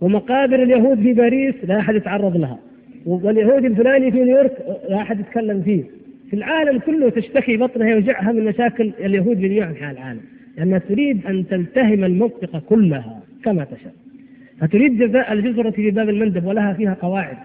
[0.00, 2.58] ومقابر اليهود في باريس لا أحد يتعرض لها.
[3.06, 5.84] واليهودي الفلاني في نيويورك لا أحد يتكلم فيه.
[6.30, 10.20] في العالم كله تشتكي بطنها يوجعها من مشاكل اليهود في جميع أنحاء العالم.
[10.56, 14.03] لأنها تريد أن تلتهم المنطقة كلها كما تشاء.
[14.60, 17.36] فتريد الجزرة في باب المندب ولها فيها قواعد.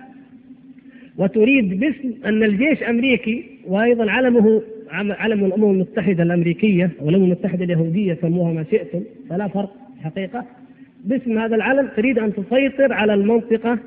[1.18, 8.54] وتريد باسم أن الجيش أمريكي وأيضا علمه علم الأمم المتحدة الأمريكية والأمم المتحدة اليهودية سموها
[8.54, 10.46] ما شئتم فلا فرق حقيقة.
[11.06, 13.80] باسم هذا العلم تريد أن تسيطر على المنطقة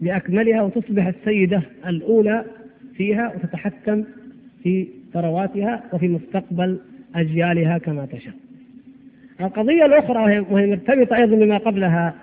[0.00, 2.44] بأكملها وتصبح السيدة الأولى
[2.96, 4.04] فيها وتتحكم
[4.62, 6.78] في ثرواتها وفي مستقبل
[7.14, 8.34] أجيالها كما تشاء.
[9.40, 12.14] القضية الأخرى وهي مرتبطة أيضا بما قبلها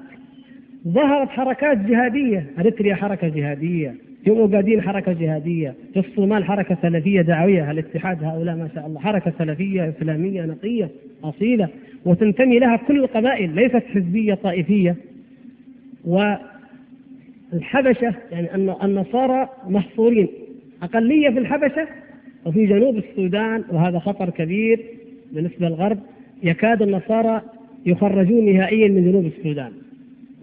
[0.88, 2.46] ظهرت حركات جهادية.
[2.60, 3.96] أريتريا حركة جهادية.
[4.24, 5.74] في أوغادين حركة جهادية.
[5.94, 7.72] في الصومال حركة سلفية دعوية.
[7.72, 10.90] الاتحاد هؤلاء ما شاء الله حركة سلفية إسلامية نقية
[11.24, 11.70] أصيلة
[12.06, 14.96] وتنتمي لها كل القبائل ليست حزبية طائفية.
[17.54, 20.28] والحبشة يعني النصارى محصورين.
[20.84, 21.88] أقلية في الحبشة
[22.46, 24.80] وفي جنوب السودان وهذا خطر كبير
[25.32, 26.00] بالنسبة للغرب.
[26.44, 27.42] يكاد النصارى
[27.86, 29.72] يخرجون نهائيا من جنوب السودان.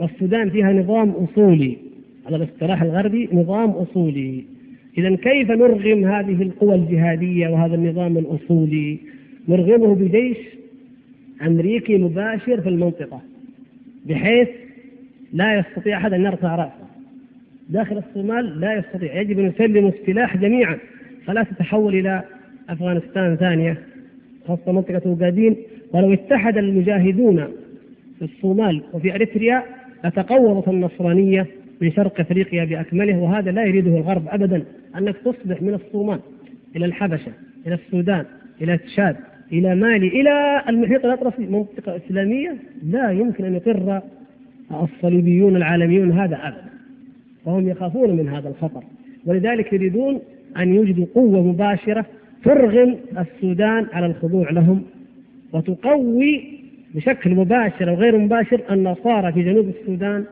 [0.00, 1.76] والسودان فيها نظام أصولي.
[2.26, 4.44] على الاصطلاح الغربي نظام أصولي.
[4.98, 8.98] إذا كيف نرغم هذه القوى الجهادية وهذا النظام الأصولي؟
[9.48, 10.36] نرغمه بجيش
[11.46, 13.20] أمريكي مباشر في المنطقة
[14.06, 14.48] بحيث
[15.32, 16.90] لا يستطيع أحد أن يرفع رأسه.
[17.68, 20.78] داخل الصومال لا يستطيع يجب أن يسلموا السلاح جميعا
[21.26, 22.22] فلا تتحول إلى
[22.68, 23.78] أفغانستان ثانية
[24.48, 25.56] خاصة منطقة أوغادين.
[25.92, 27.44] ولو اتحد المجاهدون
[28.18, 29.62] في الصومال وفي أريتريا
[30.04, 31.46] لتقوضت النصرانية
[31.80, 34.64] من شرق أفريقيا بأكمله وهذا لا يريده الغرب ابدا
[34.98, 36.20] أنك تصبح من الصومال
[36.76, 37.32] إلى الحبشة
[37.66, 38.24] إلى السودان
[38.60, 39.16] إلى تشاد
[39.52, 44.02] إلى مالي إلى المحيط الاطلسي منطقة إسلامية لا يمكن أن يقر
[44.82, 46.70] الصليبيون العالميون هذا ابدا
[47.44, 48.84] وهم يخافون من هذا الخطر
[49.26, 50.20] ولذلك يريدون
[50.56, 52.06] أن يوجدوا قوة مباشرة
[52.44, 54.82] ترغم السودان على الخضوع لهم
[55.52, 56.59] وتقوي
[56.94, 60.24] بشكل مباشر أو غير مباشر النصارى في جنوب السودان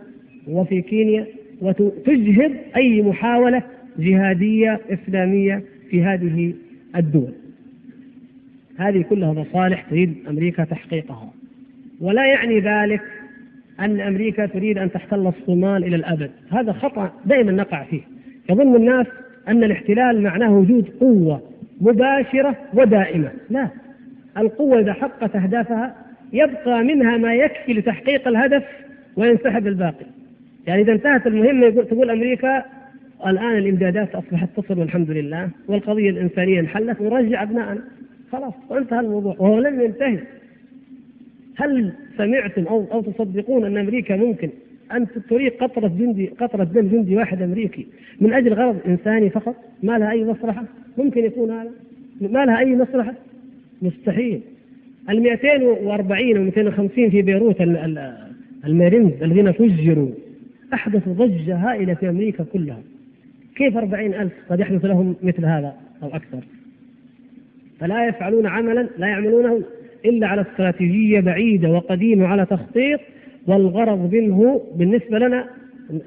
[0.48, 1.26] وفي كينيا
[1.61, 3.62] وتجهض أي محاولة
[3.98, 6.54] جهادية إسلامية في هذه
[6.96, 7.32] الدول.
[8.78, 11.30] هذه كلها مصالح تريد أمريكا تحقيقها.
[12.00, 13.02] ولا يعني ذلك
[13.80, 16.30] أن أمريكا تريد أن تحتل الصومال إلى الأبد.
[16.50, 18.00] هذا خطأ دائما نقع فيه.
[18.50, 19.06] يظن الناس
[19.48, 21.42] أن الاحتلال معناه وجود قوة
[21.80, 23.30] مباشرة ودائمة.
[23.50, 23.68] لا.
[24.38, 28.64] القوة إذا حققت أهدافها يبقى منها ما يكفي لتحقيق الهدف
[29.16, 30.07] وينسحب الباقي
[30.66, 32.64] يعني إذا انتهت المهمة يقول تقول أمريكا
[33.26, 37.81] الآن الإمدادات أصبحت تصل والحمد لله والقضية الإنسانية انحلت ونرجع ابنائنا
[38.33, 40.18] خلاص وانتهى الموضوع وهو لم ينتهي.
[41.57, 44.51] هل سمعتم أو أو تصدقون أن أمريكا ممكن
[44.93, 47.87] أن تريد قطرة جندي قطرة دم جندي واحد أمريكي
[48.20, 50.64] من أجل غرض إنساني فقط؟ ما لها أي مصلحة؟
[50.99, 51.70] ممكن يكون هذا؟
[52.20, 53.14] ما لها أي مصلحة؟
[53.83, 54.41] مستحيل.
[55.11, 57.61] ال 240 و 250 في بيروت
[58.64, 60.11] المارينز الذين فجروا.
[60.74, 62.82] أحدثوا ضجة هائلة في أمريكا كلها.
[63.56, 66.40] كيف أربعين ألف قد يحدث لهم مثل هذا أو أكثر؟
[67.80, 69.62] فلا يفعلون عملا لا يعملونه
[70.04, 73.00] إلا على استراتيجية بعيدة وقديمة على تخطيط
[73.46, 75.48] والغرض منه بالنسبة لنا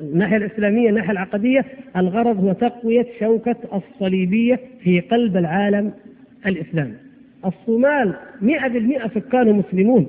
[0.01, 1.65] الناحية الإسلامية الناحية العقدية
[1.97, 5.91] الغرض هو تقوية شوكة الصليبية في قلب العالم
[6.45, 7.10] الإسلامي.
[7.45, 10.07] الصومال مئة بالمئة سكان مسلمون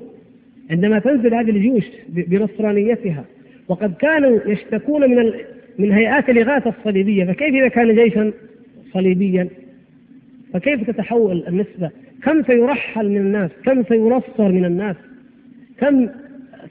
[0.71, 3.25] عندما تنزل هذه الجيوش بنصرانيتها
[3.67, 5.33] وقد كانوا يشتكون من
[5.79, 7.25] من هيئات الإغاثة الصليبية.
[7.25, 8.31] فكيف إذا كان جيشا
[8.93, 9.49] صليبيا؟
[10.53, 11.89] فكيف تتحول النسبة؟
[12.23, 14.95] كم سيرحل من الناس؟ كم سينصر من الناس؟
[15.79, 16.09] كم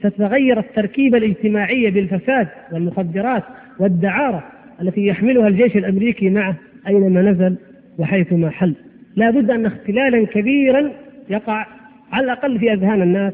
[0.02, 3.42] تتغير التركيبة الاجتماعية بالفساد والمخدرات
[3.78, 4.44] والدعارة
[4.82, 6.56] التي يحملها الجيش الأمريكي معه
[6.88, 7.56] أينما نزل
[7.98, 8.74] وحيثما حل؟
[9.16, 10.92] لا بد أن اختلالا كبيرا
[11.30, 11.66] يقع
[12.12, 13.32] على الأقل في أذهان الناس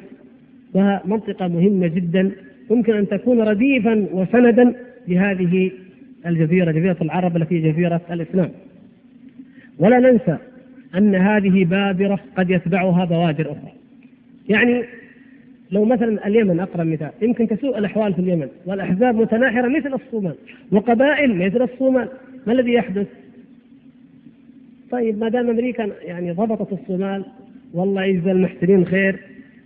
[0.74, 2.30] وها منطقه مهمة جدا
[2.70, 4.74] يمكن أن تكون رديفا وسندا
[5.08, 5.70] لهذه
[6.26, 8.50] الجزيرة جزيرة العرب التي هي جزيرة الإسلام.
[9.78, 10.36] ولا ننسى
[10.94, 13.72] أن هذه بادره قد يتبعها بوادر أخرى.
[14.48, 14.84] يعني
[15.70, 20.34] لو مثلا اليمن أقرب مثال يمكن تسوء الأحوال في اليمن والأحزاب متناحرة مثل الصومال
[20.72, 22.08] وقبائل مثل الصومال
[22.46, 23.06] ما الذي يحدث؟
[24.90, 27.24] طيب ما دام أمريكا يعني ضبطت الصومال
[27.74, 29.20] والله يجزى المحسنين خير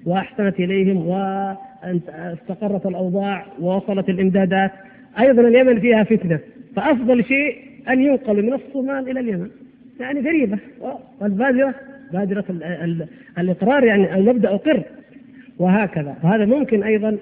[0.06, 4.70] وأحسنت إليهم واستقرت الأوضاع ووصلت الإمدادات.
[5.20, 6.38] أيضا اليمن فيها فتنة
[6.76, 7.56] فأفضل شيء
[7.88, 9.50] أن ينقل من الصومال إلى اليمن.
[10.00, 10.58] يعني غريبة.
[11.20, 11.74] والبادرة
[12.12, 12.44] بادرة
[13.38, 14.82] الإقرار يعني المبدا اقر
[15.58, 16.16] وهكذا.
[16.22, 17.16] وهذا ممكن أيضا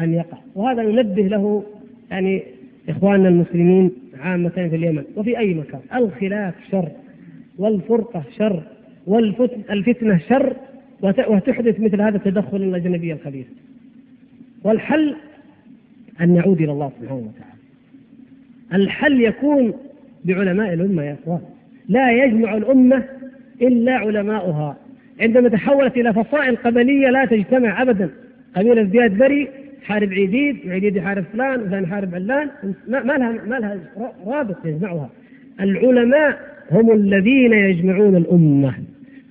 [0.00, 0.38] أن يقع.
[0.54, 1.64] وهذا ننبه له
[2.10, 2.42] يعني
[2.88, 3.90] إخواننا المسلمين
[4.20, 5.80] عامة في اليمن وفي أي مكان.
[5.94, 6.88] الخلاف شر.
[7.58, 8.62] والفرقة شر
[9.06, 10.56] والفتنه شر
[11.02, 13.46] وتحدث مثل هذا التدخل الأجنبي الخبيث.
[14.64, 15.16] والحل
[16.20, 17.52] أن نعود إلى الله سبحانه وتعالى.
[18.72, 19.74] الحل يكون
[20.24, 21.40] بعلماء الأمة يا إخوان.
[21.88, 23.04] لا يجمع الأمة
[23.62, 24.76] إلا علماؤها.
[25.20, 28.10] عندما تحولت إلى فصائل قبلية لا تجتمع ابدا.
[28.56, 29.48] قبيلة زياد بري
[29.82, 32.50] حارب عيديد وعيديد يحارب فلان وفلان يحارب علان.
[32.88, 33.78] ما لها ما لها
[34.26, 35.10] رابط يجمعها.
[35.60, 38.74] العلماء هم الذين يجمعون الأمة.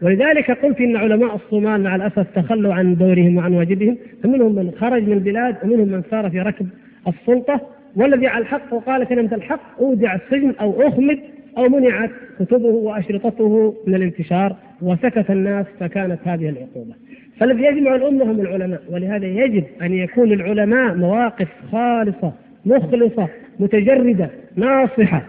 [0.02, 3.98] ولذلك قلت إن علماء الصومال مع الأسف تخلوا عن دورهم وعن واجبهم.
[4.24, 6.68] فمنهم من خرج من البلاد ومنهم من صار في ركب
[7.08, 7.62] السلطة.
[7.96, 11.20] والذي على الحق وقال كلمه الحق أودع السجن أو أخمد
[11.58, 12.10] أو منعت
[12.40, 16.94] كتبه وأشرطته من الانتشار وسكت الناس فكانت هذه العقوبة.
[17.38, 18.82] فالذي يجمع الأمة هم العلماء.
[18.90, 22.34] ولهذا يجب أن يكون العلماء مواقف خالصة
[22.66, 23.28] مخلصة
[23.60, 25.24] متجردة ناصحة.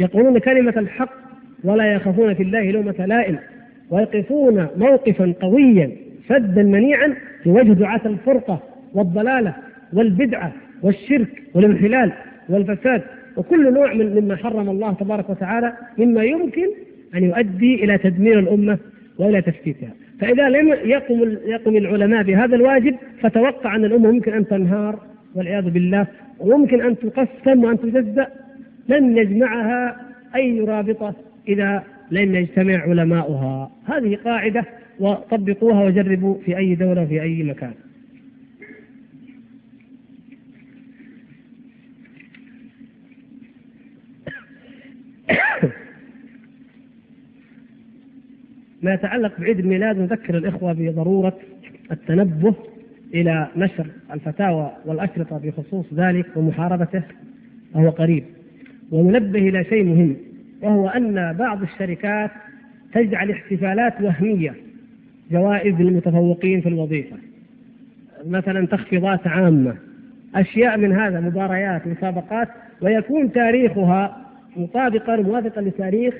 [0.00, 1.12] يقولون كلمة الحق
[1.64, 3.38] ولا يخافون في الله لومة لائم
[3.90, 5.90] ويقفون موقفا قويا
[6.28, 8.62] سدا منيعا في وجه دعاة الفرقة
[8.94, 9.54] والضلالة
[9.92, 12.12] والبدعة والشرك والانحلال
[12.48, 13.02] والفساد.
[13.36, 16.66] وكل نوع من مما حرم الله تبارك وتعالى مما يمكن
[17.14, 18.78] أن يؤدي إلى تدمير الأمة
[19.18, 19.90] وإلى تفتيتها.
[20.20, 24.98] فإذا لم يقم يقم العلماء بهذا الواجب فتوقع أن الأمة ممكن أن تنهار
[25.34, 26.06] والعياذ بالله
[26.40, 28.26] وممكن أن تقسم وأن تجزأ
[28.88, 29.96] لن يجمعها
[30.34, 31.14] أي رابطة
[31.48, 33.70] إذا لم يجتمع علماؤها.
[33.84, 34.64] هذه قاعدة
[35.00, 37.74] وطبقوها وجربوا في أي دولة في أي مكان.
[48.82, 51.38] ما يتعلق بعيد الميلاد نذكر الإخوة بضرورة
[51.92, 52.54] التنبه
[53.14, 57.02] إلى نشر الفتاوى والأشرطة بخصوص ذلك ومحاربته
[57.74, 58.24] وهو قريب.
[58.90, 60.16] وننبه إلى شيء مهم
[60.62, 62.30] وهو أن بعض الشركات
[62.94, 64.54] تجعل احتفالات وهمية
[65.30, 67.16] جوائز للمتفوقين في الوظيفة.
[68.26, 69.76] مثلا تخفيضات عامة
[70.34, 72.48] أشياء من هذا مباريات مسابقات
[72.82, 74.16] ويكون تاريخها
[74.56, 76.14] مطابقا موافقا لتاريخ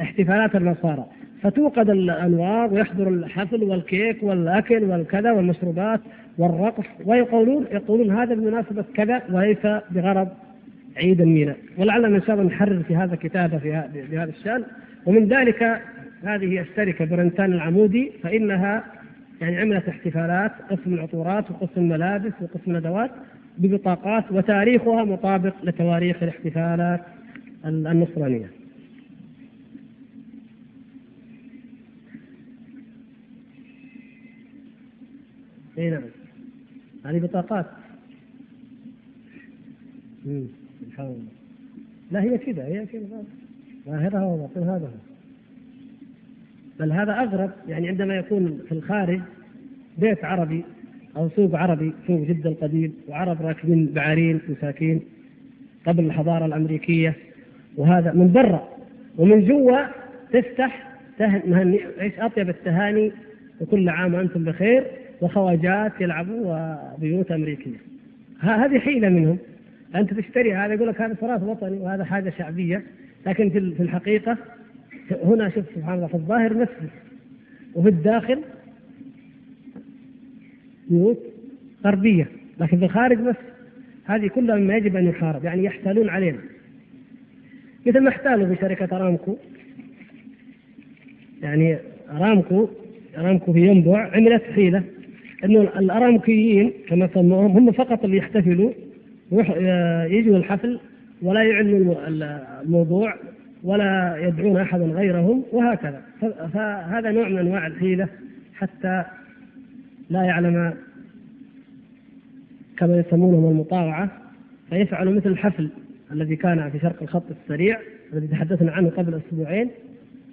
[0.00, 1.06] احتفالات النصارى.
[1.42, 6.00] فتوقد الأنوار ويحضر الحفل والكيك والأكل والكذا والمشروبات
[6.38, 10.28] والرقص ويقولون يقولون هذا بمناسبة كذا وليس بغرض
[11.00, 14.64] عيد الميلاد ولعلنا ان شاء الله نحرر في هذا كتابه في هذا الشأن
[15.06, 15.80] ومن ذلك
[16.22, 18.84] هذه الشركة برنتان العمودي فإنها
[19.40, 23.10] يعني عملت احتفالات قسم العطورات وقسم الملابس وقسم الأدوات
[23.58, 27.00] ببطاقات وتاريخها مطابق لتواريخ الاحتفالات
[27.64, 28.50] النصرانية.
[35.78, 36.02] إي نعم
[37.04, 37.66] هذه بطاقات.
[40.24, 40.59] مم.
[41.02, 41.24] الله
[42.10, 43.24] لا هي كذا هي كذا
[43.86, 45.10] ظاهرها وباطن هذا هو.
[46.80, 49.20] بل هذا أغرب يعني عندما يكون في الخارج
[49.98, 50.64] بيت عربي
[51.16, 55.00] أو سوق عربي سوق جدا القديم وعرب راكبين بعارين مساكين
[55.86, 57.16] قبل الحضارة الأمريكية
[57.76, 58.68] وهذا من برا
[59.18, 59.86] ومن جوا
[60.32, 63.12] تفتح تهني إيش؟ أطيب التهاني
[63.60, 64.84] وكل عام وأنتم بخير
[65.20, 66.56] وخواجات يلعبوا
[66.96, 67.76] وبيوت أمريكية.
[68.40, 69.38] هذه حيلة منهم.
[69.94, 72.82] أنت تشتري هذا يقول لك هذا تراث وطني وهذا حاجة شعبية.
[73.26, 74.36] لكن في الحقيقة
[75.24, 76.90] هنا شوف سبحان الله في الظاهر مسجد
[77.74, 78.42] وفي الداخل
[80.90, 81.18] بيوت
[81.84, 82.28] غربية.
[82.60, 83.36] لكن في الخارج بس
[84.04, 86.38] هذه كلها مما يجب أن يحارب يعني يحتالون علينا.
[87.86, 89.36] مثل ما احتالوا في شركة أرامكو.
[91.42, 91.78] يعني
[92.10, 92.68] أرامكو
[93.18, 94.82] أرامكو في ينبع عملت حيلة
[95.44, 98.72] إنه الأرامكيين كما سموهم هم فقط اللي يحتفلوا
[100.10, 100.80] يجوا الحفل
[101.22, 101.96] ولا يعلن
[102.62, 103.14] الموضوع
[103.64, 106.02] ولا يدعون أحدا غيرهم وهكذا.
[106.52, 108.08] فهذا نوع من أنواع الحيلة
[108.54, 109.04] حتى
[110.10, 110.74] لا يعلم
[112.76, 114.10] كما يسمونه المطاوعة.
[114.70, 115.68] فيفعل مثل الحفل
[116.12, 117.78] الذي كان في شرق الخط السريع
[118.12, 119.70] الذي تحدثنا عنه قبل أسبوعين.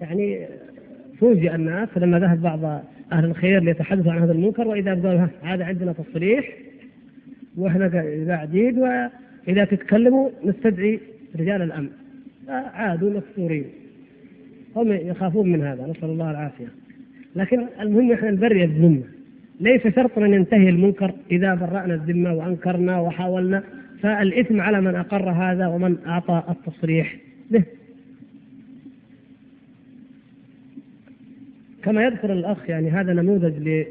[0.01, 0.47] يعني
[1.19, 5.93] فوجئ الناس لما ذهب بعض أهل الخير ليتحدثوا عن هذا المنكر وإذا قالوا هذا عندنا
[5.93, 6.53] تصريح.
[7.57, 7.87] وإحنا
[8.27, 10.99] قاعدين وإذا تتكلموا نستدعي
[11.39, 11.89] رجال الأمن.
[12.49, 13.65] عادوا مكسورين.
[14.75, 16.67] هم يخافون من هذا نسأل الله العافية.
[17.35, 19.03] لكن المهم إحنا نبرئ الذمة.
[19.59, 23.63] ليس شرط أن ينتهي المنكر إذا برأنا الذمة وأنكرنا وحاولنا.
[24.01, 27.15] فالإثم على من أقر هذا ومن أعطى التصريح
[27.51, 27.63] به.
[31.83, 33.85] كما يذكر الأخ يعني هذا نموذج ل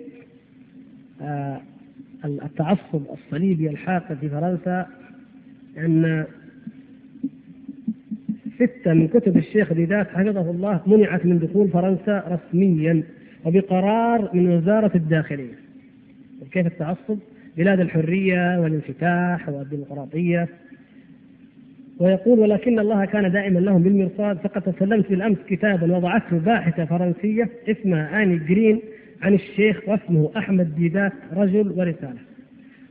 [1.22, 1.60] آه،
[2.26, 4.86] التعصب الصليبي الحاقد في فرنسا
[5.78, 6.24] أن
[8.56, 13.02] ستة من كتب الشيخ ذات حفظه الله منعت من دخول فرنسا رسميا
[13.44, 15.54] وبقرار من وزارة الداخلية.
[16.52, 17.18] كيف التعصب؟
[17.56, 20.48] بلاد الحرية والانفتاح والديمقراطية.
[21.98, 28.22] ويقول ولكن الله كان دائما لهم بالمرصاد فقد تسلمت بالأمس كتابا وضعته باحثة فرنسية اسمها
[28.22, 28.80] آني جرين
[29.22, 32.18] عن الشيخ واسمه أحمد ديدات رجل ورسالة.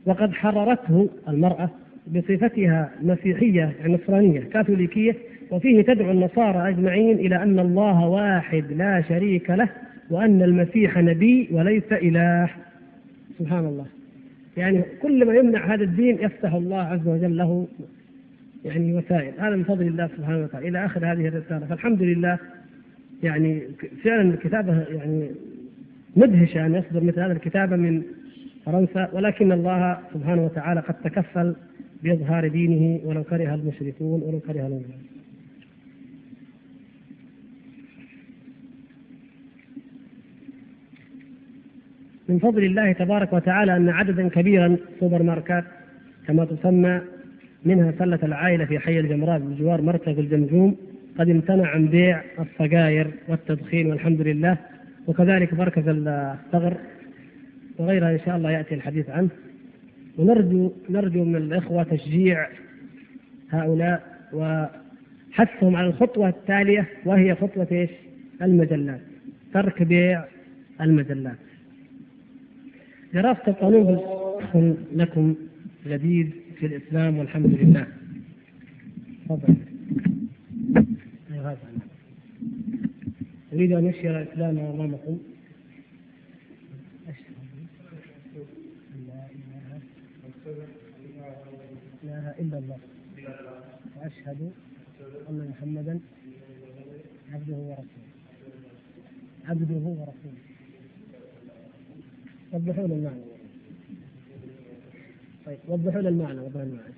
[0.06, 1.70] وقد حررته المرأة
[2.14, 5.16] بصفتها مسيحية يعني نصرانية كاثوليكية
[5.50, 9.68] وفيه تدعو النصارى أجمعين إلى أن الله واحد لا شريك له
[10.10, 12.50] وأن المسيح نبي وليس إله.
[13.38, 13.86] سبحان الله.
[14.56, 17.68] يعني كل ما يمنع هذا الدين يفتح الله عز وجل له
[18.64, 19.32] يعني وسائل.
[19.38, 20.68] هذا من فضل الله سبحانه وتعالى.
[20.68, 21.66] إلى آخر هذه الرسالة.
[21.66, 22.38] فالحمد لله
[23.22, 23.62] يعني
[24.04, 25.30] فعلا الكتابه يعني
[26.16, 28.02] مدهشه أن يصدر مثل هذه الكتابه من
[28.66, 31.56] فرنسا ولكن الله سبحانه وتعالى قد تكفل
[32.02, 35.06] بإظهار دينه ولو كره المشركون ولو كره المؤمنون.
[42.28, 45.64] من فضل الله تبارك وتعالى أن عددا كبيرا سوبر ماركات
[46.26, 47.00] كما تسمى
[47.64, 50.76] منها سلة العائلة في حي الجمرات بجوار مركز الجمجوم
[51.18, 54.58] قد امتنع عن بيع السجاير والتدخين والحمد لله.
[55.06, 56.76] وكذلك مركز الثغر
[57.78, 59.28] وغيرها إن شاء الله يأتي الحديث عنه.
[60.18, 62.48] ونرجو نرجو من الإخوة تشجيع
[63.50, 67.90] هؤلاء وحثهم على الخطوة التالية وهي خطوة إيش؟
[68.42, 69.00] المجلات
[69.54, 70.24] ترك بيع
[70.80, 71.36] المجلات.
[73.14, 74.00] دراسة القانون
[74.92, 75.34] لكم
[75.86, 77.86] جديد في الإسلام والحمد لله.
[79.24, 79.54] تفضل.
[83.56, 85.18] أريد أن يشير الإسلام أمامكم
[89.06, 89.28] لا
[92.04, 92.78] إله إلا الله.
[93.96, 94.52] وأشهد
[95.28, 96.00] أن محمدا
[97.32, 97.86] عبده ورسوله.
[99.44, 100.42] عبده ورسوله.
[102.52, 103.20] وضحوا لنا المعنى.
[105.46, 106.94] طيب وضحوا لنا المعنى وضحوا المعنى.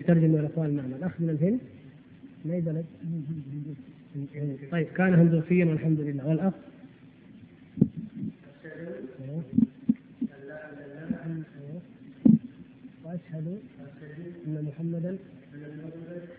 [0.00, 0.94] يترجم الاخوان المعنى.
[0.94, 1.60] الأخ من الهند.
[2.44, 2.86] من اي بلد؟
[4.72, 6.52] طيب كان هندوسيا والحمد لله والأخ؟
[13.04, 13.58] وأشهد
[14.46, 15.16] أن محمدا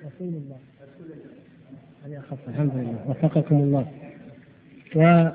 [0.05, 0.57] رسول الله.
[2.05, 3.05] هذه اخف الحمد لله.
[3.07, 3.91] وفقكم الله.
[4.95, 5.29] و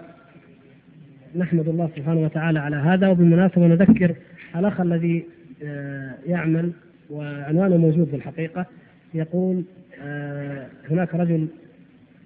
[1.37, 3.09] نحمد الله سبحانه وتعالى على هذا.
[3.09, 4.17] وبالمناسبة نذكر
[4.57, 5.25] الأخ الذي
[5.63, 6.73] آه، يعمل
[7.11, 8.67] وعنوانه موجود في الحقيقة.
[9.15, 9.65] يقول
[10.01, 11.49] آه، هناك رجل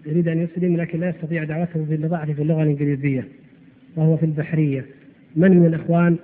[0.07, 3.29] يريد أن يسلم لكن لا يستطيع دعوته بالإضاعة في اللغة الإنجليزية
[3.97, 4.87] وهو في البحرية.
[5.37, 6.17] من من الإخوان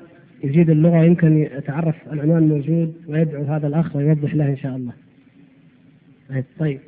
[0.45, 4.93] يجيد اللغة؟ يمكن يتعرف العنوان موجود ويدعو هذا الأخ ويوضح له إن شاء الله.
[6.59, 6.81] طيب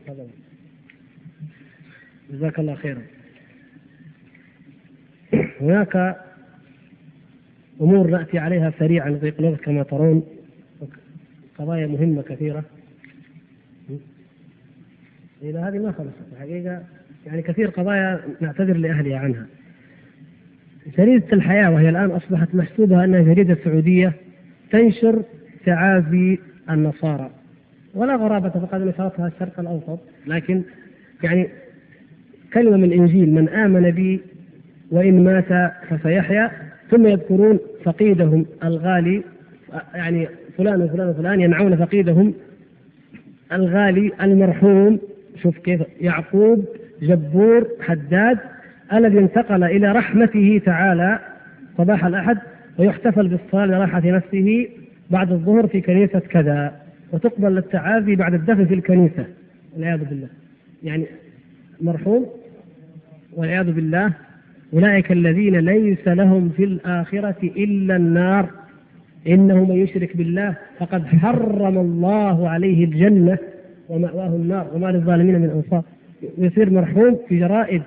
[2.33, 3.03] جزاك الله خيرا.
[5.61, 6.17] هناك
[7.81, 10.23] أمور نأتي عليها سريعا في الوقت كما ترون.
[11.59, 12.65] قضايا مهمة كثيرة.
[15.43, 16.33] إذا هذه ما خلصت.
[16.33, 16.83] الحقيقة
[17.27, 19.47] يعني كثير قضايا نعتذر لأهلها عنها.
[20.99, 24.13] جريدة الحياة وهي الآن أصبحت محسوبة أنها جريدة سعودية
[24.71, 25.23] تنشر
[25.67, 26.39] تعازي
[26.71, 27.31] النصارى.
[27.95, 29.99] ولا غرابة فقد نشرتها الشرق الأوسط.
[30.27, 30.63] لكن
[31.23, 31.49] يعني
[32.53, 34.21] كلمة من الإنجيل من آمن بي
[34.91, 36.51] وإن مات فسيحيا
[36.91, 39.23] ثم يذكرون فقيدهم الغالي.
[39.95, 40.29] يعني
[40.59, 42.35] فلان وفلان وفلان ينعون فقيدهم
[43.53, 44.99] الغالي المرحوم.
[45.43, 46.65] شوف كيف يعقوب
[47.03, 48.39] جبور حداد
[48.93, 51.19] الذي انتقل إلى رحمته تعالى
[51.79, 52.39] صباح الأحد
[52.79, 54.69] ويحتفل بالصلاة لراحة نفسه
[55.11, 56.73] بعد الظهر في كنيسة كذا
[57.13, 59.27] وتقبل التعازي بعد الدفن في الكنيسة
[59.75, 60.29] والعياذ بالله.
[60.83, 61.07] يعني
[61.81, 62.27] مرحوم
[63.37, 64.13] والعياذ بالله
[64.75, 68.51] أولئك الذين ليس لهم في الآخرة إلا النار
[69.27, 73.39] إنه من يشرك بالله فقد حرم الله عليه الجنة.
[73.89, 75.83] ومأواه النار وما للظالمين من أنصار.
[76.39, 77.83] يصير مرحوم في جرائد.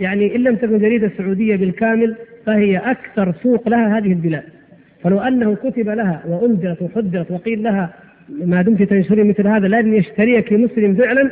[0.00, 2.16] يعني إن لم تكن جريدة سعودية بالكامل
[2.46, 4.42] فهي أكثر سوق لها هذه البلاد.
[5.02, 7.94] فلو أنه كتب لها وأنزلت وحدثت وقيل لها
[8.28, 11.30] ما دمت تنشرين مثل هذا لن يشتريك مسلم فعلا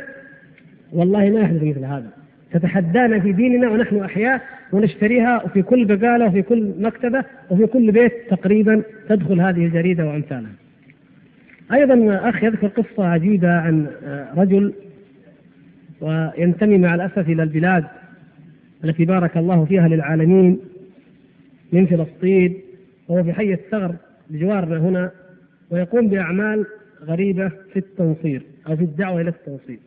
[0.93, 2.09] والله ما يحدث مثل هذا.
[2.51, 4.41] تتحدانا في ديننا ونحن أحياء
[4.71, 10.51] ونشتريها وفي كل بقالة وفي كل مكتبة وفي كل بيت تقريبا تدخل هذه الجريدة وأمثالها.
[11.73, 13.87] أيضا أخ يذكر قصة عجيبة عن
[14.37, 14.73] رجل
[16.01, 17.85] وينتمي مع الأسف إلى البلاد
[18.83, 20.59] التي بارك الله فيها للعالمين
[21.71, 22.57] من فلسطين
[23.07, 23.95] وهو في حي الثغر
[24.29, 25.11] بجوارنا هنا
[25.71, 26.65] ويقوم بأعمال
[27.03, 29.79] غريبة في التنصير أو في الدعوة إلى التنصير.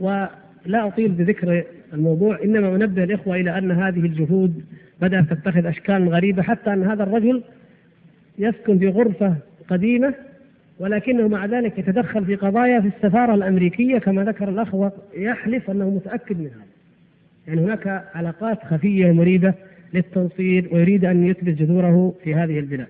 [0.00, 4.64] ولا أطيل بذكر الموضوع إنما أنبه الإخوة إلى أن هذه الجهود
[5.00, 7.42] بدأت تتخذ أشكال غريبة حتى أن هذا الرجل
[8.38, 9.36] يسكن في غرفة
[9.68, 10.14] قديمة
[10.78, 16.38] ولكنه مع ذلك يتدخل في قضايا في السفارة الأمريكية كما ذكر الأخ ويحلف أنه متأكد
[16.38, 16.66] من هذا.
[17.46, 19.54] يعني هناك علاقات خفية مريبة
[19.94, 22.88] للتنصير ويريد أن يثبت جذوره في هذه البلاد.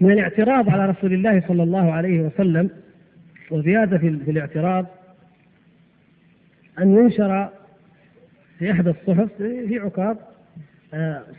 [0.00, 2.70] من الاعتراض على رسول الله صلى الله عليه وسلم
[3.50, 4.86] وزيادة في الاعتراض
[6.78, 7.48] أن ينشر
[8.58, 10.16] في إحدى الصحف في عكاظ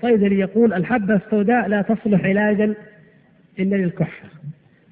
[0.01, 2.73] صيدلي يقول الحبة السوداء لا تصلح علاجا
[3.59, 4.29] إلا للكحة.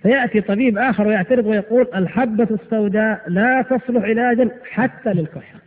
[0.01, 5.59] فيأتي طبيب آخر ويعترض ويقول الحبة السوداء لا تصلح علاجا حتى للكحة.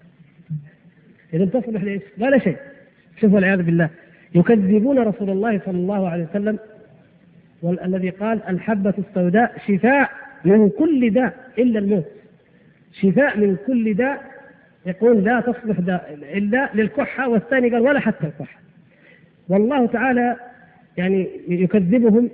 [1.35, 2.57] إذا تصلح ليش؟ ولا شيء.
[3.21, 3.91] شوفوا والعياذ بالله.
[4.35, 6.59] يكذبون رسول الله صلى الله عليه وسلم
[7.63, 10.11] والذي قال الحبة السوداء شفاء
[10.45, 12.07] من كل داء إلا الموت.
[12.93, 14.23] شفاء من كل داء
[14.87, 17.29] يقول لا تصلح داء إلا للكحة.
[17.29, 18.61] والثاني قال ولا حتى الكحة.
[19.49, 20.37] والله تعالى
[20.97, 22.31] يعني يكذبهم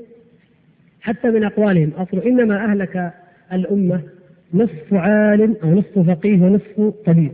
[1.01, 3.13] حتى من أقوالهم أصل إنما أهلك
[3.53, 4.01] الأمة
[4.55, 7.33] نصف عالم أو نصف فقيه ونصف طبيب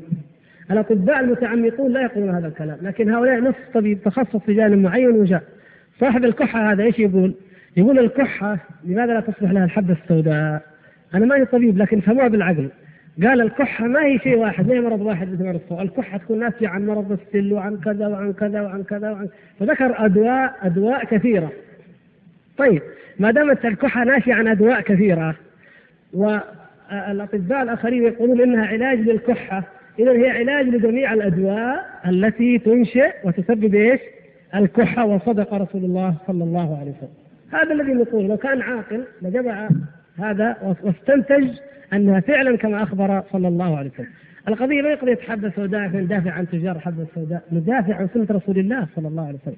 [0.70, 5.43] الأطباء المتعمقون لا يقولون هذا الكلام لكن هؤلاء نصف طبيب تخصص في جانب معين وجاء
[6.01, 7.35] صاحب الكحة هذا إيش يقول؟
[7.77, 10.62] يقول الكحة لماذا لا تصلح لها الحبة السوداء؟
[11.14, 12.68] أنا ماني طبيب لكن فهموها بالعقل
[13.22, 16.68] قال الكحة ما هي شيء واحد ما هي مرض واحد مثل مرض الكحة تكون ناتجة
[16.68, 19.28] عن مرض السل وعن كذا وعن كذا وعن كذا وعن
[19.60, 21.52] فذكر أدواء أدواء كثيرة.
[22.58, 22.82] طيب
[23.18, 25.34] ما دامت الكحة ناشئة عن أدواء كثيرة
[26.12, 29.64] والأطباء الآخرين يقولون إنها علاج للكحة.
[29.98, 34.00] إذا هي علاج لجميع الأدواء التي تنشئ وتسبب إيش؟
[34.54, 37.22] الكحة وصدق رسول الله صلى الله عليه وسلم.
[37.52, 39.68] هذا الذي نقول لو كان عاقل لجمع
[40.18, 41.48] هذا واستنتج
[41.92, 44.10] أنها فعلا كما أخبر صلى الله عليه وسلم.
[44.48, 48.86] القضية ما قضيه حبه سوداء ندافع عن تجار حبه سوداء، ندافع عن سنة رسول الله
[48.96, 49.56] صلى الله عليه وسلم.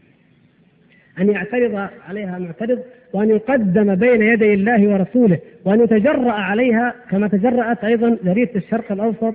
[1.18, 2.82] أن يعترض عليها معترض
[3.12, 9.34] وأن يقدم بين يدي الله ورسوله وأن يتجرأ عليها كما تجرأت أيضا جريده الشرق الأوسط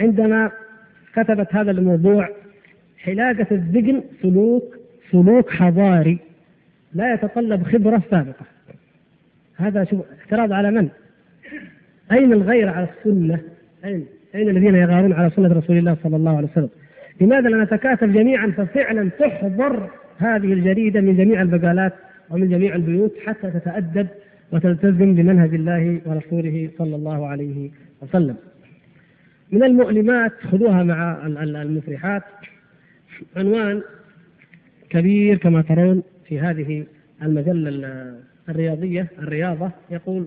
[0.00, 0.50] عندما
[1.14, 2.28] كتبت هذا الموضوع
[2.98, 4.76] حلاقة الذقن سلوك
[5.12, 6.18] سلوك حضاري
[6.94, 8.46] لا يتطلب خبرة سابقة
[9.56, 10.88] هذا شو اعتراض على من؟
[12.12, 13.40] أين الغير على السنة؟
[13.84, 16.70] أين؟ أين الذين يغارون على سنة رسول الله صلى الله عليه وسلم؟
[17.20, 21.92] لماذا لا نتكاتف جميعا ففعلا تحضر هذه الجريدة من جميع البقالات
[22.30, 24.06] ومن جميع البيوت حتى تتأدب
[24.52, 27.70] وتلتزم بمنهج الله ورسوله صلى الله عليه
[28.02, 28.36] وسلم.
[29.52, 32.22] من المؤلمات خذوها مع المفرحات
[33.36, 33.82] عنوان
[34.90, 36.84] كبير كما ترون في هذه
[37.22, 38.14] المجلة
[38.48, 40.26] الرياضية الرياضة يقول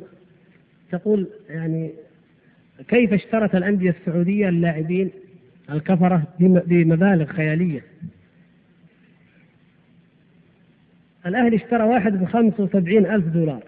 [0.92, 1.92] تقول يعني
[2.88, 5.12] كيف اشترت الأندية السعودية اللاعبين
[5.72, 7.82] الكفرة بمبالغ خيالية؟
[11.26, 13.64] الأهلي اشترى واحد ب 75 ألف دولار.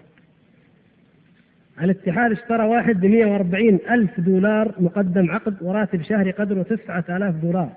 [1.82, 7.72] الاتحاد اشترى واحد ب 140 ألف دولار مقدم عقد وراتب شهري قدره 9000 دولار.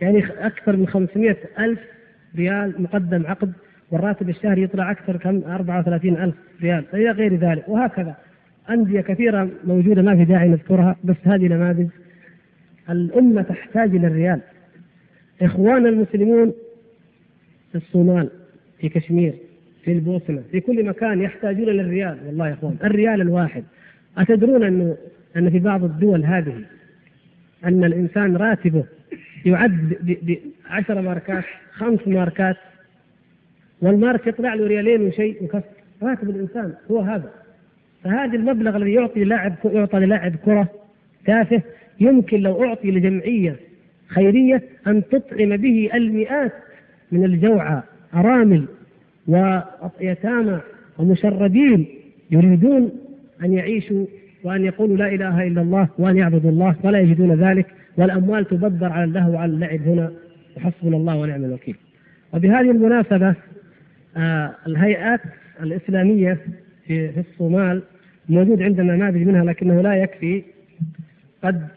[0.00, 1.80] يعني أكثر من 500 ألف
[2.36, 3.52] ريال مقدم عقد
[3.90, 7.68] والراتب الشهري يطلع أكثر كم؟ 34 ألف ريال إلى غير ذلك.
[7.68, 8.16] وهكذا.
[8.70, 11.88] أندية كثيرة موجودة ما في داعي نذكرها بس هذه نماذج.
[12.90, 14.40] الأمة تحتاج إلى الريال.
[15.42, 16.52] إخواننا المسلمون
[17.72, 18.30] في الصومال
[18.78, 19.34] في كشمير
[19.84, 23.64] في البوسنة في كل مكان يحتاجون للريال والله يا إخوان الريال الواحد.
[24.18, 24.96] أتدرون أنه
[25.36, 26.64] أن في بعض الدول هذه
[27.64, 28.84] أن الإنسان راتبه
[29.46, 29.96] يعد
[30.70, 32.56] بعشر ماركات خمس ماركات
[33.82, 35.62] والمارك يطلع له ريالين وشيء وكسر.
[36.02, 37.30] راتب الإنسان هو هذا.
[38.04, 40.68] فهذا المبلغ الذي يعطي لاعب يعطى للاعب كرة
[41.26, 41.62] تافه
[42.00, 43.56] يمكن لو أعطي لجمعية
[44.08, 46.52] خيرية أن تطعم به المئات
[47.12, 47.82] من الجوعى
[48.14, 48.64] أرامل
[49.26, 50.60] ويتامى
[50.98, 51.86] ومشردين
[52.30, 52.92] يريدون
[53.44, 54.06] أن يعيشوا
[54.44, 59.04] وأن يقولوا لا إله إلا الله وأن يعبدوا الله ولا يجدون ذلك والأموال تبذر على
[59.04, 60.12] اللهو وعلى اللعب هنا.
[60.56, 61.76] وحسبنا الله ونعم الوكيل.
[62.34, 63.34] وبهذه المناسبة
[64.66, 65.20] الهيئات
[65.62, 66.38] الإسلامية
[66.86, 67.82] في الصومال
[68.28, 70.42] موجود عندنا نماذج منها لكنه لا يكفي.
[71.44, 71.68] قد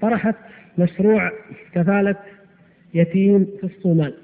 [0.00, 0.34] طرحت
[0.78, 1.32] مشروع
[1.74, 2.16] كفالة
[2.94, 4.14] يتيم في الصومال.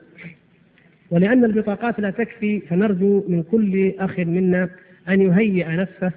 [1.10, 4.68] ولأن البطاقات لا تكفي فنرجو من كل أخ منا
[5.08, 6.12] أن يهيئ نفسه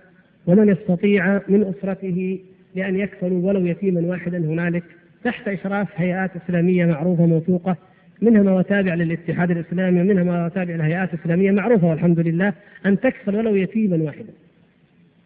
[0.48, 2.40] ومن يستطيع من أسرته
[2.76, 4.84] لأن يكفلوا ولو يتيما واحدا هنالك
[5.24, 7.78] تحت إشراف هيئات إسلامية معروفة موثوقة
[8.24, 12.54] منها ما تابع للاتحاد الإسلامي ومنها ما تابع لهيئات إسلامية معروفة والحمد لله
[12.86, 14.34] أن تكفل ولو يتيما واحدا.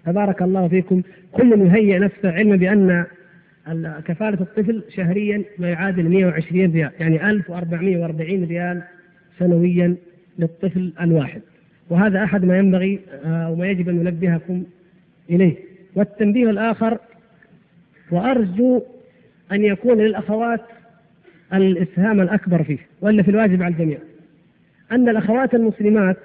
[0.05, 1.01] تبارك الله فيكم
[1.31, 3.05] كل يهيئ نفسه علما بأن
[4.05, 8.83] كفالة الطفل شهريا ما يعادل 120 ريال يعني 1440 ريال
[9.39, 9.95] سنويا
[10.39, 11.41] للطفل الواحد.
[11.89, 14.63] وهذا أحد ما ينبغي آه، وما يجب أن ننبهكم
[15.29, 15.55] إليه.
[15.95, 16.97] والتنبيه الآخر
[18.11, 18.81] وأرجو
[19.51, 20.61] أن يكون للأخوات
[21.53, 23.97] الإسهام الأكبر فيه وإلا في الواجب على الجميع.
[24.91, 26.17] أن الأخوات المسلمات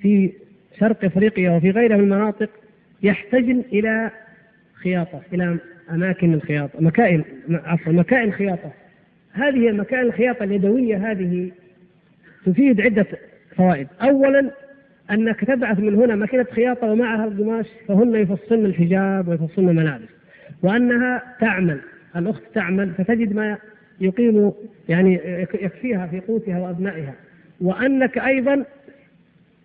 [0.00, 0.32] في
[0.80, 2.50] شرق أفريقيا وفي غيرها من المناطق
[3.02, 4.10] يحتجن إلى
[4.82, 5.58] خياطة إلى
[5.90, 8.72] أماكن الخياطة مكائن عفوا مكائن خياطة.
[9.32, 11.50] هذه مكائن الخياطة اليدوية هذه
[12.46, 13.06] تفيد عدة
[13.56, 13.88] فوائد.
[14.02, 14.50] أولا
[15.10, 20.08] أنك تبعث من هنا ماكينة خياطة ومعها القماش فهن يفصلن الحجاب ويفصلن الملابس.
[20.62, 21.80] وأنها تعمل
[22.16, 23.58] الأخت تعمل فتجد ما
[24.00, 24.52] يقيم
[24.88, 25.20] يعني
[25.54, 27.14] يكفيها في قوتها وأبنائها.
[27.60, 28.64] وأنك أيضا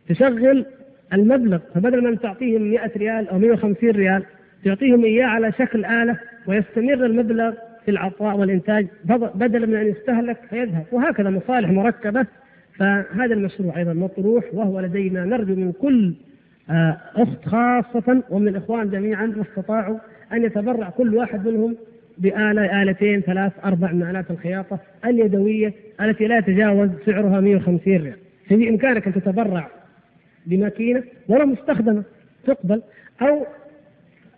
[0.09, 0.65] تشغل
[1.13, 4.23] المبلغ فبدل ما تعطيهم 100 ريال أو 150 ريال
[4.65, 7.53] تعطيهم إياه على شكل آلة ويستمر المبلغ
[7.85, 8.87] في العطاء والإنتاج
[9.35, 10.85] بدلا من أن يستهلك فيذهب.
[10.91, 12.25] وهكذا مصالح مركبة.
[12.77, 16.13] فهذا المشروع أيضا مطروح وهو لدينا نرجو من كل
[16.69, 19.97] آه، أخت خاصة ومن الإخوان جميعا ما استطاعوا
[20.33, 21.77] أن يتبرع كل واحد منهم
[22.17, 28.17] بآلة آلتين ثلاث أربع من آلات الخياطة اليدوية التي لا يتجاوز سعرها 150 ريال.
[28.47, 29.67] في إمكانك أن تتبرع
[30.45, 32.03] بماكينة ولو مستخدمة
[32.45, 32.81] تقبل
[33.21, 33.45] أو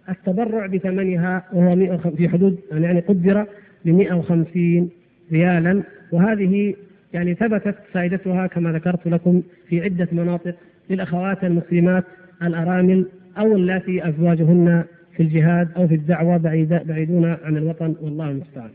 [0.09, 3.45] التبرع بثمنها وهو في حدود يعني قدر
[3.85, 4.89] ب 150
[5.31, 5.83] ريالا.
[6.11, 6.75] وهذه
[7.13, 10.55] يعني ثبتت فائدتها كما ذكرت لكم في عدة مناطق
[10.89, 12.03] للأخوات المسلمات
[12.43, 13.05] الأرامل
[13.37, 14.83] أو اللاتي أزواجهن
[15.17, 18.71] في الجهاد أو في الدعوة بعيد بعيدون عن الوطن والله المستعان.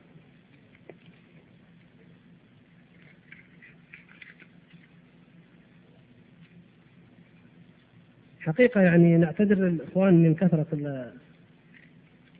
[8.40, 10.66] حقيقة يعني نعتذر الإخوان من كثرة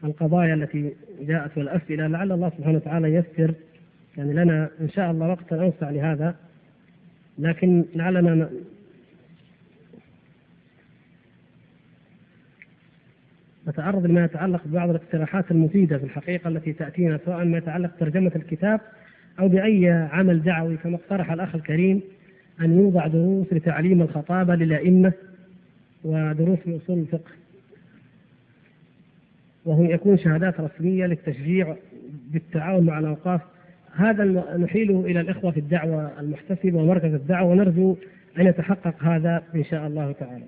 [0.04, 3.54] القضايا التي جاءت والأسئلة لعل الله سبحانه وتعالى يسر
[4.16, 6.36] يعني لنا إن شاء الله وقت أوسع لهذا
[7.38, 8.50] لكن لعلنا
[13.68, 18.80] نتعرض لما يتعلق ببعض الاقتراحات المفيدة في الحقيقة التي تأتينا سواء ما يتعلق بترجمة الكتاب
[19.40, 22.00] أو بأي عمل دعوي كما اقترح الأخ الكريم
[22.60, 25.12] أن يوضع دروس لتعليم الخطابة للأئمة
[26.04, 27.30] ودروس في أصول الفقه
[29.64, 31.76] وهو يكون شهادات رسمية للتشجيع
[32.32, 33.40] بالتعاون مع الأوقاف
[33.96, 34.24] هذا
[34.56, 37.96] نحيله إلى الإخوة في الدعوة المحتسبة ومركز الدعوة ونرجو
[38.38, 40.44] أن يتحقق هذا إن شاء الله تعالى.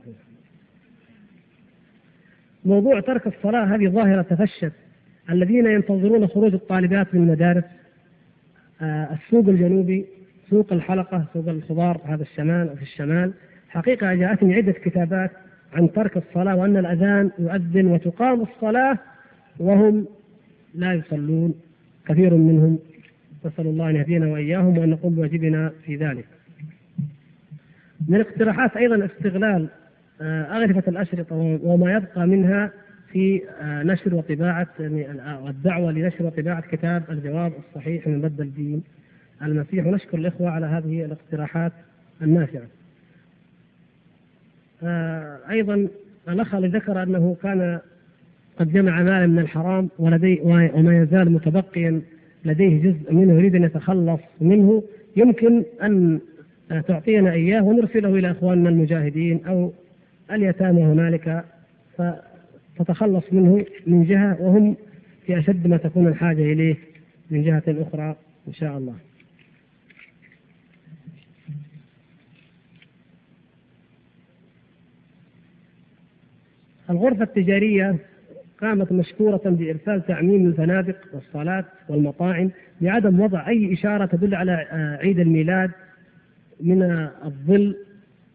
[2.64, 4.72] موضوع ترك الصلاة هذه ظاهرة تفشت
[5.30, 7.64] الذين ينتظرون خروج الطالبات من المدارس
[8.82, 10.06] آه، السوق الجنوبي
[10.50, 13.32] سوق الحلقة سوق الخضار هذا الشمال في الشمال.
[13.68, 15.30] حقيقة جاءتني عدة كتابات
[15.72, 18.98] عن ترك الصلاة وأن الأذان يؤذن وتقام الصلاة
[19.58, 20.06] وهم
[20.74, 21.54] لا يصلون.
[22.06, 22.78] كثير منهم
[23.44, 26.26] نسأل الله أن يهدينا وإياهم وأن نقوم بواجبنا في ذلك.
[28.08, 29.68] من الاقتراحات أيضا استغلال
[30.22, 32.70] آه، أغرفة الأشرطة وما يبقى منها
[33.12, 35.10] في آه، نشر وطباعة يعني
[35.48, 38.82] الدعوة لنشر وطباعة كتاب الجواب الصحيح من بدل الدين
[39.42, 41.72] المسيح ونشكر الإخوة على هذه الاقتراحات
[42.22, 42.66] النافعة.
[44.82, 45.88] آه، أيضا
[46.28, 47.78] الأخ ذكر أنه كان
[48.58, 52.00] قد جمع مالا من الحرام ولدي وما يزال متبقيا
[52.44, 54.82] لديه جزء منه يريد أن يتخلص منه
[55.16, 56.20] يمكن أن
[56.88, 59.72] تعطينا إياه ونرسله إلى إخواننا المجاهدين أو
[60.34, 61.44] اليتامى هنالك
[61.98, 64.76] فتتخلص منه من جهة وهم
[65.26, 66.76] في أشد ما تكون الحاجة إليه
[67.30, 68.16] من جهة أخرى
[68.48, 68.94] إن شاء الله.
[76.90, 77.96] الغرفة التجارية
[78.60, 82.50] قامت مشكورة بإرسال تعميم الفنادق والصالات والمطاعم
[82.80, 85.70] بعدم وضع أي إشارة تدل على آه، عيد الميلاد
[86.60, 86.82] من
[87.24, 87.76] الظل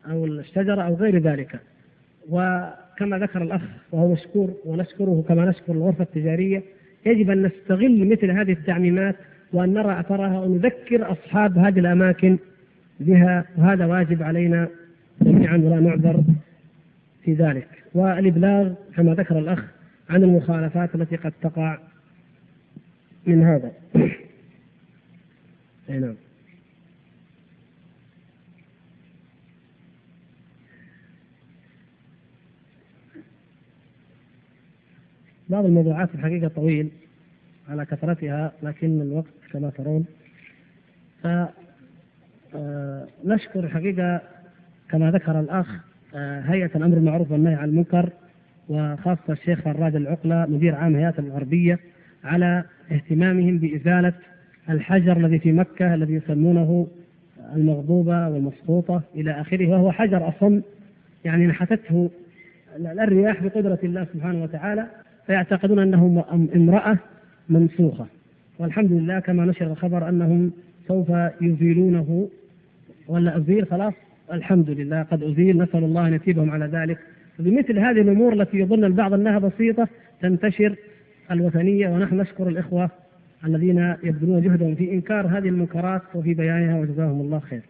[0.09, 1.59] أو الشجرة أو غير ذلك.
[2.29, 6.63] وكما ذكر الأخ وهو مشكور ونشكره كما نشكر الغرفة التجارية
[7.05, 9.15] يجب أن نستغل مثل هذه التعميمات
[9.53, 12.37] وأن نرى أثرها ونذكر أصحاب هذه الأماكن
[12.99, 14.67] بها وهذا واجب علينا
[15.21, 16.23] جميعا ولا نعذر
[17.23, 17.67] في ذلك.
[17.93, 19.63] والإبلاغ كما ذكر الأخ
[20.09, 21.77] عن المخالفات التي قد تقع
[23.27, 23.71] من هذا.
[25.89, 26.26] نعم.
[35.49, 36.89] بعض الموضوعات الحقيقة طويل
[37.69, 40.05] على كثرتها لكن الوقت كما ترون.
[41.23, 41.27] ف
[42.55, 44.21] آه، نشكر الحقيقة
[44.89, 45.67] كما ذكر الأخ
[46.15, 48.09] آه، هيئة الأمر بالمعروف والنهي عن المنكر
[48.69, 51.79] وخاصة الشيخ فراد العقلة مدير عام هيئة الغربية
[52.23, 54.13] على اهتمامهم بإزالة
[54.69, 56.87] الحجر الذي في مكة الذي يسمونه
[57.55, 60.61] المغضوبة والمسقوطة إلى آخره وهو حجر أصم
[61.25, 62.09] يعني نحتته
[62.77, 64.87] الرياح بقدرة الله سبحانه وتعالى.
[65.27, 66.25] فيعتقدون أنه
[66.55, 66.97] امرأة
[67.49, 68.07] منسوخة.
[68.59, 70.51] والحمد لله كما نشر الخبر أنهم
[70.87, 71.09] سوف
[71.41, 72.29] يزيلونه.
[73.07, 73.93] ولا أزيل؟ خلاص.
[74.33, 75.57] الحمد لله قد أزيل.
[75.57, 76.97] نسأل الله أن يثيبهم على ذلك.
[77.39, 79.87] بمثل هذه الأمور التي يظن البعض أنها بسيطة
[80.21, 80.75] تنتشر
[81.31, 81.89] الوثنية.
[81.89, 82.89] ونحن نشكر الإخوة
[83.45, 86.79] الذين يبذلون جهدهم في إنكار هذه المنكرات وفي بيانها.
[86.79, 87.61] وجزاهم الله خير.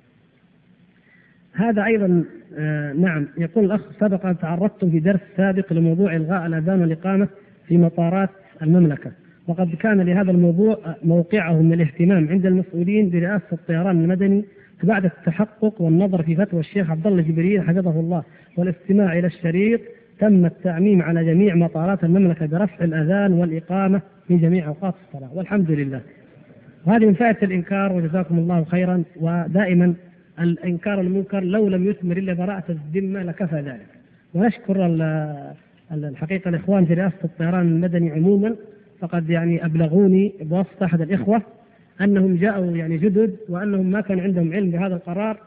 [1.54, 2.24] هذا أيضا
[2.58, 3.28] آه نعم.
[3.38, 7.28] يقول الأخ سبق أن تعرضتم في درس سابق لموضوع إلغاء الأذان والإقامة.
[7.68, 8.30] في مطارات
[8.62, 9.12] المملكة.
[9.48, 14.46] وقد كان لهذا الموضوع موقعه من الاهتمام عند المسؤولين برئاسة الطيران المدني
[14.84, 18.24] بعد التحقق والنظر في فتوى الشيخ عبد الله جبريل حفظه الله
[18.58, 19.82] والاستماع إلى الشريط
[20.20, 25.34] تم التعميم على جميع مطارات المملكة برفع الأذان والإقامة في جميع أوقات الصلاة.
[25.34, 26.02] والحمد لله.
[26.86, 29.04] وهذه من فائدة الإنكار وجزاكم الله خيرا.
[29.22, 29.94] ودائما
[30.40, 33.88] الإنكار المنكر لو لم يثمر إلا براءة الذمة لكفى ذلك.
[34.34, 34.86] ونشكر
[35.92, 38.56] الحقيقة الإخوان في رئاسة الطيران المدني عموما
[39.00, 41.42] فقد يعني أبلغوني بواسطة أحد الإخوة
[42.02, 45.38] أنهم جاءوا يعني جدد وأنهم ما كان عندهم علم بهذا القرار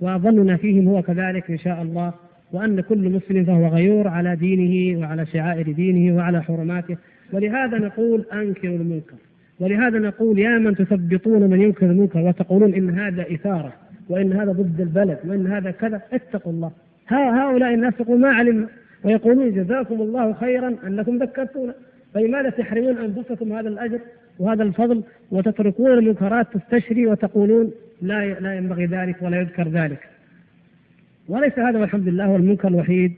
[0.00, 2.12] وظننا فيهم هو كذلك إن شاء الله
[2.52, 6.96] وأن كل مسلم فهو غيور على دينه وعلى شعائر دينه وعلى حرماته.
[7.32, 9.14] ولهذا نقول أنكروا المنكر.
[9.60, 13.72] ولهذا نقول يا من تثبطون من ينكر المنكر وتقولون إن هذا إثارة
[14.08, 16.70] وإن هذا ضد البلد وإن هذا كذا اتقوا الله.
[17.08, 18.68] هؤلاء الناس يقول ما علمنا.
[19.06, 21.74] ويقولون جزاكم الله خيرا أنكم ذكرتونا.
[22.14, 24.00] فلماذا تحرمون أنفسكم هذا الأجر
[24.38, 27.72] وهذا الفضل وتتركون المنكرات تستشري وتقولون
[28.02, 30.08] لا لا ينبغي ذلك ولا يذكر ذلك.
[31.28, 33.12] وليس هذا والحمد لله هو المنكر الوحيد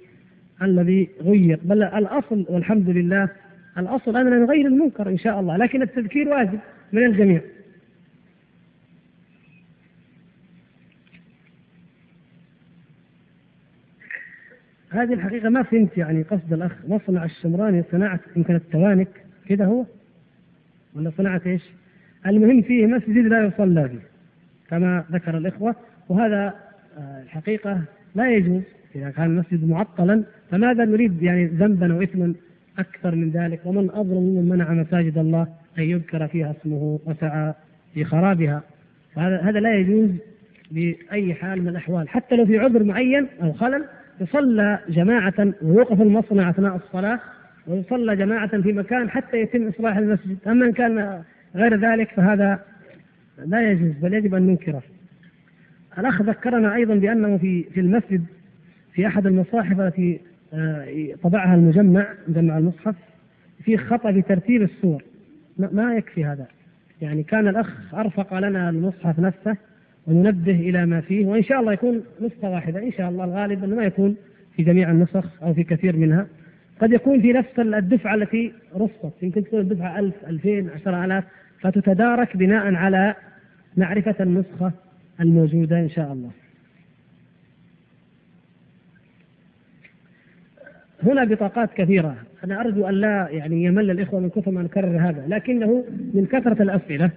[0.63, 1.59] الذي غير.
[1.63, 3.29] بل الأصل والحمد لله
[3.79, 6.59] الأصل أننا نغير المنكر إن شاء الله لكن التذكير واجب
[6.93, 7.41] من الجميع.
[14.91, 19.09] هذه الحقيقة ما فهمت يعني قصد الأخ مصنع الشمراني صناعة يمكن التوانك
[19.49, 19.85] كذا هو؟
[20.97, 21.63] ولا صناعة إيش؟
[22.27, 23.99] المهم فيه مسجد لا يصلى فيه
[24.71, 25.75] كما ذكر الإخوة
[26.09, 26.55] وهذا
[26.99, 27.83] آه، الحقيقة
[28.15, 28.63] لا يجوز
[28.95, 32.35] إذا كان المسجد معطلا فماذا نريد يعني ذنبا أو إثما
[32.79, 35.47] أكثر من ذلك؟ ومن أظلم ممن منع مساجد الله
[35.79, 37.55] أن يذكر فيها اسمه وسعى
[37.95, 38.63] في خرابها
[39.17, 40.11] هذا هذا لا يجوز
[40.71, 43.85] بأي حال من الأحوال حتى لو في عذر معين أو خلل
[44.21, 47.21] يصلى جماعة ويوقف المصنع أثناء الصلاة
[47.67, 50.39] ويصلى جماعة في مكان حتى يتم إصلاح المسجد.
[50.47, 51.23] أما إن كان
[51.55, 52.61] غير ذلك فهذا
[53.47, 54.83] لا يجوز بل يجب أن ننكره.
[55.99, 58.25] الأخ ذكرنا أيضا بأنه في في المسجد
[58.93, 60.21] في أحد المصاحف التي
[60.55, 62.95] آه، طبعها المجمع مجمع المصحف
[63.65, 65.03] في خطأ في ترتيب السور.
[65.59, 66.47] ما يكفي هذا.
[67.03, 69.57] يعني كان الأخ أرفق لنا المصحف نفسه
[70.09, 72.83] وننبه إلى ما فيه وإن شاء الله يكون نسخة واحدة.
[72.83, 74.17] إن شاء الله الغالب أنه ما يكون
[74.57, 76.27] في جميع النسخ أو في كثير منها.
[76.81, 81.25] قد يكون في نفس الدفعة التي رصت يمكن تكون الدفعة 1000 2000 10000
[81.61, 83.15] فتتدارك بناء على
[83.77, 84.73] معرفة النسخة
[85.21, 86.31] الموجودة إن شاء الله.
[91.03, 92.17] هنا بطاقات كثيرة.
[92.45, 96.63] أنا أرجو أن لا يعني يمل الإخوة من كثر ما نكرر هذا لكنه من كثرة
[96.63, 97.11] الأسئلة.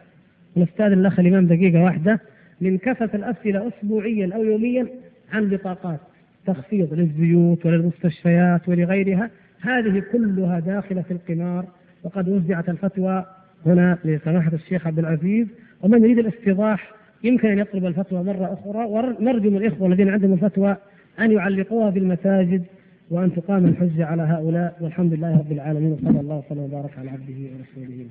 [0.57, 2.19] الأستاذ الأخ الإمام دقيقة واحدة.
[2.61, 4.87] من كثرة الأسئلة أسبوعيا أو يوميا
[5.33, 5.99] عن بطاقات
[6.45, 9.29] تخفيض للزيوت وللمستشفيات ولغيرها.
[9.61, 11.65] هذه كلها داخلة في القمار.
[12.03, 13.25] وقد وزعت الفتوى
[13.65, 15.47] هنا لسماحة الشيخ عبد العزيز.
[15.81, 16.91] ومن يريد الاستيضاح
[17.23, 18.85] يمكن أن يطلب الفتوى مرة أخرى.
[18.85, 20.77] ونرجو من الإخوة الذين عندهم الفتوى
[21.19, 22.63] أن يعلقوها بالمساجد
[23.09, 24.77] وأن تقام الحجة على هؤلاء.
[24.81, 25.91] والحمد لله رب العالمين.
[25.91, 28.05] وصلى الله وسلم وبارك على عبده ورسوله.